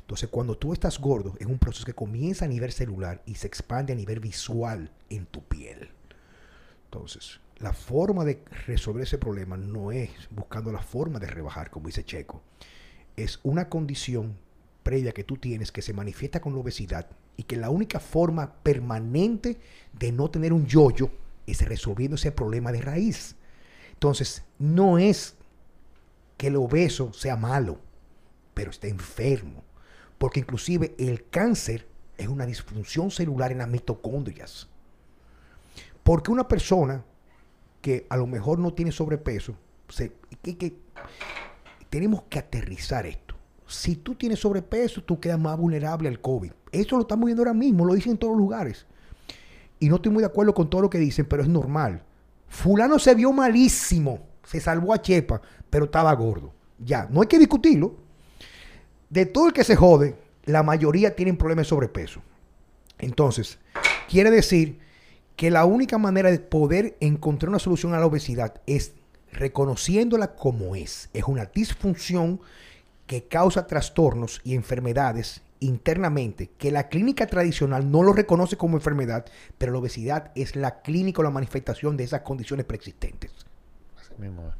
Entonces, 0.00 0.28
cuando 0.28 0.58
tú 0.58 0.72
estás 0.72 0.98
gordo, 0.98 1.34
es 1.38 1.46
un 1.46 1.58
proceso 1.58 1.86
que 1.86 1.94
comienza 1.94 2.44
a 2.44 2.48
nivel 2.48 2.72
celular 2.72 3.22
y 3.26 3.36
se 3.36 3.46
expande 3.46 3.92
a 3.92 3.96
nivel 3.96 4.20
visual 4.20 4.90
en 5.08 5.26
tu 5.26 5.42
piel. 5.44 5.90
Entonces, 6.84 7.40
la 7.58 7.72
forma 7.72 8.24
de 8.24 8.42
resolver 8.66 9.04
ese 9.04 9.18
problema 9.18 9.56
no 9.56 9.92
es 9.92 10.10
buscando 10.30 10.72
la 10.72 10.82
forma 10.82 11.18
de 11.18 11.28
rebajar, 11.28 11.70
como 11.70 11.86
dice 11.86 12.04
Checo. 12.04 12.42
Es 13.16 13.38
una 13.42 13.68
condición 13.68 14.36
previa 14.82 15.12
que 15.12 15.24
tú 15.24 15.36
tienes 15.36 15.70
que 15.70 15.82
se 15.82 15.92
manifiesta 15.92 16.40
con 16.40 16.54
la 16.54 16.60
obesidad 16.60 17.06
y 17.36 17.44
que 17.44 17.56
la 17.56 17.70
única 17.70 18.00
forma 18.00 18.52
permanente 18.62 19.58
de 19.92 20.12
no 20.12 20.30
tener 20.30 20.52
un 20.52 20.66
yoyo 20.66 21.10
es 21.46 21.66
resolviendo 21.66 22.16
ese 22.16 22.32
problema 22.32 22.72
de 22.72 22.82
raíz. 22.82 23.36
Entonces, 23.92 24.42
no 24.58 24.98
es 24.98 25.36
que 26.40 26.46
el 26.46 26.56
obeso 26.56 27.12
sea 27.12 27.36
malo, 27.36 27.78
pero 28.54 28.70
está 28.70 28.86
enfermo. 28.88 29.62
Porque 30.16 30.40
inclusive 30.40 30.94
el 30.96 31.28
cáncer 31.28 31.86
es 32.16 32.28
una 32.28 32.46
disfunción 32.46 33.10
celular 33.10 33.52
en 33.52 33.58
las 33.58 33.68
mitocondrias. 33.68 34.66
Porque 36.02 36.30
una 36.30 36.48
persona 36.48 37.04
que 37.82 38.06
a 38.08 38.16
lo 38.16 38.26
mejor 38.26 38.58
no 38.58 38.72
tiene 38.72 38.90
sobrepeso, 38.90 39.54
se- 39.90 40.14
que- 40.42 40.78
tenemos 41.90 42.22
que 42.30 42.38
aterrizar 42.38 43.04
esto. 43.04 43.34
Si 43.66 43.96
tú 43.96 44.14
tienes 44.14 44.38
sobrepeso, 44.38 45.02
tú 45.04 45.20
quedas 45.20 45.38
más 45.38 45.58
vulnerable 45.58 46.08
al 46.08 46.22
COVID. 46.22 46.52
Eso 46.72 46.96
lo 46.96 47.02
estamos 47.02 47.26
viendo 47.26 47.42
ahora 47.42 47.52
mismo, 47.52 47.84
lo 47.84 47.92
dicen 47.92 48.12
en 48.12 48.18
todos 48.18 48.32
los 48.32 48.40
lugares. 48.40 48.86
Y 49.78 49.90
no 49.90 49.96
estoy 49.96 50.10
muy 50.10 50.22
de 50.22 50.26
acuerdo 50.28 50.54
con 50.54 50.70
todo 50.70 50.80
lo 50.80 50.88
que 50.88 50.98
dicen, 50.98 51.26
pero 51.26 51.42
es 51.42 51.50
normal. 51.50 52.02
Fulano 52.48 52.98
se 52.98 53.14
vio 53.14 53.30
malísimo, 53.30 54.29
se 54.50 54.58
salvó 54.60 54.92
a 54.92 55.00
Chepa, 55.00 55.40
pero 55.70 55.84
estaba 55.84 56.12
gordo. 56.14 56.52
Ya, 56.80 57.06
no 57.08 57.20
hay 57.20 57.28
que 57.28 57.38
discutirlo. 57.38 57.94
De 59.08 59.24
todo 59.24 59.46
el 59.46 59.52
que 59.52 59.62
se 59.62 59.76
jode, 59.76 60.16
la 60.44 60.64
mayoría 60.64 61.14
tienen 61.14 61.36
problemas 61.36 61.66
de 61.66 61.68
sobrepeso. 61.68 62.20
Entonces, 62.98 63.60
quiere 64.08 64.32
decir 64.32 64.80
que 65.36 65.52
la 65.52 65.64
única 65.64 65.98
manera 65.98 66.32
de 66.32 66.40
poder 66.40 66.96
encontrar 66.98 67.50
una 67.50 67.60
solución 67.60 67.94
a 67.94 68.00
la 68.00 68.06
obesidad 68.06 68.60
es 68.66 68.94
reconociéndola 69.30 70.34
como 70.34 70.74
es. 70.74 71.10
Es 71.12 71.24
una 71.28 71.46
disfunción 71.46 72.40
que 73.06 73.28
causa 73.28 73.68
trastornos 73.68 74.40
y 74.42 74.56
enfermedades 74.56 75.42
internamente, 75.60 76.50
que 76.58 76.72
la 76.72 76.88
clínica 76.88 77.28
tradicional 77.28 77.88
no 77.88 78.02
lo 78.02 78.14
reconoce 78.14 78.56
como 78.56 78.76
enfermedad, 78.76 79.26
pero 79.58 79.70
la 79.70 79.78
obesidad 79.78 80.32
es 80.34 80.56
la 80.56 80.80
clínica 80.82 81.20
o 81.20 81.22
la 81.22 81.30
manifestación 81.30 81.96
de 81.96 82.02
esas 82.02 82.22
condiciones 82.22 82.66
preexistentes. 82.66 83.30
Mismo. 84.18 84.52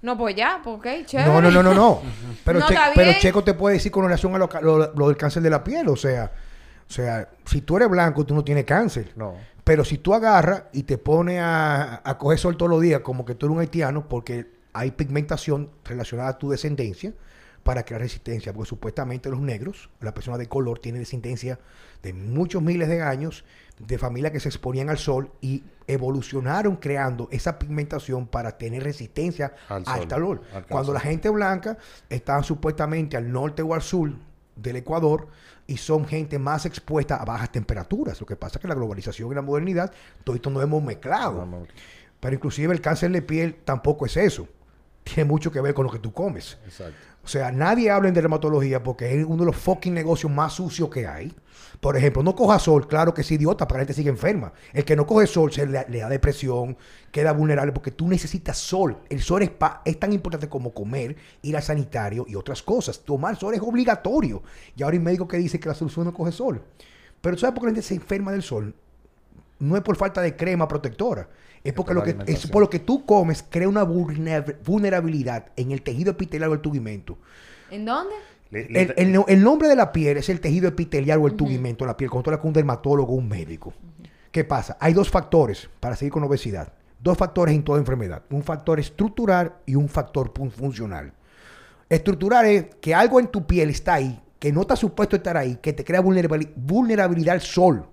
No, 0.00 0.16
pues 0.16 0.36
ya, 0.36 0.60
pues 0.62 0.76
ok, 0.76 1.06
chévere. 1.06 1.28
No, 1.28 1.40
no, 1.42 1.50
no, 1.50 1.62
no, 1.62 1.74
no. 1.74 2.02
Pero, 2.44 2.60
No, 2.60 2.66
Che- 2.68 2.74
está 2.74 2.92
pero. 2.94 3.12
Checo 3.20 3.42
te 3.42 3.54
puede 3.54 3.74
decir 3.74 3.90
con 3.90 4.04
relación 4.04 4.34
a 4.34 4.38
lo- 4.38 4.92
lo 4.94 5.06
del 5.08 5.16
cáncer 5.16 5.42
de 5.42 5.50
la 5.50 5.64
piel. 5.64 5.88
O 5.88 5.96
sea, 5.96 6.30
o 6.88 6.92
sea, 6.92 7.28
si 7.44 7.62
tú 7.62 7.76
eres 7.76 7.88
blanco, 7.88 8.24
tú 8.24 8.34
no 8.34 8.44
tienes 8.44 8.64
cáncer. 8.64 9.12
No. 9.16 9.34
Pero 9.64 9.84
si 9.84 9.98
tú 9.98 10.14
agarras 10.14 10.64
y 10.72 10.84
te 10.84 10.96
pones 10.98 11.40
a, 11.40 12.00
a 12.08 12.16
coger 12.16 12.38
sol 12.38 12.56
todos 12.56 12.70
los 12.70 12.80
días 12.80 13.00
como 13.00 13.24
que 13.24 13.34
tú 13.34 13.46
eres 13.46 13.54
un 13.56 13.60
haitiano, 13.60 14.08
porque 14.08 14.46
hay 14.72 14.92
pigmentación 14.92 15.70
relacionada 15.84 16.30
a 16.30 16.38
tu 16.38 16.50
descendencia 16.50 17.12
para 17.62 17.84
crear 17.84 18.00
resistencia, 18.00 18.52
porque 18.52 18.68
supuestamente 18.68 19.28
los 19.28 19.40
negros, 19.40 19.90
la 20.00 20.14
persona 20.14 20.38
de 20.38 20.46
color, 20.46 20.78
tiene 20.78 20.98
descendencia 20.98 21.58
de 22.02 22.12
muchos 22.12 22.62
miles 22.62 22.88
de 22.88 23.02
años 23.02 23.44
de 23.78 23.98
familias 23.98 24.32
que 24.32 24.40
se 24.40 24.48
exponían 24.48 24.90
al 24.90 24.98
sol 24.98 25.30
y 25.40 25.62
evolucionaron 25.86 26.76
creando 26.76 27.28
esa 27.30 27.58
pigmentación 27.58 28.26
para 28.26 28.58
tener 28.58 28.82
resistencia 28.82 29.54
Al 29.68 29.84
al, 29.86 30.00
sol, 30.00 30.08
calor. 30.08 30.42
al 30.52 30.66
Cuando 30.66 30.92
la 30.92 31.00
gente 31.00 31.28
blanca 31.28 31.78
está 32.08 32.42
supuestamente 32.42 33.16
al 33.16 33.30
norte 33.30 33.62
o 33.62 33.74
al 33.74 33.82
sur 33.82 34.12
del 34.56 34.76
Ecuador 34.76 35.28
y 35.66 35.76
son 35.76 36.06
gente 36.06 36.38
más 36.38 36.66
expuesta 36.66 37.16
a 37.16 37.24
bajas 37.24 37.52
temperaturas. 37.52 38.20
Lo 38.20 38.26
que 38.26 38.36
pasa 38.36 38.58
es 38.58 38.62
que 38.62 38.68
la 38.68 38.74
globalización 38.74 39.30
y 39.30 39.34
la 39.34 39.42
modernidad, 39.42 39.92
todo 40.24 40.34
esto 40.34 40.50
nos 40.50 40.62
hemos 40.62 40.82
mezclado. 40.82 41.46
Pero 42.20 42.34
inclusive 42.34 42.72
el 42.74 42.80
cáncer 42.80 43.12
de 43.12 43.22
piel 43.22 43.54
tampoco 43.64 44.06
es 44.06 44.16
eso. 44.16 44.48
Tiene 45.04 45.28
mucho 45.28 45.52
que 45.52 45.60
ver 45.60 45.74
con 45.74 45.86
lo 45.86 45.92
que 45.92 45.98
tú 45.98 46.12
comes. 46.12 46.58
Exacto. 46.64 46.98
O 47.24 47.28
sea, 47.30 47.52
nadie 47.52 47.90
habla 47.90 48.08
en 48.08 48.14
dermatología 48.14 48.82
porque 48.82 49.18
es 49.20 49.24
uno 49.26 49.38
de 49.38 49.46
los 49.46 49.56
fucking 49.56 49.92
negocios 49.92 50.32
más 50.32 50.54
sucios 50.54 50.88
que 50.88 51.06
hay. 51.06 51.34
Por 51.80 51.96
ejemplo, 51.96 52.22
no 52.22 52.34
coja 52.34 52.58
sol, 52.58 52.88
claro 52.88 53.12
que 53.12 53.20
es 53.20 53.30
idiota, 53.30 53.68
para 53.68 53.78
la 53.78 53.82
gente 53.82 53.92
sigue 53.94 54.08
enferma. 54.08 54.52
El 54.72 54.84
que 54.84 54.96
no 54.96 55.06
coge 55.06 55.26
sol 55.26 55.52
se 55.52 55.66
le, 55.66 55.84
le 55.88 55.98
da 55.98 56.08
depresión, 56.08 56.76
queda 57.12 57.32
vulnerable 57.32 57.72
porque 57.72 57.90
tú 57.90 58.08
necesitas 58.08 58.56
sol. 58.56 58.96
El 59.10 59.20
sol 59.20 59.42
es, 59.42 59.50
pa- 59.50 59.82
es 59.84 60.00
tan 60.00 60.12
importante 60.12 60.48
como 60.48 60.72
comer, 60.72 61.16
ir 61.42 61.54
al 61.56 61.62
sanitario 61.62 62.24
y 62.26 62.34
otras 62.34 62.62
cosas. 62.62 63.00
Tomar 63.00 63.36
sol 63.36 63.54
es 63.54 63.60
obligatorio. 63.60 64.42
Y 64.74 64.82
ahora 64.82 64.94
hay 64.94 65.00
médico 65.00 65.28
que 65.28 65.36
dice 65.36 65.60
que 65.60 65.68
la 65.68 65.74
solución 65.74 66.06
no 66.06 66.14
coge 66.14 66.32
sol. 66.32 66.62
Pero 67.20 67.36
¿sabes 67.36 67.54
por 67.54 67.62
qué 67.62 67.66
la 67.66 67.74
gente 67.74 67.86
se 67.86 67.94
enferma 67.94 68.32
del 68.32 68.42
sol? 68.42 68.74
No 69.58 69.76
es 69.76 69.82
por 69.82 69.96
falta 69.96 70.22
de 70.22 70.34
crema 70.36 70.66
protectora. 70.66 71.28
Es 71.64 71.72
porque 71.72 71.94
por 71.94 71.96
lo 71.96 72.02
que, 72.04 72.32
es 72.32 72.46
por 72.52 72.62
lo 72.62 72.70
que 72.70 72.78
tú 72.78 73.04
comes 73.04 73.44
crea 73.48 73.68
una 73.68 73.84
vulner- 73.84 74.56
vulnerabilidad 74.64 75.46
en 75.56 75.72
el 75.72 75.82
tejido 75.82 76.12
epitelial 76.12 76.50
del 76.50 76.60
tubimento. 76.60 77.18
¿En 77.70 77.84
dónde? 77.84 78.14
El, 78.50 78.94
el 78.96 79.12
no- 79.12 79.26
el 79.28 79.42
nombre 79.42 79.68
de 79.68 79.76
la 79.76 79.92
piel 79.92 80.16
es 80.16 80.28
el 80.28 80.40
tejido 80.40 80.68
epitelial 80.68 81.18
o 81.20 81.26
el 81.26 81.34
tubimento 81.34 81.84
de 81.84 81.88
la 81.90 81.96
piel, 81.96 82.08
cuando 82.10 82.22
tú 82.24 82.30
hablas 82.30 82.40
con 82.40 82.48
un 82.48 82.54
dermatólogo 82.54 83.12
o 83.12 83.16
un 83.16 83.28
médico. 83.28 83.74
¿Qué 84.30 84.44
pasa? 84.44 84.76
Hay 84.80 84.92
dos 84.94 85.10
factores 85.10 85.68
para 85.80 85.96
seguir 85.96 86.12
con 86.12 86.22
obesidad. 86.22 86.72
Dos 87.00 87.16
factores 87.18 87.54
en 87.54 87.62
toda 87.62 87.78
enfermedad. 87.78 88.22
Un 88.30 88.42
factor 88.42 88.80
estructural 88.80 89.54
y 89.66 89.74
un 89.74 89.88
factor 89.88 90.32
funcional. 90.50 91.12
Estructural 91.88 92.46
es 92.46 92.66
que 92.80 92.94
algo 92.94 93.20
en 93.20 93.28
tu 93.28 93.46
piel 93.46 93.70
está 93.70 93.94
ahí, 93.94 94.20
que 94.38 94.52
no 94.52 94.62
está 94.62 94.76
supuesto 94.76 95.16
estar 95.16 95.36
ahí, 95.36 95.58
que 95.62 95.72
te 95.72 95.84
crea 95.84 96.02
vulnerabili- 96.02 96.52
vulnerabilidad 96.54 97.34
al 97.34 97.40
sol. 97.40 97.86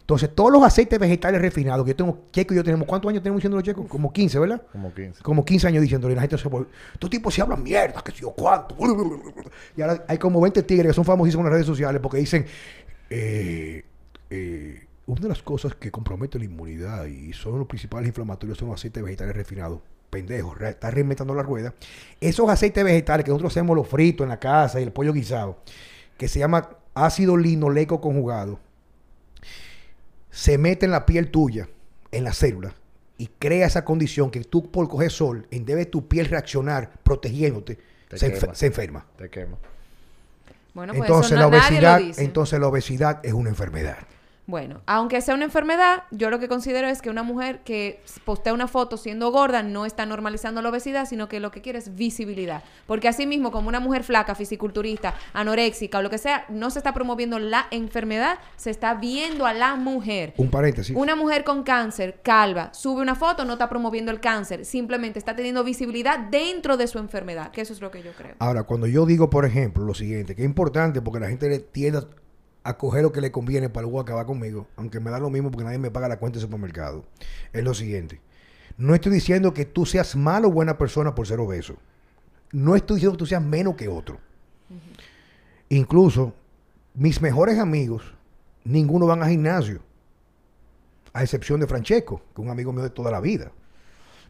Entonces, 0.00 0.30
todos 0.34 0.52
los 0.52 0.62
aceites 0.62 0.98
vegetales 0.98 1.40
refinados, 1.40 1.84
que 1.84 1.90
yo 1.90 1.96
tengo, 1.96 2.18
Checo 2.32 2.54
y 2.54 2.56
yo 2.56 2.64
tenemos, 2.64 2.86
¿cuántos 2.86 3.10
años 3.10 3.22
tenemos 3.22 3.38
diciendo 3.38 3.56
los 3.56 3.64
checos? 3.64 3.86
Como 3.88 4.12
15, 4.12 4.38
¿verdad? 4.38 4.62
Como 4.72 4.92
15. 4.92 5.22
como 5.22 5.44
15 5.44 5.66
años 5.68 5.82
diciéndole, 5.82 6.12
y 6.12 6.16
la 6.16 6.22
gente 6.22 6.38
se 6.38 6.48
estos 6.94 7.10
tipos 7.10 7.34
se 7.34 7.42
hablan 7.42 7.62
mierda, 7.62 8.02
que 8.02 8.12
si 8.12 8.22
yo 8.22 8.30
cuánto. 8.30 8.76
Y 9.76 9.82
ahora 9.82 10.04
hay 10.08 10.18
como 10.18 10.40
20 10.40 10.62
tigres 10.62 10.88
que 10.88 10.94
son 10.94 11.04
famosísimos 11.04 11.42
en 11.42 11.46
las 11.46 11.52
redes 11.52 11.66
sociales 11.66 12.00
porque 12.00 12.18
dicen, 12.18 12.46
eh, 13.10 13.84
eh, 14.30 14.86
una 15.06 15.20
de 15.20 15.28
las 15.28 15.42
cosas 15.42 15.74
que 15.74 15.90
compromete 15.90 16.38
la 16.38 16.44
inmunidad 16.44 17.06
y 17.06 17.32
son 17.32 17.58
los 17.58 17.68
principales 17.68 18.08
inflamatorios 18.08 18.58
son 18.58 18.68
los 18.68 18.80
aceites 18.80 19.02
vegetales 19.02 19.36
refinados. 19.36 19.80
Pendejo, 20.10 20.56
está 20.60 20.90
reinventando 20.90 21.34
la 21.34 21.42
rueda. 21.42 21.74
Esos 22.20 22.48
aceites 22.48 22.82
vegetales 22.84 23.24
que 23.24 23.30
nosotros 23.30 23.52
hacemos 23.52 23.76
los 23.76 23.88
fritos 23.88 24.24
en 24.24 24.28
la 24.30 24.38
casa 24.38 24.80
y 24.80 24.84
el 24.84 24.92
pollo 24.92 25.12
guisado, 25.12 25.58
que 26.16 26.28
se 26.28 26.38
llama 26.38 26.70
ácido 26.94 27.36
linoleico 27.36 28.00
conjugado, 28.00 28.58
se 30.36 30.58
mete 30.58 30.84
en 30.84 30.92
la 30.92 31.06
piel 31.06 31.30
tuya, 31.30 31.66
en 32.12 32.24
la 32.24 32.34
célula, 32.34 32.74
y 33.16 33.28
crea 33.38 33.66
esa 33.66 33.86
condición 33.86 34.30
que 34.30 34.44
tú 34.44 34.70
por 34.70 34.86
coger 34.88 35.10
sol, 35.10 35.46
en 35.50 35.64
vez 35.64 35.76
de 35.76 35.86
tu 35.86 36.06
piel 36.06 36.26
reaccionar 36.26 36.90
protegiéndote, 37.02 37.78
Te 38.08 38.18
se, 38.18 38.28
enfe- 38.34 38.40
quema. 38.40 38.54
se 38.54 38.66
enferma. 38.66 39.06
Te 39.16 39.30
quema. 39.30 39.56
Bueno, 40.74 40.92
pues 40.92 41.08
entonces, 41.08 41.32
eso 41.32 41.40
la 41.40 41.46
no- 41.46 41.50
nadie 41.56 41.60
lo 41.80 41.88
obesidad, 41.88 41.98
dice. 42.00 42.22
entonces 42.24 42.60
la 42.60 42.68
obesidad 42.68 43.20
es 43.24 43.32
una 43.32 43.48
enfermedad. 43.48 43.96
Bueno, 44.48 44.80
aunque 44.86 45.20
sea 45.22 45.34
una 45.34 45.44
enfermedad, 45.44 46.04
yo 46.12 46.30
lo 46.30 46.38
que 46.38 46.46
considero 46.46 46.86
es 46.86 47.02
que 47.02 47.10
una 47.10 47.24
mujer 47.24 47.64
que 47.64 48.00
postea 48.24 48.54
una 48.54 48.68
foto 48.68 48.96
siendo 48.96 49.32
gorda 49.32 49.64
no 49.64 49.86
está 49.86 50.06
normalizando 50.06 50.62
la 50.62 50.68
obesidad, 50.68 51.08
sino 51.08 51.28
que 51.28 51.40
lo 51.40 51.50
que 51.50 51.62
quiere 51.62 51.80
es 51.80 51.96
visibilidad. 51.96 52.62
Porque 52.86 53.08
así 53.08 53.26
mismo, 53.26 53.50
como 53.50 53.68
una 53.68 53.80
mujer 53.80 54.04
flaca, 54.04 54.36
fisiculturista, 54.36 55.14
anoréxica 55.32 55.98
o 55.98 56.02
lo 56.02 56.10
que 56.10 56.18
sea, 56.18 56.44
no 56.48 56.70
se 56.70 56.78
está 56.78 56.94
promoviendo 56.94 57.40
la 57.40 57.66
enfermedad, 57.72 58.38
se 58.56 58.70
está 58.70 58.94
viendo 58.94 59.46
a 59.46 59.52
la 59.52 59.74
mujer. 59.74 60.32
Un 60.36 60.48
paréntesis. 60.48 60.94
Una 60.96 61.16
mujer 61.16 61.42
con 61.42 61.64
cáncer, 61.64 62.20
calva, 62.22 62.72
sube 62.72 63.02
una 63.02 63.16
foto, 63.16 63.44
no 63.44 63.54
está 63.54 63.68
promoviendo 63.68 64.12
el 64.12 64.20
cáncer, 64.20 64.64
simplemente 64.64 65.18
está 65.18 65.34
teniendo 65.34 65.64
visibilidad 65.64 66.20
dentro 66.20 66.76
de 66.76 66.86
su 66.86 67.00
enfermedad, 67.00 67.50
que 67.50 67.62
eso 67.62 67.72
es 67.72 67.80
lo 67.80 67.90
que 67.90 68.00
yo 68.04 68.12
creo. 68.12 68.36
Ahora, 68.38 68.62
cuando 68.62 68.86
yo 68.86 69.06
digo, 69.06 69.28
por 69.28 69.44
ejemplo, 69.44 69.84
lo 69.84 69.94
siguiente, 69.94 70.36
que 70.36 70.42
es 70.42 70.46
importante 70.46 71.02
porque 71.02 71.18
la 71.18 71.28
gente 71.28 71.48
le 71.48 71.58
tiende 71.58 72.06
a 72.66 72.76
coger 72.76 73.02
lo 73.02 73.12
que 73.12 73.20
le 73.20 73.30
conviene 73.30 73.68
para 73.68 73.82
luego 73.82 74.00
acabar 74.00 74.26
conmigo, 74.26 74.66
aunque 74.76 74.98
me 74.98 75.10
da 75.10 75.20
lo 75.20 75.30
mismo 75.30 75.52
porque 75.52 75.64
nadie 75.64 75.78
me 75.78 75.92
paga 75.92 76.08
la 76.08 76.18
cuenta 76.18 76.38
de 76.38 76.42
supermercado, 76.42 77.04
es 77.52 77.62
lo 77.62 77.74
siguiente. 77.74 78.20
No 78.76 78.94
estoy 78.94 79.12
diciendo 79.12 79.54
que 79.54 79.64
tú 79.64 79.86
seas 79.86 80.16
malo 80.16 80.48
o 80.48 80.50
buena 80.50 80.76
persona 80.76 81.14
por 81.14 81.28
ser 81.28 81.38
obeso. 81.38 81.76
No 82.52 82.74
estoy 82.74 82.96
diciendo 82.96 83.16
que 83.16 83.20
tú 83.20 83.26
seas 83.26 83.42
menos 83.42 83.76
que 83.76 83.88
otro. 83.88 84.18
Incluso 85.68 86.34
mis 86.94 87.22
mejores 87.22 87.58
amigos, 87.58 88.02
ninguno 88.64 89.06
van 89.06 89.22
a 89.22 89.28
gimnasio. 89.28 89.80
A 91.12 91.22
excepción 91.22 91.60
de 91.60 91.68
Francesco, 91.68 92.20
que 92.34 92.42
es 92.42 92.44
un 92.46 92.50
amigo 92.50 92.72
mío 92.72 92.82
de 92.82 92.90
toda 92.90 93.10
la 93.12 93.20
vida. 93.20 93.52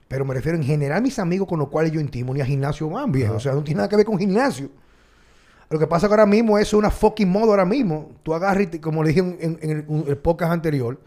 Pero 0.08 0.24
me 0.24 0.34
refiero 0.34 0.58
en 0.58 0.64
general 0.64 1.02
mis 1.02 1.18
amigos 1.18 1.48
con 1.48 1.58
los 1.58 1.68
cuales 1.68 1.90
yo 1.90 2.00
intimo 2.00 2.34
ni 2.34 2.42
a 2.42 2.46
gimnasio 2.46 2.88
van, 2.90 3.10
viejo. 3.10 3.34
O 3.34 3.40
sea, 3.40 3.54
no 3.54 3.64
tiene 3.64 3.78
nada 3.78 3.88
que 3.88 3.96
ver 3.96 4.06
con 4.06 4.18
gimnasio. 4.18 4.70
Lo 5.68 5.78
que 5.78 5.86
pasa 5.86 6.06
que 6.06 6.12
ahora 6.14 6.26
mismo 6.26 6.58
es 6.58 6.72
una 6.72 6.90
fucking 6.90 7.28
moda 7.28 7.46
ahora 7.50 7.64
mismo. 7.64 8.10
Tú 8.22 8.34
agarras 8.34 8.62
y 8.64 8.66
te- 8.68 8.80
como 8.80 9.02
le 9.02 9.08
dije 9.08 9.20
en, 9.20 9.36
en- 9.40 9.58
en 9.84 10.04
el, 10.06 10.16
podcast 10.18 10.52
anterior, 10.52 11.00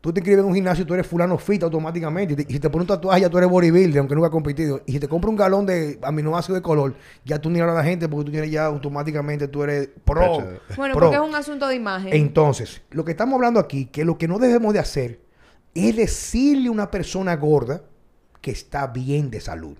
tú 0.00 0.12
te 0.12 0.20
inscribes 0.20 0.40
en 0.42 0.48
un 0.48 0.54
gimnasio 0.54 0.82
y 0.82 0.86
tú 0.86 0.94
eres 0.94 1.06
fulano 1.06 1.38
fit 1.38 1.62
automáticamente. 1.62 2.34
Y, 2.34 2.36
te- 2.36 2.46
y 2.48 2.54
si 2.54 2.60
te 2.60 2.68
pones 2.68 2.82
un 2.82 2.88
tatuaje 2.96 3.20
ya 3.22 3.30
tú 3.30 3.38
eres 3.38 3.48
bodybuilder, 3.48 3.98
aunque 4.00 4.14
nunca 4.14 4.26
has 4.26 4.32
competido. 4.32 4.82
Y 4.84 4.92
si 4.92 5.00
te 5.00 5.08
compras 5.08 5.30
un 5.30 5.36
galón 5.36 5.64
de 5.64 5.98
aminoácidos 6.02 6.58
de 6.58 6.62
color, 6.62 6.94
ya 7.24 7.40
tú 7.40 7.48
ni 7.50 7.60
hablas 7.60 7.76
a 7.76 7.78
la 7.78 7.84
gente 7.84 8.08
porque 8.08 8.26
tú 8.26 8.30
tienes 8.32 8.50
ya 8.50 8.66
automáticamente, 8.66 9.48
tú 9.48 9.62
eres 9.62 9.88
pro. 10.04 10.42
Bueno, 10.76 10.94
pro. 10.94 11.08
porque 11.10 11.14
es 11.16 11.22
un 11.22 11.34
asunto 11.34 11.68
de 11.68 11.76
imagen. 11.76 12.12
Entonces, 12.12 12.82
lo 12.90 13.04
que 13.04 13.12
estamos 13.12 13.36
hablando 13.36 13.60
aquí, 13.60 13.86
que 13.86 14.04
lo 14.04 14.18
que 14.18 14.28
no 14.28 14.38
debemos 14.38 14.74
de 14.74 14.80
hacer 14.80 15.20
es 15.74 15.96
decirle 15.96 16.68
a 16.68 16.72
una 16.72 16.90
persona 16.90 17.36
gorda 17.36 17.82
que 18.42 18.50
está 18.50 18.88
bien 18.88 19.30
de 19.30 19.40
salud. 19.40 19.76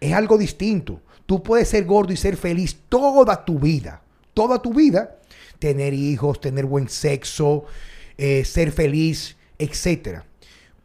Es 0.00 0.14
algo 0.14 0.38
distinto. 0.38 1.00
Tú 1.30 1.44
puedes 1.44 1.68
ser 1.68 1.84
gordo 1.84 2.12
y 2.12 2.16
ser 2.16 2.36
feliz 2.36 2.76
toda 2.88 3.44
tu 3.44 3.60
vida. 3.60 4.02
Toda 4.34 4.60
tu 4.60 4.74
vida. 4.74 5.20
Tener 5.60 5.94
hijos, 5.94 6.40
tener 6.40 6.66
buen 6.66 6.88
sexo, 6.88 7.66
eh, 8.18 8.44
ser 8.44 8.72
feliz, 8.72 9.36
etcétera. 9.56 10.26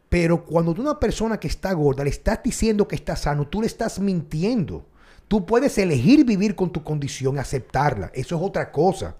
Pero 0.08 0.44
cuando 0.44 0.72
tú 0.72 0.82
una 0.82 1.00
persona 1.00 1.40
que 1.40 1.48
está 1.48 1.72
gorda 1.72 2.04
le 2.04 2.10
estás 2.10 2.44
diciendo 2.44 2.86
que 2.86 2.94
está 2.94 3.16
sano, 3.16 3.48
tú 3.48 3.60
le 3.60 3.66
estás 3.66 3.98
mintiendo. 3.98 4.86
Tú 5.26 5.44
puedes 5.44 5.78
elegir 5.78 6.24
vivir 6.24 6.54
con 6.54 6.70
tu 6.70 6.84
condición, 6.84 7.40
aceptarla. 7.40 8.12
Eso 8.14 8.36
es 8.36 8.42
otra 8.42 8.70
cosa. 8.70 9.16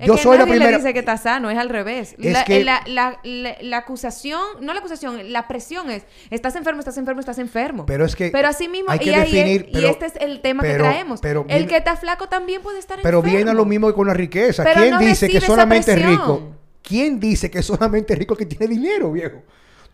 Es 0.00 0.06
Yo 0.06 0.16
que 0.16 0.22
soy 0.22 0.32
la 0.38 0.44
nadie 0.44 0.52
primera- 0.54 0.70
le 0.72 0.76
dice 0.78 0.92
que 0.94 0.98
está 1.00 1.16
sano, 1.18 1.50
es 1.50 1.58
al 1.58 1.68
revés. 1.68 2.16
Es 2.18 2.32
la, 2.32 2.44
que- 2.44 2.64
la, 2.64 2.82
la- 2.86 3.20
la- 3.22 3.56
la 3.60 3.76
acusación, 3.76 4.40
no 4.60 4.72
la 4.72 4.80
acusación, 4.80 5.32
la 5.32 5.46
presión 5.46 5.90
es, 5.90 6.04
estás 6.30 6.56
enfermo, 6.56 6.80
estás 6.80 6.96
enfermo, 6.96 7.20
estás 7.20 7.38
enfermo. 7.38 7.84
Pero 7.86 8.04
es 8.06 8.16
que 8.16 8.30
Pero 8.30 8.48
así 8.48 8.66
mismo, 8.68 8.90
hay 8.90 8.98
que 8.98 9.10
y, 9.10 9.14
ahí 9.14 9.20
es- 9.26 9.32
definir, 9.32 9.66
y 9.68 9.72
pero- 9.74 9.88
este 9.88 10.06
es 10.06 10.12
el 10.20 10.40
tema 10.40 10.62
pero- 10.62 10.84
que 10.84 10.90
traemos. 10.90 11.20
pero 11.20 11.44
el 11.48 11.66
que 11.68 11.76
está 11.76 11.96
flaco 11.96 12.28
también 12.28 12.62
puede 12.62 12.78
estar 12.78 12.98
Pero 13.02 13.18
enfermo. 13.18 13.36
viene 13.36 13.50
a 13.50 13.54
lo 13.54 13.64
mismo 13.66 13.86
que 13.88 13.94
con 13.94 14.06
la 14.06 14.14
riqueza. 14.14 14.64
Pero 14.64 14.80
¿Quién 14.80 14.94
no 14.94 14.98
dice 15.00 15.28
que 15.28 15.40
solamente 15.40 15.92
presión. 15.92 16.10
rico? 16.12 16.48
¿Quién 16.82 17.20
dice 17.20 17.50
que 17.50 17.62
solamente 17.62 18.14
rico 18.14 18.34
el 18.34 18.38
que 18.38 18.46
tiene 18.46 18.66
dinero, 18.74 19.12
viejo? 19.12 19.42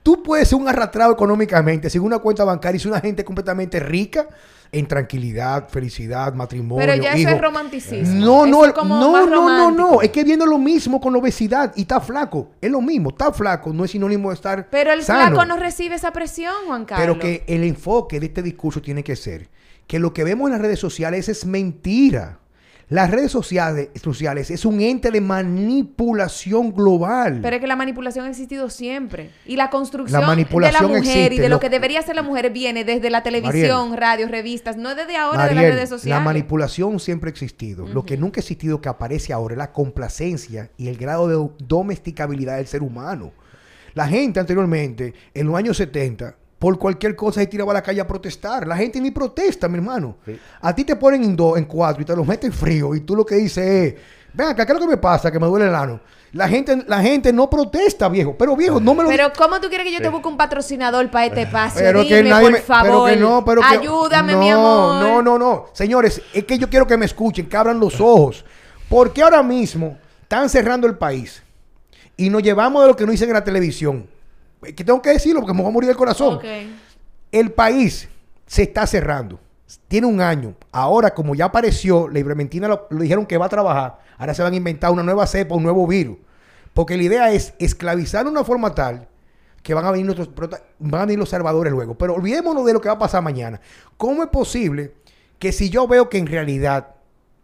Tú 0.06 0.22
puedes 0.22 0.46
ser 0.46 0.56
un 0.56 0.68
arrastrado 0.68 1.14
económicamente 1.14 1.90
sin 1.90 2.00
una 2.00 2.20
cuenta 2.20 2.44
bancaria 2.44 2.76
y 2.76 2.78
ser 2.78 2.92
una 2.92 3.00
gente 3.00 3.24
completamente 3.24 3.80
rica 3.80 4.28
en 4.70 4.86
tranquilidad, 4.86 5.68
felicidad, 5.68 6.32
matrimonio. 6.32 6.86
Pero 6.86 7.02
ya 7.02 7.14
eso 7.14 7.30
es 7.30 7.40
romanticismo. 7.40 8.24
No, 8.24 8.46
no, 8.46 8.66
no, 8.68 9.26
no, 9.26 9.26
no, 9.26 9.70
no. 9.72 10.02
Es 10.02 10.10
que 10.10 10.22
viendo 10.22 10.46
lo 10.46 10.58
mismo 10.58 11.00
con 11.00 11.12
la 11.12 11.18
obesidad 11.18 11.72
y 11.74 11.80
está 11.80 12.00
flaco. 12.00 12.52
Es 12.60 12.70
lo 12.70 12.80
mismo. 12.80 13.10
Está 13.10 13.32
flaco 13.32 13.72
no 13.72 13.84
es 13.84 13.90
sinónimo 13.90 14.28
de 14.28 14.36
estar 14.36 14.70
Pero 14.70 14.92
el 14.92 15.02
sano. 15.02 15.26
flaco 15.26 15.44
no 15.44 15.56
recibe 15.56 15.96
esa 15.96 16.12
presión, 16.12 16.54
Juan 16.68 16.84
Carlos. 16.84 17.04
Pero 17.04 17.18
que 17.18 17.42
el 17.52 17.64
enfoque 17.64 18.20
de 18.20 18.26
este 18.26 18.42
discurso 18.42 18.80
tiene 18.80 19.02
que 19.02 19.16
ser 19.16 19.48
que 19.88 19.98
lo 19.98 20.12
que 20.12 20.22
vemos 20.22 20.46
en 20.46 20.52
las 20.52 20.60
redes 20.60 20.78
sociales 20.78 21.28
es 21.28 21.44
mentira. 21.44 22.38
Las 22.88 23.10
redes 23.10 23.32
sociales, 23.32 23.88
sociales 24.00 24.48
es 24.50 24.64
un 24.64 24.80
ente 24.80 25.10
de 25.10 25.20
manipulación 25.20 26.72
global. 26.72 27.40
Pero 27.42 27.56
es 27.56 27.60
que 27.60 27.66
la 27.66 27.74
manipulación 27.74 28.26
ha 28.26 28.30
existido 28.30 28.70
siempre. 28.70 29.30
Y 29.44 29.56
la 29.56 29.70
construcción 29.70 30.20
La 30.20 30.26
manipulación 30.26 30.86
de 30.86 30.92
la 30.92 30.98
mujer 30.98 31.32
y 31.32 31.38
de 31.38 31.48
lo 31.48 31.56
Lo- 31.56 31.60
que 31.60 31.68
debería 31.68 32.00
ser 32.02 32.14
la 32.14 32.22
mujer 32.22 32.50
viene 32.50 32.84
desde 32.84 33.10
la 33.10 33.22
televisión, 33.22 33.96
radio, 33.96 34.28
revistas, 34.28 34.76
no 34.76 34.94
desde 34.94 35.16
ahora 35.16 35.42
de 35.42 35.46
las 35.48 35.54
Mariel, 35.56 35.72
redes 35.74 35.88
sociales. 35.88 36.16
la 36.18 36.24
manipulación 36.24 37.00
siempre 37.00 37.28
ha 37.28 37.32
existido. 37.32 37.86
Lo 37.88 38.04
que 38.04 38.16
nunca 38.16 38.38
ha 38.38 38.42
existido 38.42 38.80
que 38.80 38.88
aparece 38.88 39.32
ahora 39.32 39.54
es 39.54 39.58
la 39.58 39.72
complacencia 39.72 40.70
y 40.76 40.88
el 40.88 40.96
grado 40.96 41.26
de 41.28 41.50
domesticabilidad 41.66 42.56
del 42.58 42.66
ser 42.68 42.82
humano. 42.82 43.32
La 43.94 44.06
gente 44.06 44.38
anteriormente, 44.38 45.12
en 45.34 45.46
los 45.46 45.56
años 45.56 45.76
70, 45.78 46.36
por 46.58 46.78
cualquier 46.78 47.14
cosa 47.14 47.40
se 47.40 47.46
tiraba 47.46 47.72
a 47.72 47.74
la 47.74 47.82
calle 47.82 48.00
a 48.00 48.06
protestar. 48.06 48.66
La 48.66 48.76
gente 48.76 49.00
ni 49.00 49.10
protesta, 49.10 49.68
mi 49.68 49.76
hermano. 49.76 50.16
Sí. 50.24 50.38
A 50.60 50.74
ti 50.74 50.84
te 50.84 50.96
ponen 50.96 51.22
en 51.24 51.36
dos, 51.36 51.58
en 51.58 51.64
cuatro 51.66 52.02
y 52.02 52.04
te 52.04 52.16
los 52.16 52.26
meten 52.26 52.52
frío 52.52 52.94
y 52.94 53.00
tú 53.00 53.14
lo 53.14 53.26
que 53.26 53.34
dices 53.36 53.66
es, 53.66 53.94
ven 54.32 54.48
acá, 54.48 54.64
¿qué 54.64 54.72
es 54.72 54.78
lo 54.78 54.84
que 54.84 54.90
me 54.90 54.96
pasa? 54.96 55.30
Que 55.30 55.38
me 55.38 55.46
duele 55.46 55.66
el 55.68 55.74
ano. 55.74 56.00
La 56.32 56.48
gente, 56.48 56.84
la 56.86 57.00
gente 57.00 57.32
no 57.32 57.48
protesta, 57.48 58.08
viejo. 58.08 58.36
Pero 58.36 58.56
viejo, 58.56 58.80
no 58.80 58.94
me 58.94 59.02
lo 59.04 59.08
Pero 59.08 59.32
¿cómo 59.36 59.60
tú 59.60 59.68
quieres 59.68 59.86
que 59.86 59.92
yo 59.92 60.00
te 60.00 60.08
busque 60.08 60.28
un 60.28 60.36
patrocinador 60.36 61.10
para 61.10 61.26
este 61.26 61.42
espacio? 61.46 61.80
pero 61.80 62.02
Dime, 62.02 62.22
que 62.22 62.28
nadie 62.28 62.44
por 62.44 62.52
me, 62.52 62.58
favor. 62.60 62.90
pero 62.90 63.04
que 63.04 63.16
no, 63.16 63.44
pero 63.44 63.60
que 63.62 63.66
Ayúdame, 63.66 64.32
no, 64.32 64.38
mi 64.40 64.50
amor. 64.50 65.02
No, 65.02 65.22
no, 65.22 65.38
no. 65.38 65.66
Señores, 65.72 66.20
es 66.34 66.44
que 66.44 66.58
yo 66.58 66.68
quiero 66.68 66.86
que 66.86 66.96
me 66.96 67.06
escuchen, 67.06 67.48
que 67.48 67.56
abran 67.56 67.78
los 67.80 68.00
ojos. 68.00 68.44
Porque 68.88 69.22
ahora 69.22 69.42
mismo 69.42 69.96
están 70.22 70.48
cerrando 70.48 70.86
el 70.86 70.96
país 70.96 71.42
y 72.16 72.28
nos 72.28 72.42
llevamos 72.42 72.82
de 72.82 72.88
lo 72.88 72.96
que 72.96 73.04
nos 73.04 73.12
dicen 73.12 73.28
en 73.28 73.34
la 73.34 73.44
televisión. 73.44 74.06
Es 74.62 74.74
Que 74.74 74.84
tengo 74.84 75.00
que 75.02 75.10
decirlo 75.10 75.40
porque 75.40 75.54
me 75.54 75.62
voy 75.62 75.70
a 75.70 75.72
morir 75.72 75.88
del 75.88 75.96
corazón. 75.96 76.40
El 77.32 77.52
país 77.52 78.08
se 78.46 78.62
está 78.62 78.86
cerrando. 78.86 79.40
Tiene 79.88 80.06
un 80.06 80.20
año. 80.20 80.54
Ahora, 80.70 81.12
como 81.12 81.34
ya 81.34 81.46
apareció, 81.46 82.08
la 82.08 82.18
ivermectina 82.18 82.68
lo, 82.68 82.86
lo 82.90 83.00
dijeron 83.02 83.26
que 83.26 83.36
va 83.36 83.46
a 83.46 83.48
trabajar. 83.48 83.98
Ahora 84.16 84.34
se 84.34 84.42
van 84.42 84.52
a 84.52 84.56
inventar 84.56 84.92
una 84.92 85.02
nueva 85.02 85.26
cepa, 85.26 85.54
un 85.54 85.62
nuevo 85.62 85.86
virus. 85.86 86.18
Porque 86.72 86.96
la 86.96 87.02
idea 87.02 87.32
es 87.32 87.54
esclavizar 87.58 88.24
de 88.24 88.30
una 88.30 88.44
forma 88.44 88.74
tal 88.74 89.08
que 89.62 89.74
van 89.74 89.84
a 89.84 89.90
venir 89.90 90.06
nuestros 90.06 90.30
van 90.78 91.00
a 91.00 91.04
venir 91.06 91.18
los 91.18 91.30
salvadores 91.30 91.72
luego. 91.72 91.96
Pero 91.96 92.14
olvidémonos 92.14 92.64
de 92.64 92.72
lo 92.72 92.80
que 92.80 92.88
va 92.88 92.94
a 92.94 92.98
pasar 92.98 93.22
mañana. 93.22 93.60
¿Cómo 93.96 94.22
es 94.22 94.28
posible 94.28 94.94
que 95.38 95.52
si 95.52 95.70
yo 95.70 95.88
veo 95.88 96.08
que 96.08 96.18
en 96.18 96.26
realidad 96.26 96.95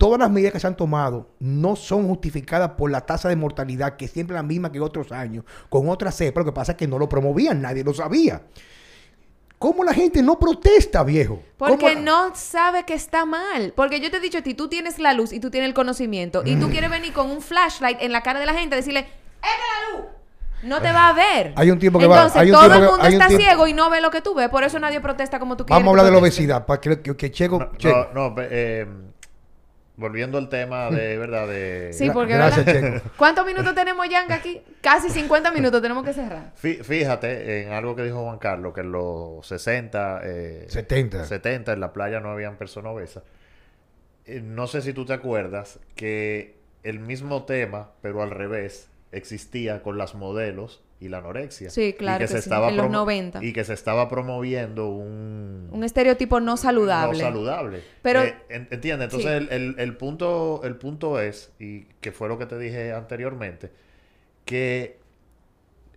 todas 0.03 0.19
las 0.19 0.31
medidas 0.31 0.53
que 0.53 0.59
se 0.61 0.67
han 0.67 0.77
tomado 0.77 1.29
no 1.39 1.77
son 1.77 2.09
justificadas 2.09 2.71
por 2.71 2.91
la 2.91 3.03
tasa 3.03 3.29
de 3.29 3.37
mortalidad, 3.37 3.97
que 3.97 4.07
es 4.07 4.11
siempre 4.11 4.35
la 4.35 4.43
misma 4.43 4.73
que 4.73 4.81
otros 4.81 5.13
años, 5.13 5.45
con 5.69 5.89
otra 5.89 6.11
cepa, 6.11 6.41
lo 6.41 6.47
que 6.47 6.53
pasa 6.53 6.73
es 6.73 6.79
que 6.79 6.89
no 6.89 6.99
lo 6.99 7.09
promovían, 7.09 7.63
nadie 7.63 7.85
lo 7.85 7.95
sabía. 7.95 8.43
¿Cómo 9.59 9.85
la 9.85 9.95
gente 9.95 10.21
no 10.23 10.41
protesta, 10.41 11.05
viejo? 11.05 11.41
¿Cómo 11.57 11.71
Porque 11.79 11.95
la- 11.95 12.01
no 12.01 12.35
sabe 12.35 12.85
que 12.85 12.95
está 12.95 13.25
mal. 13.25 13.73
Porque 13.77 14.01
yo 14.01 14.11
te 14.11 14.17
he 14.17 14.21
dicho 14.21 14.39
a 14.39 14.43
ti, 14.43 14.55
tú 14.55 14.67
tienes 14.69 14.99
la 14.99 15.13
luz 15.13 15.33
y 15.33 15.39
tú 15.39 15.51
tienes 15.53 15.69
el 15.69 15.75
conocimiento. 15.75 16.43
Y 16.45 16.57
tú 16.57 16.67
Mm. 16.67 16.71
quieres 16.73 16.91
venir 16.91 17.13
con 17.13 17.31
un 17.31 17.41
flashlight 17.41 17.99
en 18.03 18.11
la 18.11 18.23
cara 18.25 18.41
de 18.41 18.47
la 18.47 18.55
gente 18.55 18.75
y 18.75 18.79
decirle, 18.79 19.01
¡Esta 19.01 19.47
es 19.47 19.95
la 19.95 19.99
luz! 20.01 20.07
No 20.65 20.81
te 20.83 20.91
va 20.93 21.09
a 21.09 21.13
ver. 21.13 21.53
Hay 21.57 21.71
un 21.71 21.79
tiempo 21.79 21.99
que 22.01 22.07
va- 22.09 22.17
Entonces, 22.17 22.41
hay 22.43 22.49
un 22.51 22.53
todo 22.57 22.63
tiempo 22.63 22.85
el 22.85 22.91
mundo 22.91 23.07
está 23.07 23.27
tiempo- 23.29 23.45
ciego 23.45 23.67
y 23.69 23.73
no 23.73 23.89
ve 23.91 24.01
lo 24.01 24.11
que 24.11 24.21
tú 24.21 24.35
ves. 24.35 24.49
Por 24.49 24.63
eso 24.65 24.79
nadie 24.81 25.01
protesta 25.01 25.39
como 25.41 25.57
tú 25.57 25.65
quieres. 25.65 25.79
Vamos 25.81 25.87
a 25.89 25.91
hablar 25.91 26.07
de 26.07 26.13
la 26.13 26.19
obesidad, 26.19 26.67
para 26.67 26.81
que, 26.81 27.01
que, 27.01 27.17
que 27.17 27.31
Checo... 27.31 27.59
No, 27.59 28.09
no, 28.31 28.35
eh, 28.39 28.87
volviendo 29.97 30.39
al 30.39 30.49
tema 30.49 30.91
de, 30.91 31.17
¿verdad? 31.19 31.47
De, 31.49 31.93
Sí, 31.93 32.11
porque 32.11 32.35
gracias, 32.35 32.65
¿verdad? 32.67 32.95
Checo. 33.03 33.11
¿Cuántos 33.17 33.47
minutos 33.47 33.75
tenemos, 33.75 34.09
Yang, 34.09 34.33
aquí? 34.33 34.63
Casi 34.81 35.11
50 35.11 35.51
minutos, 35.53 35.81
tenemos 35.83 36.05
que 36.05 36.13
cerrar. 36.13 36.53
Fí- 36.61 36.83
Fíjate 36.83 37.63
en 37.63 37.73
algo 37.73 37.95
que 37.97 38.03
dijo 38.05 38.23
Juan 38.25 38.39
Carlos, 38.39 38.73
que 38.75 38.81
en 38.81 38.93
los 38.93 39.47
60, 39.47 40.21
eh, 40.25 40.65
70. 40.69 41.25
70 41.25 41.73
en 41.73 41.81
la 41.81 41.93
playa 41.93 42.21
no 42.21 42.31
habían 42.31 42.57
personas 42.57 42.93
obesas. 42.93 43.23
Eh, 44.25 44.41
no 44.41 44.67
sé 44.67 44.83
si 44.83 44.93
tú 44.93 45.05
te 45.05 45.13
acuerdas 45.13 45.79
que 45.97 46.57
el 46.85 46.99
mismo 47.01 47.45
tema, 47.45 47.91
pero 48.03 48.23
al 48.23 48.31
revés, 48.31 48.89
existía 49.13 49.83
con 49.83 49.99
las 49.99 50.15
modelos 50.15 50.83
y 51.05 51.09
la 51.09 51.19
anorexia. 51.19 51.69
Sí, 51.71 51.95
claro 51.95 52.17
Y 52.17 52.19
que, 52.19 52.25
que 52.25 52.29
se 52.37 52.43
sí, 52.43 52.49
estaba 52.49 52.69
en 52.69 52.77
los 52.77 52.87
promo- 52.87 52.93
90. 52.93 53.43
Y 53.45 53.53
que 53.53 53.65
se 53.65 53.75
estaba 53.75 54.09
promoviendo 54.09 54.89
un... 54.89 55.69
Un 55.73 55.85
estereotipo 55.85 56.39
no 56.41 56.57
saludable. 56.57 57.19
No 57.19 57.25
saludable. 57.25 57.83
Pero- 58.03 58.23
Eh, 58.23 58.35
en- 58.49 58.69
¿Entiendes? 58.71 59.07
Entonces 59.13 59.41
Sí. 59.49 59.49
el, 59.55 59.63
el- 59.71 59.75
el 59.81 59.97
punto, 59.97 60.61
el 60.65 60.77
punto 60.77 61.21
es, 61.21 61.51
y 61.59 61.83
que 62.01 62.13
fue 62.13 62.29
lo 62.29 62.39
que 62.39 62.47
te 62.47 62.59
dije 62.59 62.93
anteriormente, 62.93 63.71
que, 64.45 64.99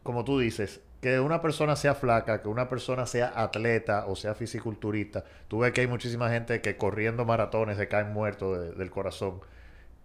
como 0.03 0.24
tú 0.24 0.39
dices, 0.39 0.82
que 1.01 1.20
una 1.20 1.41
persona 1.41 1.76
sea 1.76 1.93
flaca, 1.93 2.41
que 2.41 2.47
una 2.47 2.68
persona 2.68 3.06
sea 3.06 3.32
atleta 3.36 4.06
o 4.08 4.16
sea 4.16 4.34
fisiculturista, 4.34 5.24
tú 5.47 5.60
ves 5.60 5.72
que 5.72 5.82
hay 5.82 5.88
muchísima 5.88 6.30
gente 6.32 6.62
que 6.62 6.78
corriendo 6.78 7.26
maratones 7.26 7.78
se 7.78 7.88
caen 7.88 8.12
muertos 8.12 8.60
de- 8.60 8.72
del 8.74 8.89
corazón, 8.89 9.39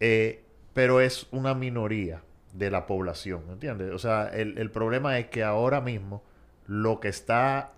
eh, 0.01 0.42
pero 0.74 1.01
es 1.01 1.26
una 1.30 1.55
minoría 1.55 2.22
de 2.53 2.70
la 2.70 2.86
población, 2.86 3.42
¿entiendes? 3.51 3.92
O 3.92 3.98
sea, 3.98 4.28
el, 4.28 4.59
el 4.59 4.70
problema 4.70 5.18
es 5.18 5.26
que 5.28 5.42
ahora 5.44 5.80
mismo 5.80 6.22
lo 6.66 7.01
que 7.01 7.09
está 7.09 7.72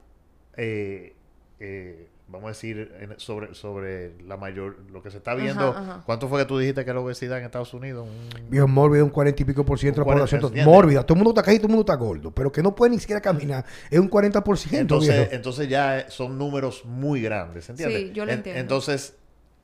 eh, 0.56 1.14
eh, 1.60 2.08
vamos 2.28 2.46
a 2.46 2.48
decir, 2.48 2.92
en- 2.98 3.18
sobre, 3.20 3.54
sobre 3.54 4.18
la 4.22 4.38
mayor, 4.38 4.78
lo 4.90 5.02
que 5.02 5.10
se 5.10 5.18
está 5.18 5.34
viendo. 5.34 5.68
Ajá, 5.68 5.80
ajá. 5.80 6.02
¿Cuánto 6.06 6.28
fue 6.28 6.40
que 6.40 6.46
tú 6.46 6.58
dijiste 6.58 6.82
que 6.84 6.94
la 6.94 7.00
obesidad 7.00 7.38
en 7.38 7.44
Estados 7.44 7.74
Unidos? 7.74 8.08
Un- 8.08 8.48
Viejo 8.50 8.66
mórbida, 8.68 9.04
un 9.04 9.10
40 9.10 9.42
y 9.42 9.44
pico 9.44 9.64
por 9.64 9.78
ciento 9.78 10.00
de 10.00 10.06
la 10.06 10.12
Un 10.14 10.18
40, 10.20 10.40
población. 10.48 10.64
Mórbida. 10.64 11.02
Todo 11.04 11.14
el 11.14 11.18
mundo 11.18 11.30
está 11.32 11.42
caído, 11.42 11.60
todo 11.60 11.66
el 11.68 11.76
mundo 11.76 11.92
está 11.92 11.94
gordo. 12.02 12.30
Pero 12.30 12.50
que 12.50 12.62
no 12.62 12.74
puede 12.74 12.92
ni 12.92 12.98
siquiera 12.98 13.20
caminar. 13.20 13.66
Es 13.90 13.98
un 13.98 14.08
40 14.08 14.42
por 14.42 14.56
ciento, 14.56 14.94
Entonces, 14.94 15.14
viejo. 15.14 15.30
entonces 15.32 15.68
ya 15.68 16.06
son 16.10 16.38
números 16.38 16.84
muy 16.86 17.20
grandes, 17.20 17.68
¿entiendes? 17.68 17.98
Sí, 17.98 18.12
yo 18.14 18.24
lo 18.24 18.32
En- 18.32 18.38
entiendo. 18.38 18.60
Entonces, 18.62 19.14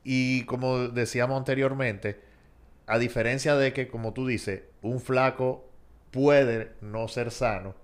y 0.04 0.44
como 0.44 0.88
decíamos 0.88 1.38
anteriormente, 1.38 2.20
a 2.88 2.98
diferencia 2.98 3.54
de 3.54 3.72
que, 3.72 3.86
como 3.88 4.12
tú 4.12 4.26
dices, 4.26 4.62
un 4.82 5.00
flaco 5.00 5.64
puede 6.10 6.72
no 6.80 7.06
ser 7.08 7.30
sano, 7.30 7.74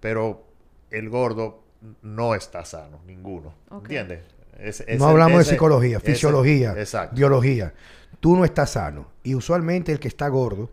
pero 0.00 0.44
el 0.90 1.08
gordo 1.08 1.62
no 2.02 2.34
está 2.34 2.64
sano, 2.64 3.00
ninguno. 3.06 3.54
¿Entiendes? 3.70 4.20
Ese- 4.58 4.96
no 4.98 5.06
hablamos 5.06 5.40
ese- 5.40 5.50
de 5.50 5.54
psicología, 5.56 5.96
ese- 5.96 6.06
fisiología, 6.12 6.72
exacto. 6.78 7.16
biología. 7.16 7.72
Tú 8.20 8.36
no 8.36 8.44
estás 8.44 8.70
sano. 8.70 9.08
Y 9.24 9.34
usualmente 9.34 9.90
el 9.90 9.98
que 9.98 10.08
está 10.08 10.28
gordo, 10.28 10.70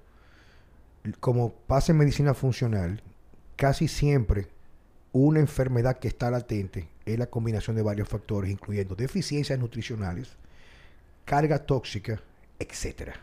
como 1.19 1.53
pasa 1.53 1.91
en 1.93 1.97
medicina 1.97 2.33
funcional, 2.33 3.01
casi 3.55 3.87
siempre 3.87 4.47
una 5.11 5.39
enfermedad 5.39 5.97
que 5.97 6.07
está 6.07 6.29
latente 6.29 6.87
es 7.05 7.17
la 7.17 7.27
combinación 7.27 7.75
de 7.75 7.81
varios 7.81 8.07
factores, 8.09 8.51
incluyendo 8.51 8.95
deficiencias 8.95 9.57
nutricionales, 9.57 10.35
carga 11.25 11.59
tóxica, 11.65 12.21
etcétera. 12.59 13.13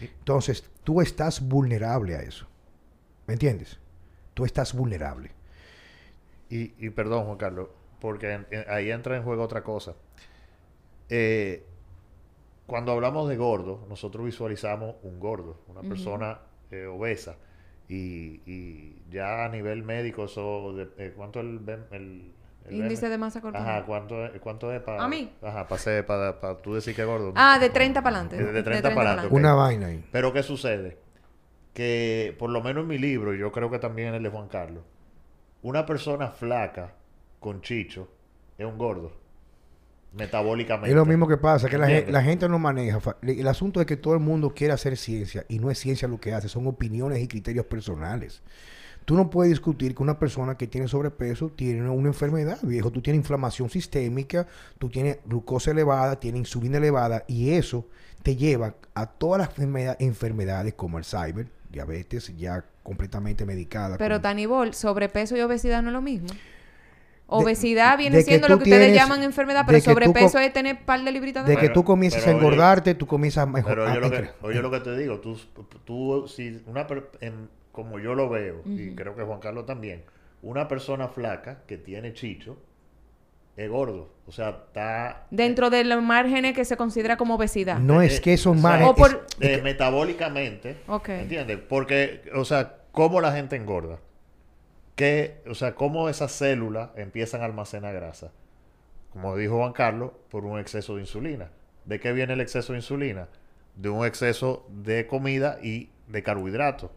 Entonces, 0.00 0.68
tú 0.84 1.00
estás 1.00 1.40
vulnerable 1.46 2.16
a 2.16 2.20
eso. 2.22 2.46
¿Me 3.26 3.34
entiendes? 3.34 3.78
Tú 4.34 4.44
estás 4.44 4.72
vulnerable. 4.74 5.30
Y, 6.48 6.72
y 6.84 6.90
perdón, 6.90 7.26
Juan 7.26 7.36
Carlos, 7.38 7.68
porque 8.00 8.32
en- 8.32 8.46
en- 8.50 8.64
ahí 8.68 8.90
entra 8.90 9.16
en 9.16 9.22
juego 9.22 9.42
otra 9.42 9.62
cosa. 9.62 9.94
Eh, 11.08 11.64
cuando 12.66 12.92
hablamos 12.92 13.28
de 13.28 13.36
gordo, 13.36 13.84
nosotros 13.88 14.24
visualizamos 14.24 14.96
un 15.02 15.18
gordo, 15.18 15.60
una 15.68 15.82
persona 15.82 16.40
eh, 16.70 16.86
obesa. 16.86 17.36
Y, 17.88 18.40
y 18.46 19.02
ya 19.10 19.44
a 19.44 19.48
nivel 19.48 19.82
médico, 19.82 20.24
eso 20.24 20.72
de- 20.74 20.88
eh, 20.98 21.12
¿cuánto 21.16 21.40
el, 21.40 21.60
el 21.90 22.32
Índice 22.68 23.08
de 23.08 23.18
masa 23.18 23.40
corporal. 23.40 23.66
Ajá, 23.68 23.86
¿cuánto, 23.86 24.24
es- 24.26 24.40
cuánto 24.40 24.72
es 24.72 24.80
para... 24.82 25.02
¿A 25.02 25.08
mí? 25.08 25.32
Ajá, 25.42 25.66
para 25.66 26.06
para 26.06 26.62
tú 26.62 26.74
decir 26.74 26.94
que 26.94 27.02
es 27.02 27.06
gordo. 27.08 27.32
Ah, 27.34 27.58
de 27.58 27.70
30 27.70 28.02
para 28.02 28.18
adelante. 28.20 28.36
De- 28.44 28.52
de 28.52 28.62
30 28.62 28.94
para 28.94 29.10
adelante. 29.12 29.34
Una 29.34 29.54
vaina 29.54 29.86
ahí. 29.88 30.04
Pero 30.12 30.32
¿qué 30.32 30.42
sucede? 30.42 30.98
Que 31.74 32.34
por 32.38 32.50
lo 32.50 32.62
menos 32.62 32.82
en 32.82 32.88
mi 32.88 32.98
libro, 32.98 33.34
y 33.34 33.38
yo 33.38 33.50
creo 33.52 33.70
que 33.70 33.78
también 33.78 34.08
en 34.08 34.14
el 34.16 34.22
de 34.22 34.28
Juan 34.28 34.48
Carlos, 34.48 34.82
una 35.62 35.86
persona 35.86 36.28
flaca 36.28 36.94
con 37.38 37.60
chicho 37.60 38.08
es 38.58 38.66
un 38.66 38.76
gordo. 38.78 39.12
Metabólicamente. 40.12 40.90
Es 40.90 40.96
lo 40.96 41.06
mismo 41.06 41.28
que 41.28 41.36
pasa, 41.36 41.68
que 41.68 41.78
la, 41.78 41.88
la 41.88 42.22
gente 42.22 42.48
no 42.48 42.58
maneja. 42.58 42.98
El 43.22 43.46
asunto 43.46 43.80
es 43.80 43.86
que 43.86 43.96
todo 43.96 44.14
el 44.14 44.20
mundo 44.20 44.52
quiere 44.54 44.72
hacer 44.72 44.96
ciencia 44.96 45.44
y 45.48 45.60
no 45.60 45.70
es 45.70 45.78
ciencia 45.78 46.08
lo 46.08 46.18
que 46.18 46.34
hace, 46.34 46.48
son 46.48 46.66
opiniones 46.66 47.20
y 47.20 47.28
criterios 47.28 47.66
personales. 47.66 48.42
Tú 49.04 49.16
no 49.16 49.28
puedes 49.30 49.50
discutir 49.50 49.94
que 49.94 50.02
una 50.02 50.18
persona 50.18 50.56
que 50.56 50.66
tiene 50.66 50.86
sobrepeso 50.86 51.48
tiene 51.50 51.80
una, 51.82 51.90
una 51.90 52.08
enfermedad, 52.08 52.58
viejo. 52.62 52.90
Tú 52.92 53.00
tienes 53.02 53.18
inflamación 53.20 53.68
sistémica, 53.70 54.46
tú 54.78 54.88
tienes 54.88 55.18
glucosa 55.26 55.72
elevada, 55.72 56.20
tienes 56.20 56.40
insulina 56.40 56.78
elevada 56.78 57.24
y 57.26 57.50
eso 57.50 57.86
te 58.22 58.36
lleva 58.36 58.74
a 58.94 59.06
todas 59.06 59.40
las 59.40 59.48
enfermeda- 59.50 59.96
enfermedades 59.98 60.74
como 60.74 60.98
Alzheimer, 60.98 61.46
diabetes 61.70 62.36
ya 62.36 62.64
completamente 62.82 63.44
medicada. 63.46 63.96
Pero 63.98 64.16
con- 64.16 64.22
Tanibol, 64.22 64.74
sobrepeso 64.74 65.36
y 65.36 65.40
obesidad 65.40 65.82
no 65.82 65.88
es 65.88 65.94
lo 65.94 66.02
mismo. 66.02 66.28
De- 66.28 66.38
Obesidad 67.36 67.96
viene 67.96 68.16
de 68.18 68.22
siendo 68.24 68.48
lo 68.48 68.58
que 68.58 68.64
ustedes 68.64 68.86
tienes- 68.88 68.96
llaman 69.00 69.22
enfermedad, 69.22 69.62
pero 69.64 69.80
sobrepeso 69.80 70.38
es 70.40 70.52
tener 70.52 70.84
par 70.84 71.04
de 71.04 71.12
libritas 71.12 71.46
de 71.46 71.54
de 71.54 71.60
que 71.60 71.68
tú 71.68 71.84
comienzas 71.84 72.22
a 72.22 72.24
pero 72.26 72.38
oye- 72.38 72.46
engordarte, 72.46 72.94
tú 72.96 73.06
comienzas 73.06 73.44
a 73.44 73.46
mejorar. 73.46 73.76
Pero 73.76 73.94
yo 73.94 74.00
lo, 74.00 74.10
que, 74.10 74.16
entre- 74.16 74.32
oye 74.42 74.62
lo 74.62 74.70
que 74.72 74.80
te 74.80 74.96
digo, 74.96 75.20
tú, 75.20 75.38
tú 75.84 76.26
si 76.28 76.60
una 76.66 76.86
en- 77.20 77.48
como 77.72 77.98
yo 77.98 78.14
lo 78.14 78.28
veo, 78.28 78.62
y 78.66 78.94
creo 78.94 79.14
que 79.14 79.22
Juan 79.22 79.40
Carlos 79.40 79.66
también, 79.66 80.04
una 80.42 80.68
persona 80.68 81.08
flaca 81.08 81.62
que 81.66 81.76
tiene 81.76 82.12
chicho 82.14 82.56
es 83.56 83.68
gordo. 83.68 84.08
O 84.26 84.32
sea, 84.32 84.50
está 84.68 85.26
Dentro 85.30 85.68
de 85.70 85.84
los 85.84 86.02
márgenes 86.02 86.54
que 86.54 86.64
se 86.64 86.76
considera 86.76 87.16
como 87.16 87.34
obesidad. 87.34 87.78
No 87.78 88.00
Eh, 88.00 88.06
es 88.06 88.20
que 88.20 88.32
esos 88.32 88.56
o 88.56 88.60
sea, 88.60 88.70
manes... 88.70 88.88
o 88.88 88.94
por- 88.94 89.26
es- 89.40 89.58
eh, 89.58 89.60
metabólicamente. 89.62 90.78
Ok. 90.88 91.08
¿Entiendes? 91.10 91.58
Porque, 91.68 92.22
o 92.34 92.44
sea, 92.44 92.76
¿cómo 92.92 93.20
la 93.20 93.32
gente 93.32 93.56
engorda? 93.56 93.98
Que, 94.94 95.42
o 95.48 95.54
sea, 95.54 95.74
cómo 95.74 96.08
esas 96.08 96.32
células 96.32 96.90
empiezan 96.96 97.42
a 97.42 97.46
almacenar 97.46 97.94
grasa. 97.94 98.32
Como 99.10 99.36
dijo 99.36 99.58
Juan 99.58 99.72
Carlos, 99.72 100.12
por 100.30 100.44
un 100.44 100.58
exceso 100.58 100.94
de 100.94 101.02
insulina. 101.02 101.50
¿De 101.84 101.98
qué 102.00 102.12
viene 102.12 102.34
el 102.34 102.40
exceso 102.40 102.72
de 102.72 102.78
insulina? 102.78 103.28
De 103.76 103.88
un 103.88 104.06
exceso 104.06 104.66
de 104.68 105.06
comida 105.06 105.58
y 105.62 105.90
de 106.06 106.22
carbohidratos. 106.22 106.90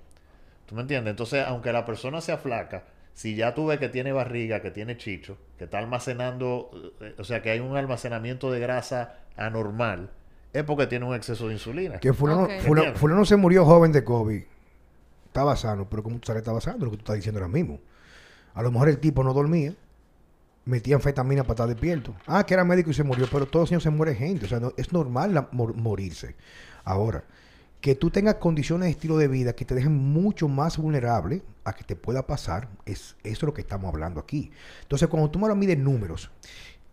¿Tú 0.65 0.75
me 0.75 0.81
entiendes? 0.81 1.11
Entonces, 1.11 1.43
aunque 1.47 1.71
la 1.73 1.85
persona 1.85 2.21
sea 2.21 2.37
flaca, 2.37 2.83
si 3.13 3.35
ya 3.35 3.53
tú 3.53 3.67
ves 3.67 3.79
que 3.79 3.89
tiene 3.89 4.11
barriga, 4.11 4.61
que 4.61 4.71
tiene 4.71 4.97
chicho, 4.97 5.37
que 5.57 5.65
está 5.65 5.77
almacenando, 5.79 6.71
eh, 7.01 7.15
o 7.17 7.23
sea, 7.23 7.41
que 7.41 7.51
hay 7.51 7.59
un 7.59 7.75
almacenamiento 7.77 8.51
de 8.51 8.59
grasa 8.59 9.17
anormal, 9.37 10.09
es 10.53 10.63
porque 10.63 10.87
tiene 10.87 11.05
un 11.05 11.15
exceso 11.15 11.47
de 11.47 11.53
insulina. 11.53 11.99
Que 11.99 12.13
fulano, 12.13 12.47
fulano- 12.95 13.25
se 13.25 13.35
murió 13.35 13.65
joven 13.65 13.91
de 13.91 14.03
COVID. 14.03 14.41
Estaba 15.27 15.55
sano, 15.55 15.87
pero 15.89 16.03
¿cómo 16.03 16.17
tú 16.19 16.27
sabes 16.27 16.41
que 16.41 16.43
estaba 16.43 16.61
sano? 16.61 16.85
Lo 16.85 16.91
que 16.91 16.97
tú 16.97 17.01
estás 17.01 17.15
diciendo 17.15 17.39
ahora 17.39 17.51
mismo. 17.51 17.79
A 18.53 18.61
lo 18.61 18.71
mejor 18.71 18.89
el 18.89 18.99
tipo 18.99 19.23
no 19.23 19.33
dormía. 19.33 19.73
Metía 20.65 20.95
anfetamina 20.95 21.41
para 21.43 21.53
estar 21.53 21.67
despierto. 21.67 22.15
Ah, 22.27 22.45
que 22.45 22.53
era 22.53 22.63
médico 22.63 22.91
y 22.91 22.93
se 22.93 23.03
murió. 23.03 23.27
Pero 23.31 23.47
todos 23.47 23.63
los 23.63 23.71
años 23.71 23.83
se 23.83 23.89
muere 23.89 24.15
gente. 24.15 24.45
O 24.45 24.47
sea, 24.47 24.59
no- 24.59 24.73
es 24.77 24.93
normal 24.93 25.33
la- 25.33 25.49
mor- 25.51 25.75
morirse. 25.75 26.35
Ahora, 26.85 27.23
que 27.83 27.95
tú 27.95 28.09
tengas 28.09 28.35
condiciones 28.35 28.85
de 28.85 28.91
estilo 28.91 29.17
de 29.17 29.27
vida 29.27 29.57
que 29.57 29.65
te 29.65 29.75
dejen 29.75 29.93
mucho 29.93 30.47
más 30.47 30.77
vulnerable 30.77 31.41
a 31.65 31.73
que 31.73 31.83
te 31.83 31.97
pueda 31.97 32.25
pasar, 32.25 32.69
es 32.85 33.17
eso 33.25 33.33
es 33.33 33.43
lo 33.43 33.53
que 33.53 33.59
estamos 33.59 33.93
hablando 33.93 34.21
aquí. 34.21 34.51
Entonces, 34.83 35.09
cuando 35.09 35.29
tú 35.29 35.37
me 35.37 35.49
lo 35.49 35.55
mides 35.57 35.77
números, 35.77 36.31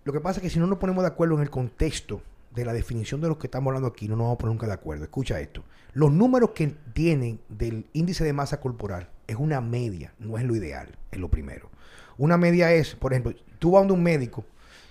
lo 0.03 0.13
que 0.13 0.19
pasa 0.19 0.41
es 0.41 0.43
que 0.43 0.51
si 0.51 0.59
no 0.59 0.67
nos 0.67 0.79
ponemos 0.79 1.05
de 1.05 1.07
acuerdo 1.07 1.37
en 1.37 1.43
el 1.43 1.49
contexto 1.49 2.23
de 2.53 2.65
la 2.65 2.73
definición 2.73 3.21
de 3.21 3.29
lo 3.29 3.39
que 3.39 3.47
estamos 3.47 3.69
hablando 3.69 3.87
aquí, 3.87 4.09
no 4.09 4.17
nos 4.17 4.25
vamos 4.25 4.35
a 4.35 4.39
poner 4.39 4.53
nunca 4.53 4.67
de 4.67 4.73
acuerdo. 4.73 5.05
Escucha 5.05 5.39
esto. 5.39 5.63
Los 5.93 6.11
números 6.11 6.51
que 6.57 6.75
tienen 6.93 7.39
del 7.49 7.87
índice 7.93 8.25
de 8.25 8.33
masa 8.33 8.59
corporal 8.59 9.11
es 9.29 9.37
una 9.37 9.61
media, 9.61 10.13
no 10.19 10.39
es 10.39 10.45
lo 10.45 10.57
ideal, 10.57 10.89
es 11.13 11.21
lo 11.21 11.29
primero. 11.29 11.71
Una 12.19 12.37
media 12.37 12.73
es, 12.73 12.97
por 12.97 13.13
ejemplo, 13.13 13.33
tú 13.61 13.71
vas 13.71 13.89
a 13.89 13.93
un 13.93 14.03
médico 14.03 14.45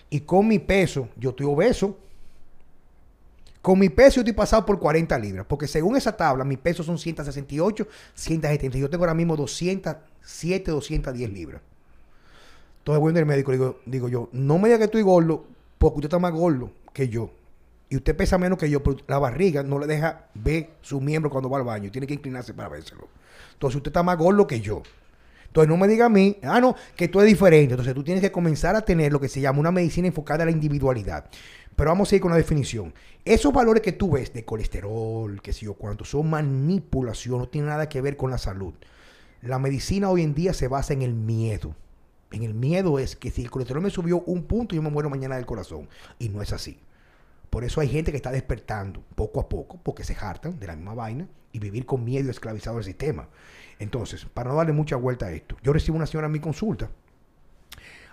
y 0.09 0.21
con 0.21 0.47
mi 0.47 0.59
peso, 0.59 1.09
yo 1.17 1.31
estoy 1.31 1.45
obeso. 1.45 1.97
Con 3.61 3.77
mi 3.77 3.89
peso 3.89 4.15
yo 4.15 4.21
estoy 4.21 4.33
pasado 4.33 4.65
por 4.65 4.79
40 4.79 5.17
libras, 5.19 5.45
porque 5.47 5.67
según 5.67 5.97
esa 5.97 6.15
tabla, 6.15 6.45
mi 6.45 6.55
peso 6.55 6.81
son 6.81 6.97
168, 6.97 7.87
170. 8.13 8.77
Yo 8.77 8.89
tengo 8.89 9.03
ahora 9.03 9.13
mismo 9.13 9.35
207, 9.35 10.71
210 10.71 11.33
libras. 11.33 11.61
Entonces 12.79 13.01
voy 13.01 13.17
al 13.17 13.25
médico 13.25 13.51
y 13.51 13.57
digo, 13.57 13.79
digo 13.85 14.09
yo, 14.09 14.29
no 14.31 14.57
me 14.57 14.69
diga 14.69 14.77
que 14.77 14.85
estoy 14.85 15.01
gordo, 15.01 15.45
porque 15.77 15.97
usted 15.97 16.07
está 16.07 16.19
más 16.19 16.31
gordo 16.31 16.71
que 16.93 17.09
yo. 17.09 17.31
Y 17.89 17.97
usted 17.97 18.15
pesa 18.15 18.37
menos 18.37 18.57
que 18.57 18.69
yo, 18.69 18.81
pero 18.81 18.97
la 19.07 19.19
barriga 19.19 19.63
no 19.63 19.79
le 19.79 19.87
deja 19.87 20.27
ver 20.35 20.69
su 20.81 21.01
miembro 21.01 21.29
cuando 21.29 21.49
va 21.49 21.57
al 21.57 21.63
baño. 21.65 21.91
Tiene 21.91 22.07
que 22.07 22.13
inclinarse 22.13 22.53
para 22.53 22.69
vérselo. 22.69 23.07
Entonces 23.53 23.77
usted 23.77 23.89
está 23.89 24.03
más 24.03 24.17
gordo 24.17 24.47
que 24.47 24.61
yo. 24.61 24.83
Entonces 25.47 25.67
no 25.67 25.77
me 25.77 25.87
diga 25.87 26.05
a 26.05 26.09
mí, 26.09 26.37
ah, 26.43 26.61
no, 26.61 26.75
que 26.95 27.07
tú 27.07 27.19
es 27.19 27.25
diferente. 27.25 27.73
Entonces 27.73 27.95
tú 27.95 28.03
tienes 28.03 28.21
que 28.21 28.31
comenzar 28.31 28.75
a 28.75 28.81
tener 28.81 29.11
lo 29.11 29.19
que 29.19 29.27
se 29.27 29.41
llama 29.41 29.59
una 29.59 29.71
medicina 29.71 30.07
enfocada 30.07 30.43
a 30.43 30.45
la 30.45 30.51
individualidad. 30.51 31.25
Pero 31.79 31.91
vamos 31.91 32.11
a 32.11 32.15
ir 32.15 32.21
con 32.21 32.31
la 32.31 32.35
definición. 32.35 32.93
Esos 33.23 33.53
valores 33.53 33.81
que 33.81 33.93
tú 33.93 34.11
ves 34.11 34.33
de 34.33 34.43
colesterol, 34.43 35.41
que 35.41 35.53
sé 35.53 35.63
yo 35.63 35.75
cuánto, 35.75 36.03
son 36.03 36.29
manipulación, 36.29 37.39
no 37.39 37.47
tiene 37.47 37.67
nada 37.69 37.87
que 37.87 38.01
ver 38.01 38.17
con 38.17 38.29
la 38.29 38.37
salud. 38.37 38.73
La 39.41 39.59
medicina 39.59 40.09
hoy 40.09 40.23
en 40.23 40.33
día 40.33 40.53
se 40.53 40.67
basa 40.67 40.91
en 40.91 41.03
el 41.03 41.13
miedo. 41.13 41.73
En 42.33 42.43
el 42.43 42.53
miedo 42.53 42.99
es 42.99 43.15
que 43.15 43.31
si 43.31 43.43
el 43.43 43.49
colesterol 43.49 43.81
me 43.81 43.91
subió 43.91 44.19
un 44.25 44.43
punto, 44.43 44.75
yo 44.75 44.81
me 44.81 44.89
muero 44.89 45.09
mañana 45.09 45.37
del 45.37 45.45
corazón. 45.45 45.87
Y 46.19 46.27
no 46.27 46.41
es 46.41 46.51
así. 46.51 46.81
Por 47.49 47.63
eso 47.63 47.79
hay 47.79 47.87
gente 47.87 48.11
que 48.11 48.17
está 48.17 48.33
despertando 48.33 49.01
poco 49.15 49.39
a 49.39 49.47
poco, 49.47 49.79
porque 49.81 50.03
se 50.03 50.17
hartan 50.19 50.59
de 50.59 50.67
la 50.67 50.75
misma 50.75 50.95
vaina 50.95 51.29
y 51.53 51.59
vivir 51.59 51.85
con 51.85 52.03
miedo 52.03 52.29
esclavizado 52.29 52.79
al 52.79 52.83
sistema. 52.83 53.29
Entonces, 53.79 54.25
para 54.25 54.49
no 54.49 54.57
darle 54.57 54.73
mucha 54.73 54.97
vuelta 54.97 55.27
a 55.27 55.31
esto, 55.31 55.55
yo 55.63 55.71
recibo 55.71 55.95
una 55.95 56.07
señora 56.07 56.27
a 56.27 56.29
mi 56.29 56.41
consulta, 56.41 56.89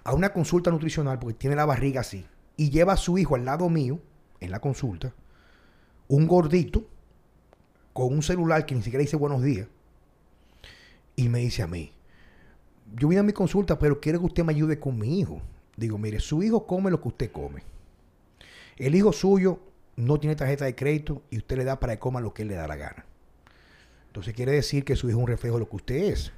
a 0.04 0.14
una 0.14 0.32
consulta 0.32 0.70
nutricional, 0.70 1.18
porque 1.18 1.34
tiene 1.34 1.56
la 1.56 1.64
barriga 1.64 2.02
así, 2.02 2.28
y 2.56 2.70
lleva 2.70 2.94
a 2.94 2.96
su 2.96 3.18
hijo 3.18 3.34
al 3.34 3.44
lado 3.44 3.68
mío, 3.68 4.00
en 4.40 4.50
la 4.50 4.60
consulta, 4.60 5.14
un 6.08 6.26
gordito, 6.26 6.86
con 7.92 8.12
un 8.12 8.22
celular 8.22 8.66
que 8.66 8.74
ni 8.74 8.82
siquiera 8.82 9.02
dice 9.02 9.16
buenos 9.16 9.42
días, 9.42 9.68
y 11.16 11.28
me 11.28 11.38
dice 11.40 11.62
a 11.62 11.66
mí, 11.66 11.92
yo 12.94 13.08
vine 13.08 13.20
a 13.20 13.24
mi 13.24 13.32
consulta, 13.32 13.78
pero 13.78 14.00
quiero 14.00 14.20
que 14.20 14.26
usted 14.26 14.44
me 14.44 14.52
ayude 14.52 14.78
con 14.78 14.98
mi 14.98 15.18
hijo. 15.18 15.40
Digo, 15.76 15.98
mire, 15.98 16.20
su 16.20 16.42
hijo 16.42 16.66
come 16.66 16.90
lo 16.90 17.00
que 17.00 17.08
usted 17.08 17.32
come. 17.32 17.62
El 18.76 18.94
hijo 18.94 19.12
suyo 19.12 19.58
no 19.96 20.20
tiene 20.20 20.36
tarjeta 20.36 20.66
de 20.66 20.74
crédito 20.74 21.22
y 21.30 21.38
usted 21.38 21.56
le 21.56 21.64
da 21.64 21.80
para 21.80 21.94
que 21.94 21.98
coma 21.98 22.20
lo 22.20 22.32
que 22.32 22.42
él 22.42 22.48
le 22.48 22.54
da 22.54 22.68
la 22.68 22.76
gana. 22.76 23.04
Entonces 24.08 24.34
quiere 24.34 24.52
decir 24.52 24.84
que 24.84 24.96
su 24.96 25.08
hijo 25.08 25.18
es 25.18 25.22
un 25.22 25.28
reflejo 25.28 25.56
de 25.56 25.60
lo 25.60 25.68
que 25.68 25.76
usted 25.76 25.96
es. 25.96 26.32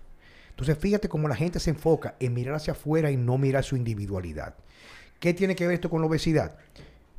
Entonces 0.50 0.78
fíjate 0.78 1.08
cómo 1.08 1.28
la 1.28 1.36
gente 1.36 1.60
se 1.60 1.70
enfoca 1.70 2.16
en 2.18 2.34
mirar 2.34 2.54
hacia 2.54 2.72
afuera 2.72 3.10
y 3.10 3.16
no 3.16 3.38
mirar 3.38 3.62
su 3.62 3.76
individualidad. 3.76 4.54
¿Qué 5.20 5.34
tiene 5.34 5.56
que 5.56 5.66
ver 5.66 5.74
esto 5.74 5.90
con 5.90 6.00
la 6.00 6.06
obesidad? 6.06 6.56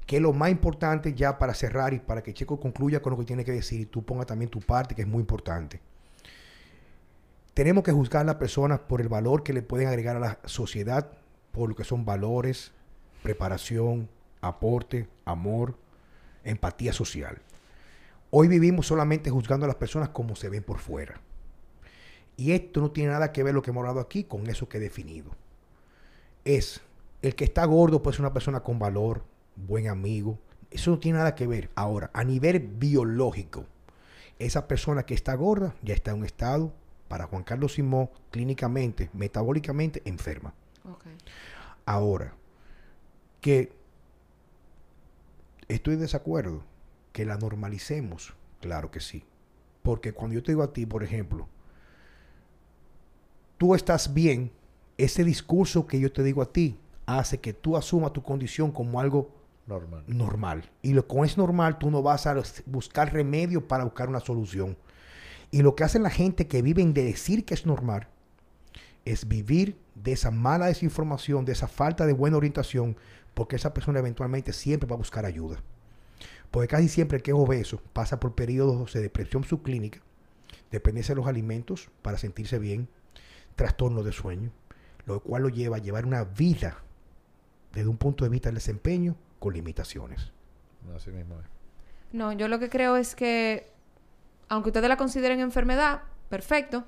Que 0.05 0.17
es 0.17 0.21
lo 0.21 0.33
más 0.33 0.49
importante 0.49 1.13
ya 1.13 1.37
para 1.37 1.53
cerrar 1.53 1.93
y 1.93 1.99
para 1.99 2.23
que 2.23 2.33
Checo 2.33 2.59
concluya 2.59 3.01
con 3.01 3.11
lo 3.11 3.19
que 3.19 3.25
tiene 3.25 3.43
que 3.43 3.51
decir 3.51 3.81
y 3.81 3.85
tú 3.85 4.03
pongas 4.03 4.27
también 4.27 4.49
tu 4.49 4.59
parte, 4.61 4.95
que 4.95 5.01
es 5.01 5.07
muy 5.07 5.19
importante. 5.19 5.81
Tenemos 7.53 7.83
que 7.83 7.91
juzgar 7.91 8.21
a 8.21 8.25
las 8.25 8.35
personas 8.35 8.79
por 8.79 9.01
el 9.01 9.09
valor 9.09 9.43
que 9.43 9.53
le 9.53 9.61
pueden 9.61 9.87
agregar 9.87 10.15
a 10.15 10.19
la 10.19 10.39
sociedad, 10.45 11.11
por 11.51 11.67
lo 11.67 11.75
que 11.75 11.83
son 11.83 12.05
valores, 12.05 12.71
preparación, 13.21 14.09
aporte, 14.39 15.09
amor, 15.25 15.75
empatía 16.45 16.93
social. 16.93 17.41
Hoy 18.31 18.47
vivimos 18.47 18.87
solamente 18.87 19.29
juzgando 19.29 19.65
a 19.65 19.67
las 19.67 19.75
personas 19.75 20.09
como 20.09 20.35
se 20.35 20.49
ven 20.49 20.63
por 20.63 20.79
fuera. 20.79 21.19
Y 22.37 22.53
esto 22.53 22.79
no 22.79 22.91
tiene 22.91 23.11
nada 23.11 23.33
que 23.33 23.43
ver 23.43 23.53
lo 23.53 23.61
que 23.61 23.71
hemos 23.71 23.81
hablado 23.81 23.99
aquí 23.99 24.23
con 24.23 24.47
eso 24.47 24.69
que 24.69 24.77
he 24.77 24.81
definido. 24.81 25.31
Es 26.45 26.81
el 27.21 27.35
que 27.35 27.43
está 27.43 27.65
gordo 27.65 28.01
puede 28.01 28.15
ser 28.15 28.25
una 28.25 28.33
persona 28.33 28.61
con 28.61 28.79
valor, 28.79 29.23
buen 29.55 29.87
amigo. 29.87 30.39
Eso 30.71 30.91
no 30.91 30.99
tiene 30.99 31.17
nada 31.17 31.35
que 31.35 31.47
ver. 31.47 31.69
Ahora, 31.75 32.09
a 32.13 32.23
nivel 32.23 32.59
biológico, 32.59 33.65
esa 34.37 34.67
persona 34.67 35.03
que 35.03 35.13
está 35.13 35.33
gorda 35.35 35.75
ya 35.81 35.93
está 35.93 36.11
en 36.11 36.19
un 36.19 36.25
estado, 36.25 36.71
para 37.07 37.25
Juan 37.25 37.43
Carlos 37.43 37.73
Simón, 37.73 38.09
clínicamente, 38.29 39.09
metabólicamente 39.13 40.01
enferma. 40.05 40.53
Ahora, 41.85 42.35
que 43.41 43.73
estoy 45.67 45.95
en 45.95 46.01
desacuerdo, 46.01 46.63
que 47.11 47.25
la 47.25 47.37
normalicemos, 47.37 48.35
claro 48.61 48.91
que 48.91 48.99
sí. 48.99 49.25
Porque 49.81 50.13
cuando 50.13 50.35
yo 50.35 50.43
te 50.43 50.51
digo 50.51 50.61
a 50.61 50.71
ti, 50.71 50.85
por 50.85 51.03
ejemplo, 51.03 51.47
tú 53.57 53.73
estás 53.73 54.13
bien, 54.13 54.51
ese 54.99 55.23
discurso 55.23 55.87
que 55.87 55.99
yo 55.99 56.11
te 56.11 56.21
digo 56.21 56.43
a 56.43 56.51
ti 56.53 56.77
hace 57.17 57.39
que 57.39 57.53
tú 57.53 57.75
asumas 57.77 58.13
tu 58.13 58.21
condición 58.21 58.71
como 58.71 58.99
algo 58.99 59.31
Normal. 59.65 60.03
normal. 60.07 60.69
Y 60.81 60.93
lo 60.93 61.07
como 61.07 61.25
es 61.25 61.37
normal, 61.37 61.77
tú 61.77 61.91
no 61.91 62.01
vas 62.01 62.25
a 62.25 62.35
buscar 62.65 63.13
remedio 63.13 63.67
para 63.67 63.83
buscar 63.83 64.09
una 64.09 64.19
solución. 64.19 64.75
Y 65.51 65.61
lo 65.61 65.75
que 65.75 65.83
hace 65.83 65.99
la 65.99 66.09
gente 66.09 66.47
que 66.47 66.61
viven 66.61 66.93
de 66.93 67.03
decir 67.03 67.45
que 67.45 67.53
es 67.53 67.65
normal 67.67 68.07
es 69.05 69.27
vivir 69.27 69.77
de 69.95 70.13
esa 70.13 70.31
mala 70.31 70.67
desinformación, 70.67 71.45
de 71.45 71.51
esa 71.51 71.67
falta 71.67 72.07
de 72.07 72.13
buena 72.13 72.37
orientación, 72.37 72.97
porque 73.35 73.55
esa 73.55 73.73
persona 73.73 73.99
eventualmente 73.99 74.53
siempre 74.53 74.89
va 74.89 74.95
a 74.95 74.97
buscar 74.97 75.25
ayuda. 75.25 75.61
Porque 76.49 76.67
casi 76.67 76.89
siempre 76.89 77.17
el 77.17 77.23
que 77.23 77.31
es 77.31 77.37
obeso 77.37 77.79
pasa 77.93 78.19
por 78.19 78.33
periodos 78.33 78.91
de 78.93 79.01
depresión 79.01 79.43
subclínica, 79.43 80.01
dependencia 80.71 81.13
de 81.13 81.21
los 81.21 81.27
alimentos 81.27 81.89
para 82.01 82.17
sentirse 82.17 82.57
bien, 82.57 82.89
trastorno 83.55 84.01
de 84.01 84.11
sueño, 84.11 84.51
lo 85.05 85.19
cual 85.21 85.43
lo 85.43 85.49
lleva 85.49 85.77
a 85.77 85.79
llevar 85.79 86.05
una 86.05 86.23
vida 86.23 86.83
desde 87.73 87.87
un 87.87 87.97
punto 87.97 88.23
de 88.23 88.29
vista 88.29 88.49
del 88.49 88.55
desempeño 88.55 89.15
con 89.39 89.53
limitaciones. 89.53 90.31
Así 90.95 91.11
mismo 91.11 91.39
es. 91.39 91.45
No, 92.11 92.31
yo 92.33 92.47
lo 92.47 92.59
que 92.59 92.69
creo 92.69 92.97
es 92.97 93.15
que, 93.15 93.71
aunque 94.47 94.69
ustedes 94.69 94.89
la 94.89 94.97
consideren 94.97 95.39
enfermedad, 95.39 96.01
perfecto. 96.29 96.85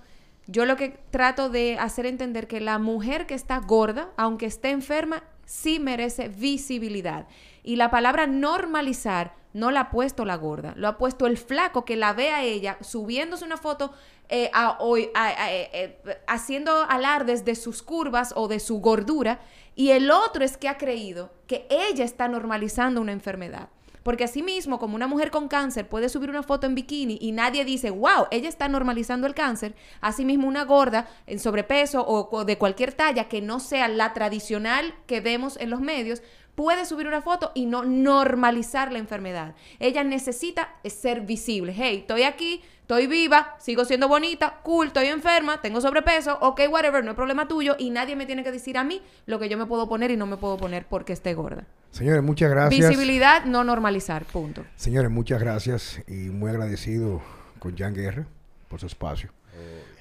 Yo 0.47 0.65
lo 0.65 0.75
que 0.75 0.99
trato 1.11 1.49
de 1.49 1.77
hacer 1.77 2.05
entender 2.05 2.47
que 2.47 2.59
la 2.59 2.79
mujer 2.79 3.27
que 3.27 3.35
está 3.35 3.59
gorda, 3.59 4.09
aunque 4.17 4.47
esté 4.47 4.71
enferma, 4.71 5.23
sí 5.45 5.79
merece 5.79 6.29
visibilidad. 6.29 7.27
Y 7.63 7.75
la 7.75 7.91
palabra 7.91 8.25
normalizar 8.25 9.35
no 9.53 9.71
la 9.71 9.81
ha 9.81 9.89
puesto 9.91 10.25
la 10.25 10.35
gorda, 10.35 10.73
lo 10.75 10.87
ha 10.87 10.97
puesto 10.97 11.27
el 11.27 11.37
flaco 11.37 11.85
que 11.85 11.95
la 11.95 12.13
ve 12.13 12.29
a 12.29 12.43
ella 12.43 12.77
subiéndose 12.81 13.43
una 13.45 13.57
foto 13.57 13.91
eh, 14.29 14.49
a- 14.53 14.77
eh, 15.17 15.69
eh, 15.73 16.21
haciendo 16.27 16.71
alardes 16.89 17.43
de 17.43 17.55
sus 17.55 17.83
curvas 17.83 18.33
o 18.35 18.47
de 18.47 18.59
su 18.61 18.79
gordura 18.79 19.41
y 19.75 19.89
el 19.91 20.09
otro 20.09 20.43
es 20.45 20.57
que 20.57 20.69
ha 20.69 20.77
creído 20.77 21.31
que 21.47 21.67
ella 21.69 22.05
está 22.05 22.27
normalizando 22.27 23.01
una 23.01 23.11
enfermedad. 23.11 23.69
Porque 24.03 24.23
así 24.23 24.41
mismo, 24.41 24.79
como 24.79 24.95
una 24.95 25.05
mujer 25.05 25.29
con 25.29 25.47
cáncer 25.47 25.87
puede 25.87 26.09
subir 26.09 26.31
una 26.31 26.41
foto 26.41 26.65
en 26.65 26.73
bikini 26.73 27.19
y 27.21 27.33
nadie 27.33 27.63
dice, 27.65 27.91
wow, 27.91 28.25
ella 28.31 28.49
está 28.49 28.67
normalizando 28.67 29.27
el 29.27 29.35
cáncer, 29.35 29.75
así 30.01 30.25
mismo 30.25 30.47
una 30.47 30.63
gorda 30.65 31.07
en 31.27 31.37
sobrepeso 31.37 32.03
o 32.07 32.43
de 32.43 32.57
cualquier 32.57 32.93
talla 32.93 33.29
que 33.29 33.41
no 33.41 33.59
sea 33.59 33.87
la 33.89 34.13
tradicional 34.13 34.95
que 35.05 35.21
vemos 35.21 35.55
en 35.57 35.69
los 35.69 35.81
medios, 35.81 36.23
puede 36.55 36.85
subir 36.85 37.07
una 37.07 37.21
foto 37.21 37.51
y 37.53 37.65
no 37.65 37.83
normalizar 37.83 38.91
la 38.91 38.99
enfermedad. 38.99 39.55
Ella 39.79 40.03
necesita 40.03 40.75
ser 40.85 41.21
visible. 41.21 41.73
Hey, 41.75 41.99
estoy 41.99 42.23
aquí, 42.23 42.61
estoy 42.81 43.07
viva, 43.07 43.55
sigo 43.59 43.85
siendo 43.85 44.07
bonita, 44.07 44.59
cool, 44.63 44.87
estoy 44.87 45.07
enferma, 45.07 45.61
tengo 45.61 45.79
sobrepeso, 45.81 46.37
ok, 46.41 46.61
whatever, 46.69 47.03
no 47.03 47.11
es 47.11 47.15
problema 47.15 47.47
tuyo 47.47 47.75
y 47.79 47.89
nadie 47.89 48.15
me 48.15 48.25
tiene 48.25 48.43
que 48.43 48.51
decir 48.51 48.77
a 48.77 48.83
mí 48.83 49.01
lo 49.25 49.39
que 49.39 49.49
yo 49.49 49.57
me 49.57 49.65
puedo 49.65 49.87
poner 49.87 50.11
y 50.11 50.17
no 50.17 50.25
me 50.25 50.37
puedo 50.37 50.57
poner 50.57 50.85
porque 50.85 51.13
esté 51.13 51.33
gorda. 51.33 51.65
Señores, 51.91 52.23
muchas 52.23 52.49
gracias. 52.49 52.89
Visibilidad, 52.89 53.45
no 53.45 53.63
normalizar, 53.63 54.25
punto. 54.25 54.65
Señores, 54.75 55.11
muchas 55.11 55.39
gracias 55.39 56.01
y 56.07 56.29
muy 56.29 56.49
agradecido 56.49 57.21
con 57.59 57.77
Jan 57.77 57.93
Guerra 57.93 58.25
por 58.67 58.79
su 58.79 58.87
espacio. 58.87 59.29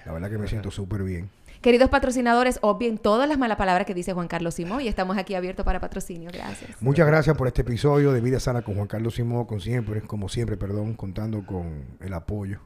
La 0.07 0.13
verdad 0.13 0.31
que 0.31 0.39
me 0.39 0.49
siento 0.49 0.71
súper 0.71 1.03
bien. 1.03 1.29
Queridos 1.61 1.91
patrocinadores, 1.91 2.59
obvien 2.63 2.97
todas 2.97 3.29
las 3.29 3.37
malas 3.37 3.59
palabras 3.59 3.87
que 3.87 3.93
dice 3.93 4.15
Juan 4.15 4.29
Carlos 4.29 4.55
Simón 4.55 4.81
y 4.81 4.89
estamos 4.89 5.19
aquí 5.19 5.35
abiertos 5.35 5.67
para 5.67 5.79
patrocinio. 5.79 6.31
Gracias. 6.33 6.81
Muchas 6.81 7.07
gracias 7.07 7.37
por 7.37 7.49
este 7.49 7.61
episodio 7.61 8.13
de 8.13 8.23
Vida 8.23 8.41
Sana 8.41 8.63
con 8.63 8.77
Juan 8.77 8.87
Carlos 8.87 9.17
Simón, 9.17 9.45
con 9.45 9.61
siempre, 9.61 10.01
como 10.01 10.31
siempre, 10.31 10.57
perdón, 10.57 10.95
contando 10.95 11.45
con 11.45 11.85
el 12.01 12.15
apoyo 12.15 12.61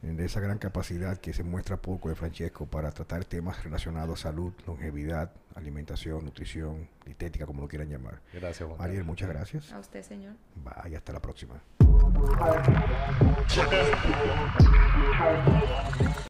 de 0.00 0.24
esa 0.24 0.40
gran 0.40 0.56
capacidad 0.56 1.18
que 1.18 1.34
se 1.34 1.42
muestra 1.42 1.76
poco 1.76 2.08
de 2.08 2.14
Francesco 2.14 2.64
para 2.64 2.92
tratar 2.92 3.26
temas 3.26 3.62
relacionados 3.62 4.20
a 4.20 4.30
salud, 4.30 4.54
longevidad, 4.66 5.32
alimentación, 5.54 6.24
nutrición, 6.24 6.88
dietética, 7.04 7.44
como 7.44 7.60
lo 7.60 7.68
quieran 7.68 7.90
llamar. 7.90 8.20
Gracias, 8.32 8.66
Juan. 8.66 8.80
Ariel, 8.80 9.04
muchas 9.04 9.28
gracias. 9.28 9.70
A 9.70 9.80
usted, 9.80 10.02
señor. 10.02 10.34
Bye, 10.54 10.96
hasta 10.96 11.12
la 11.12 11.20
próxima. 11.20 11.60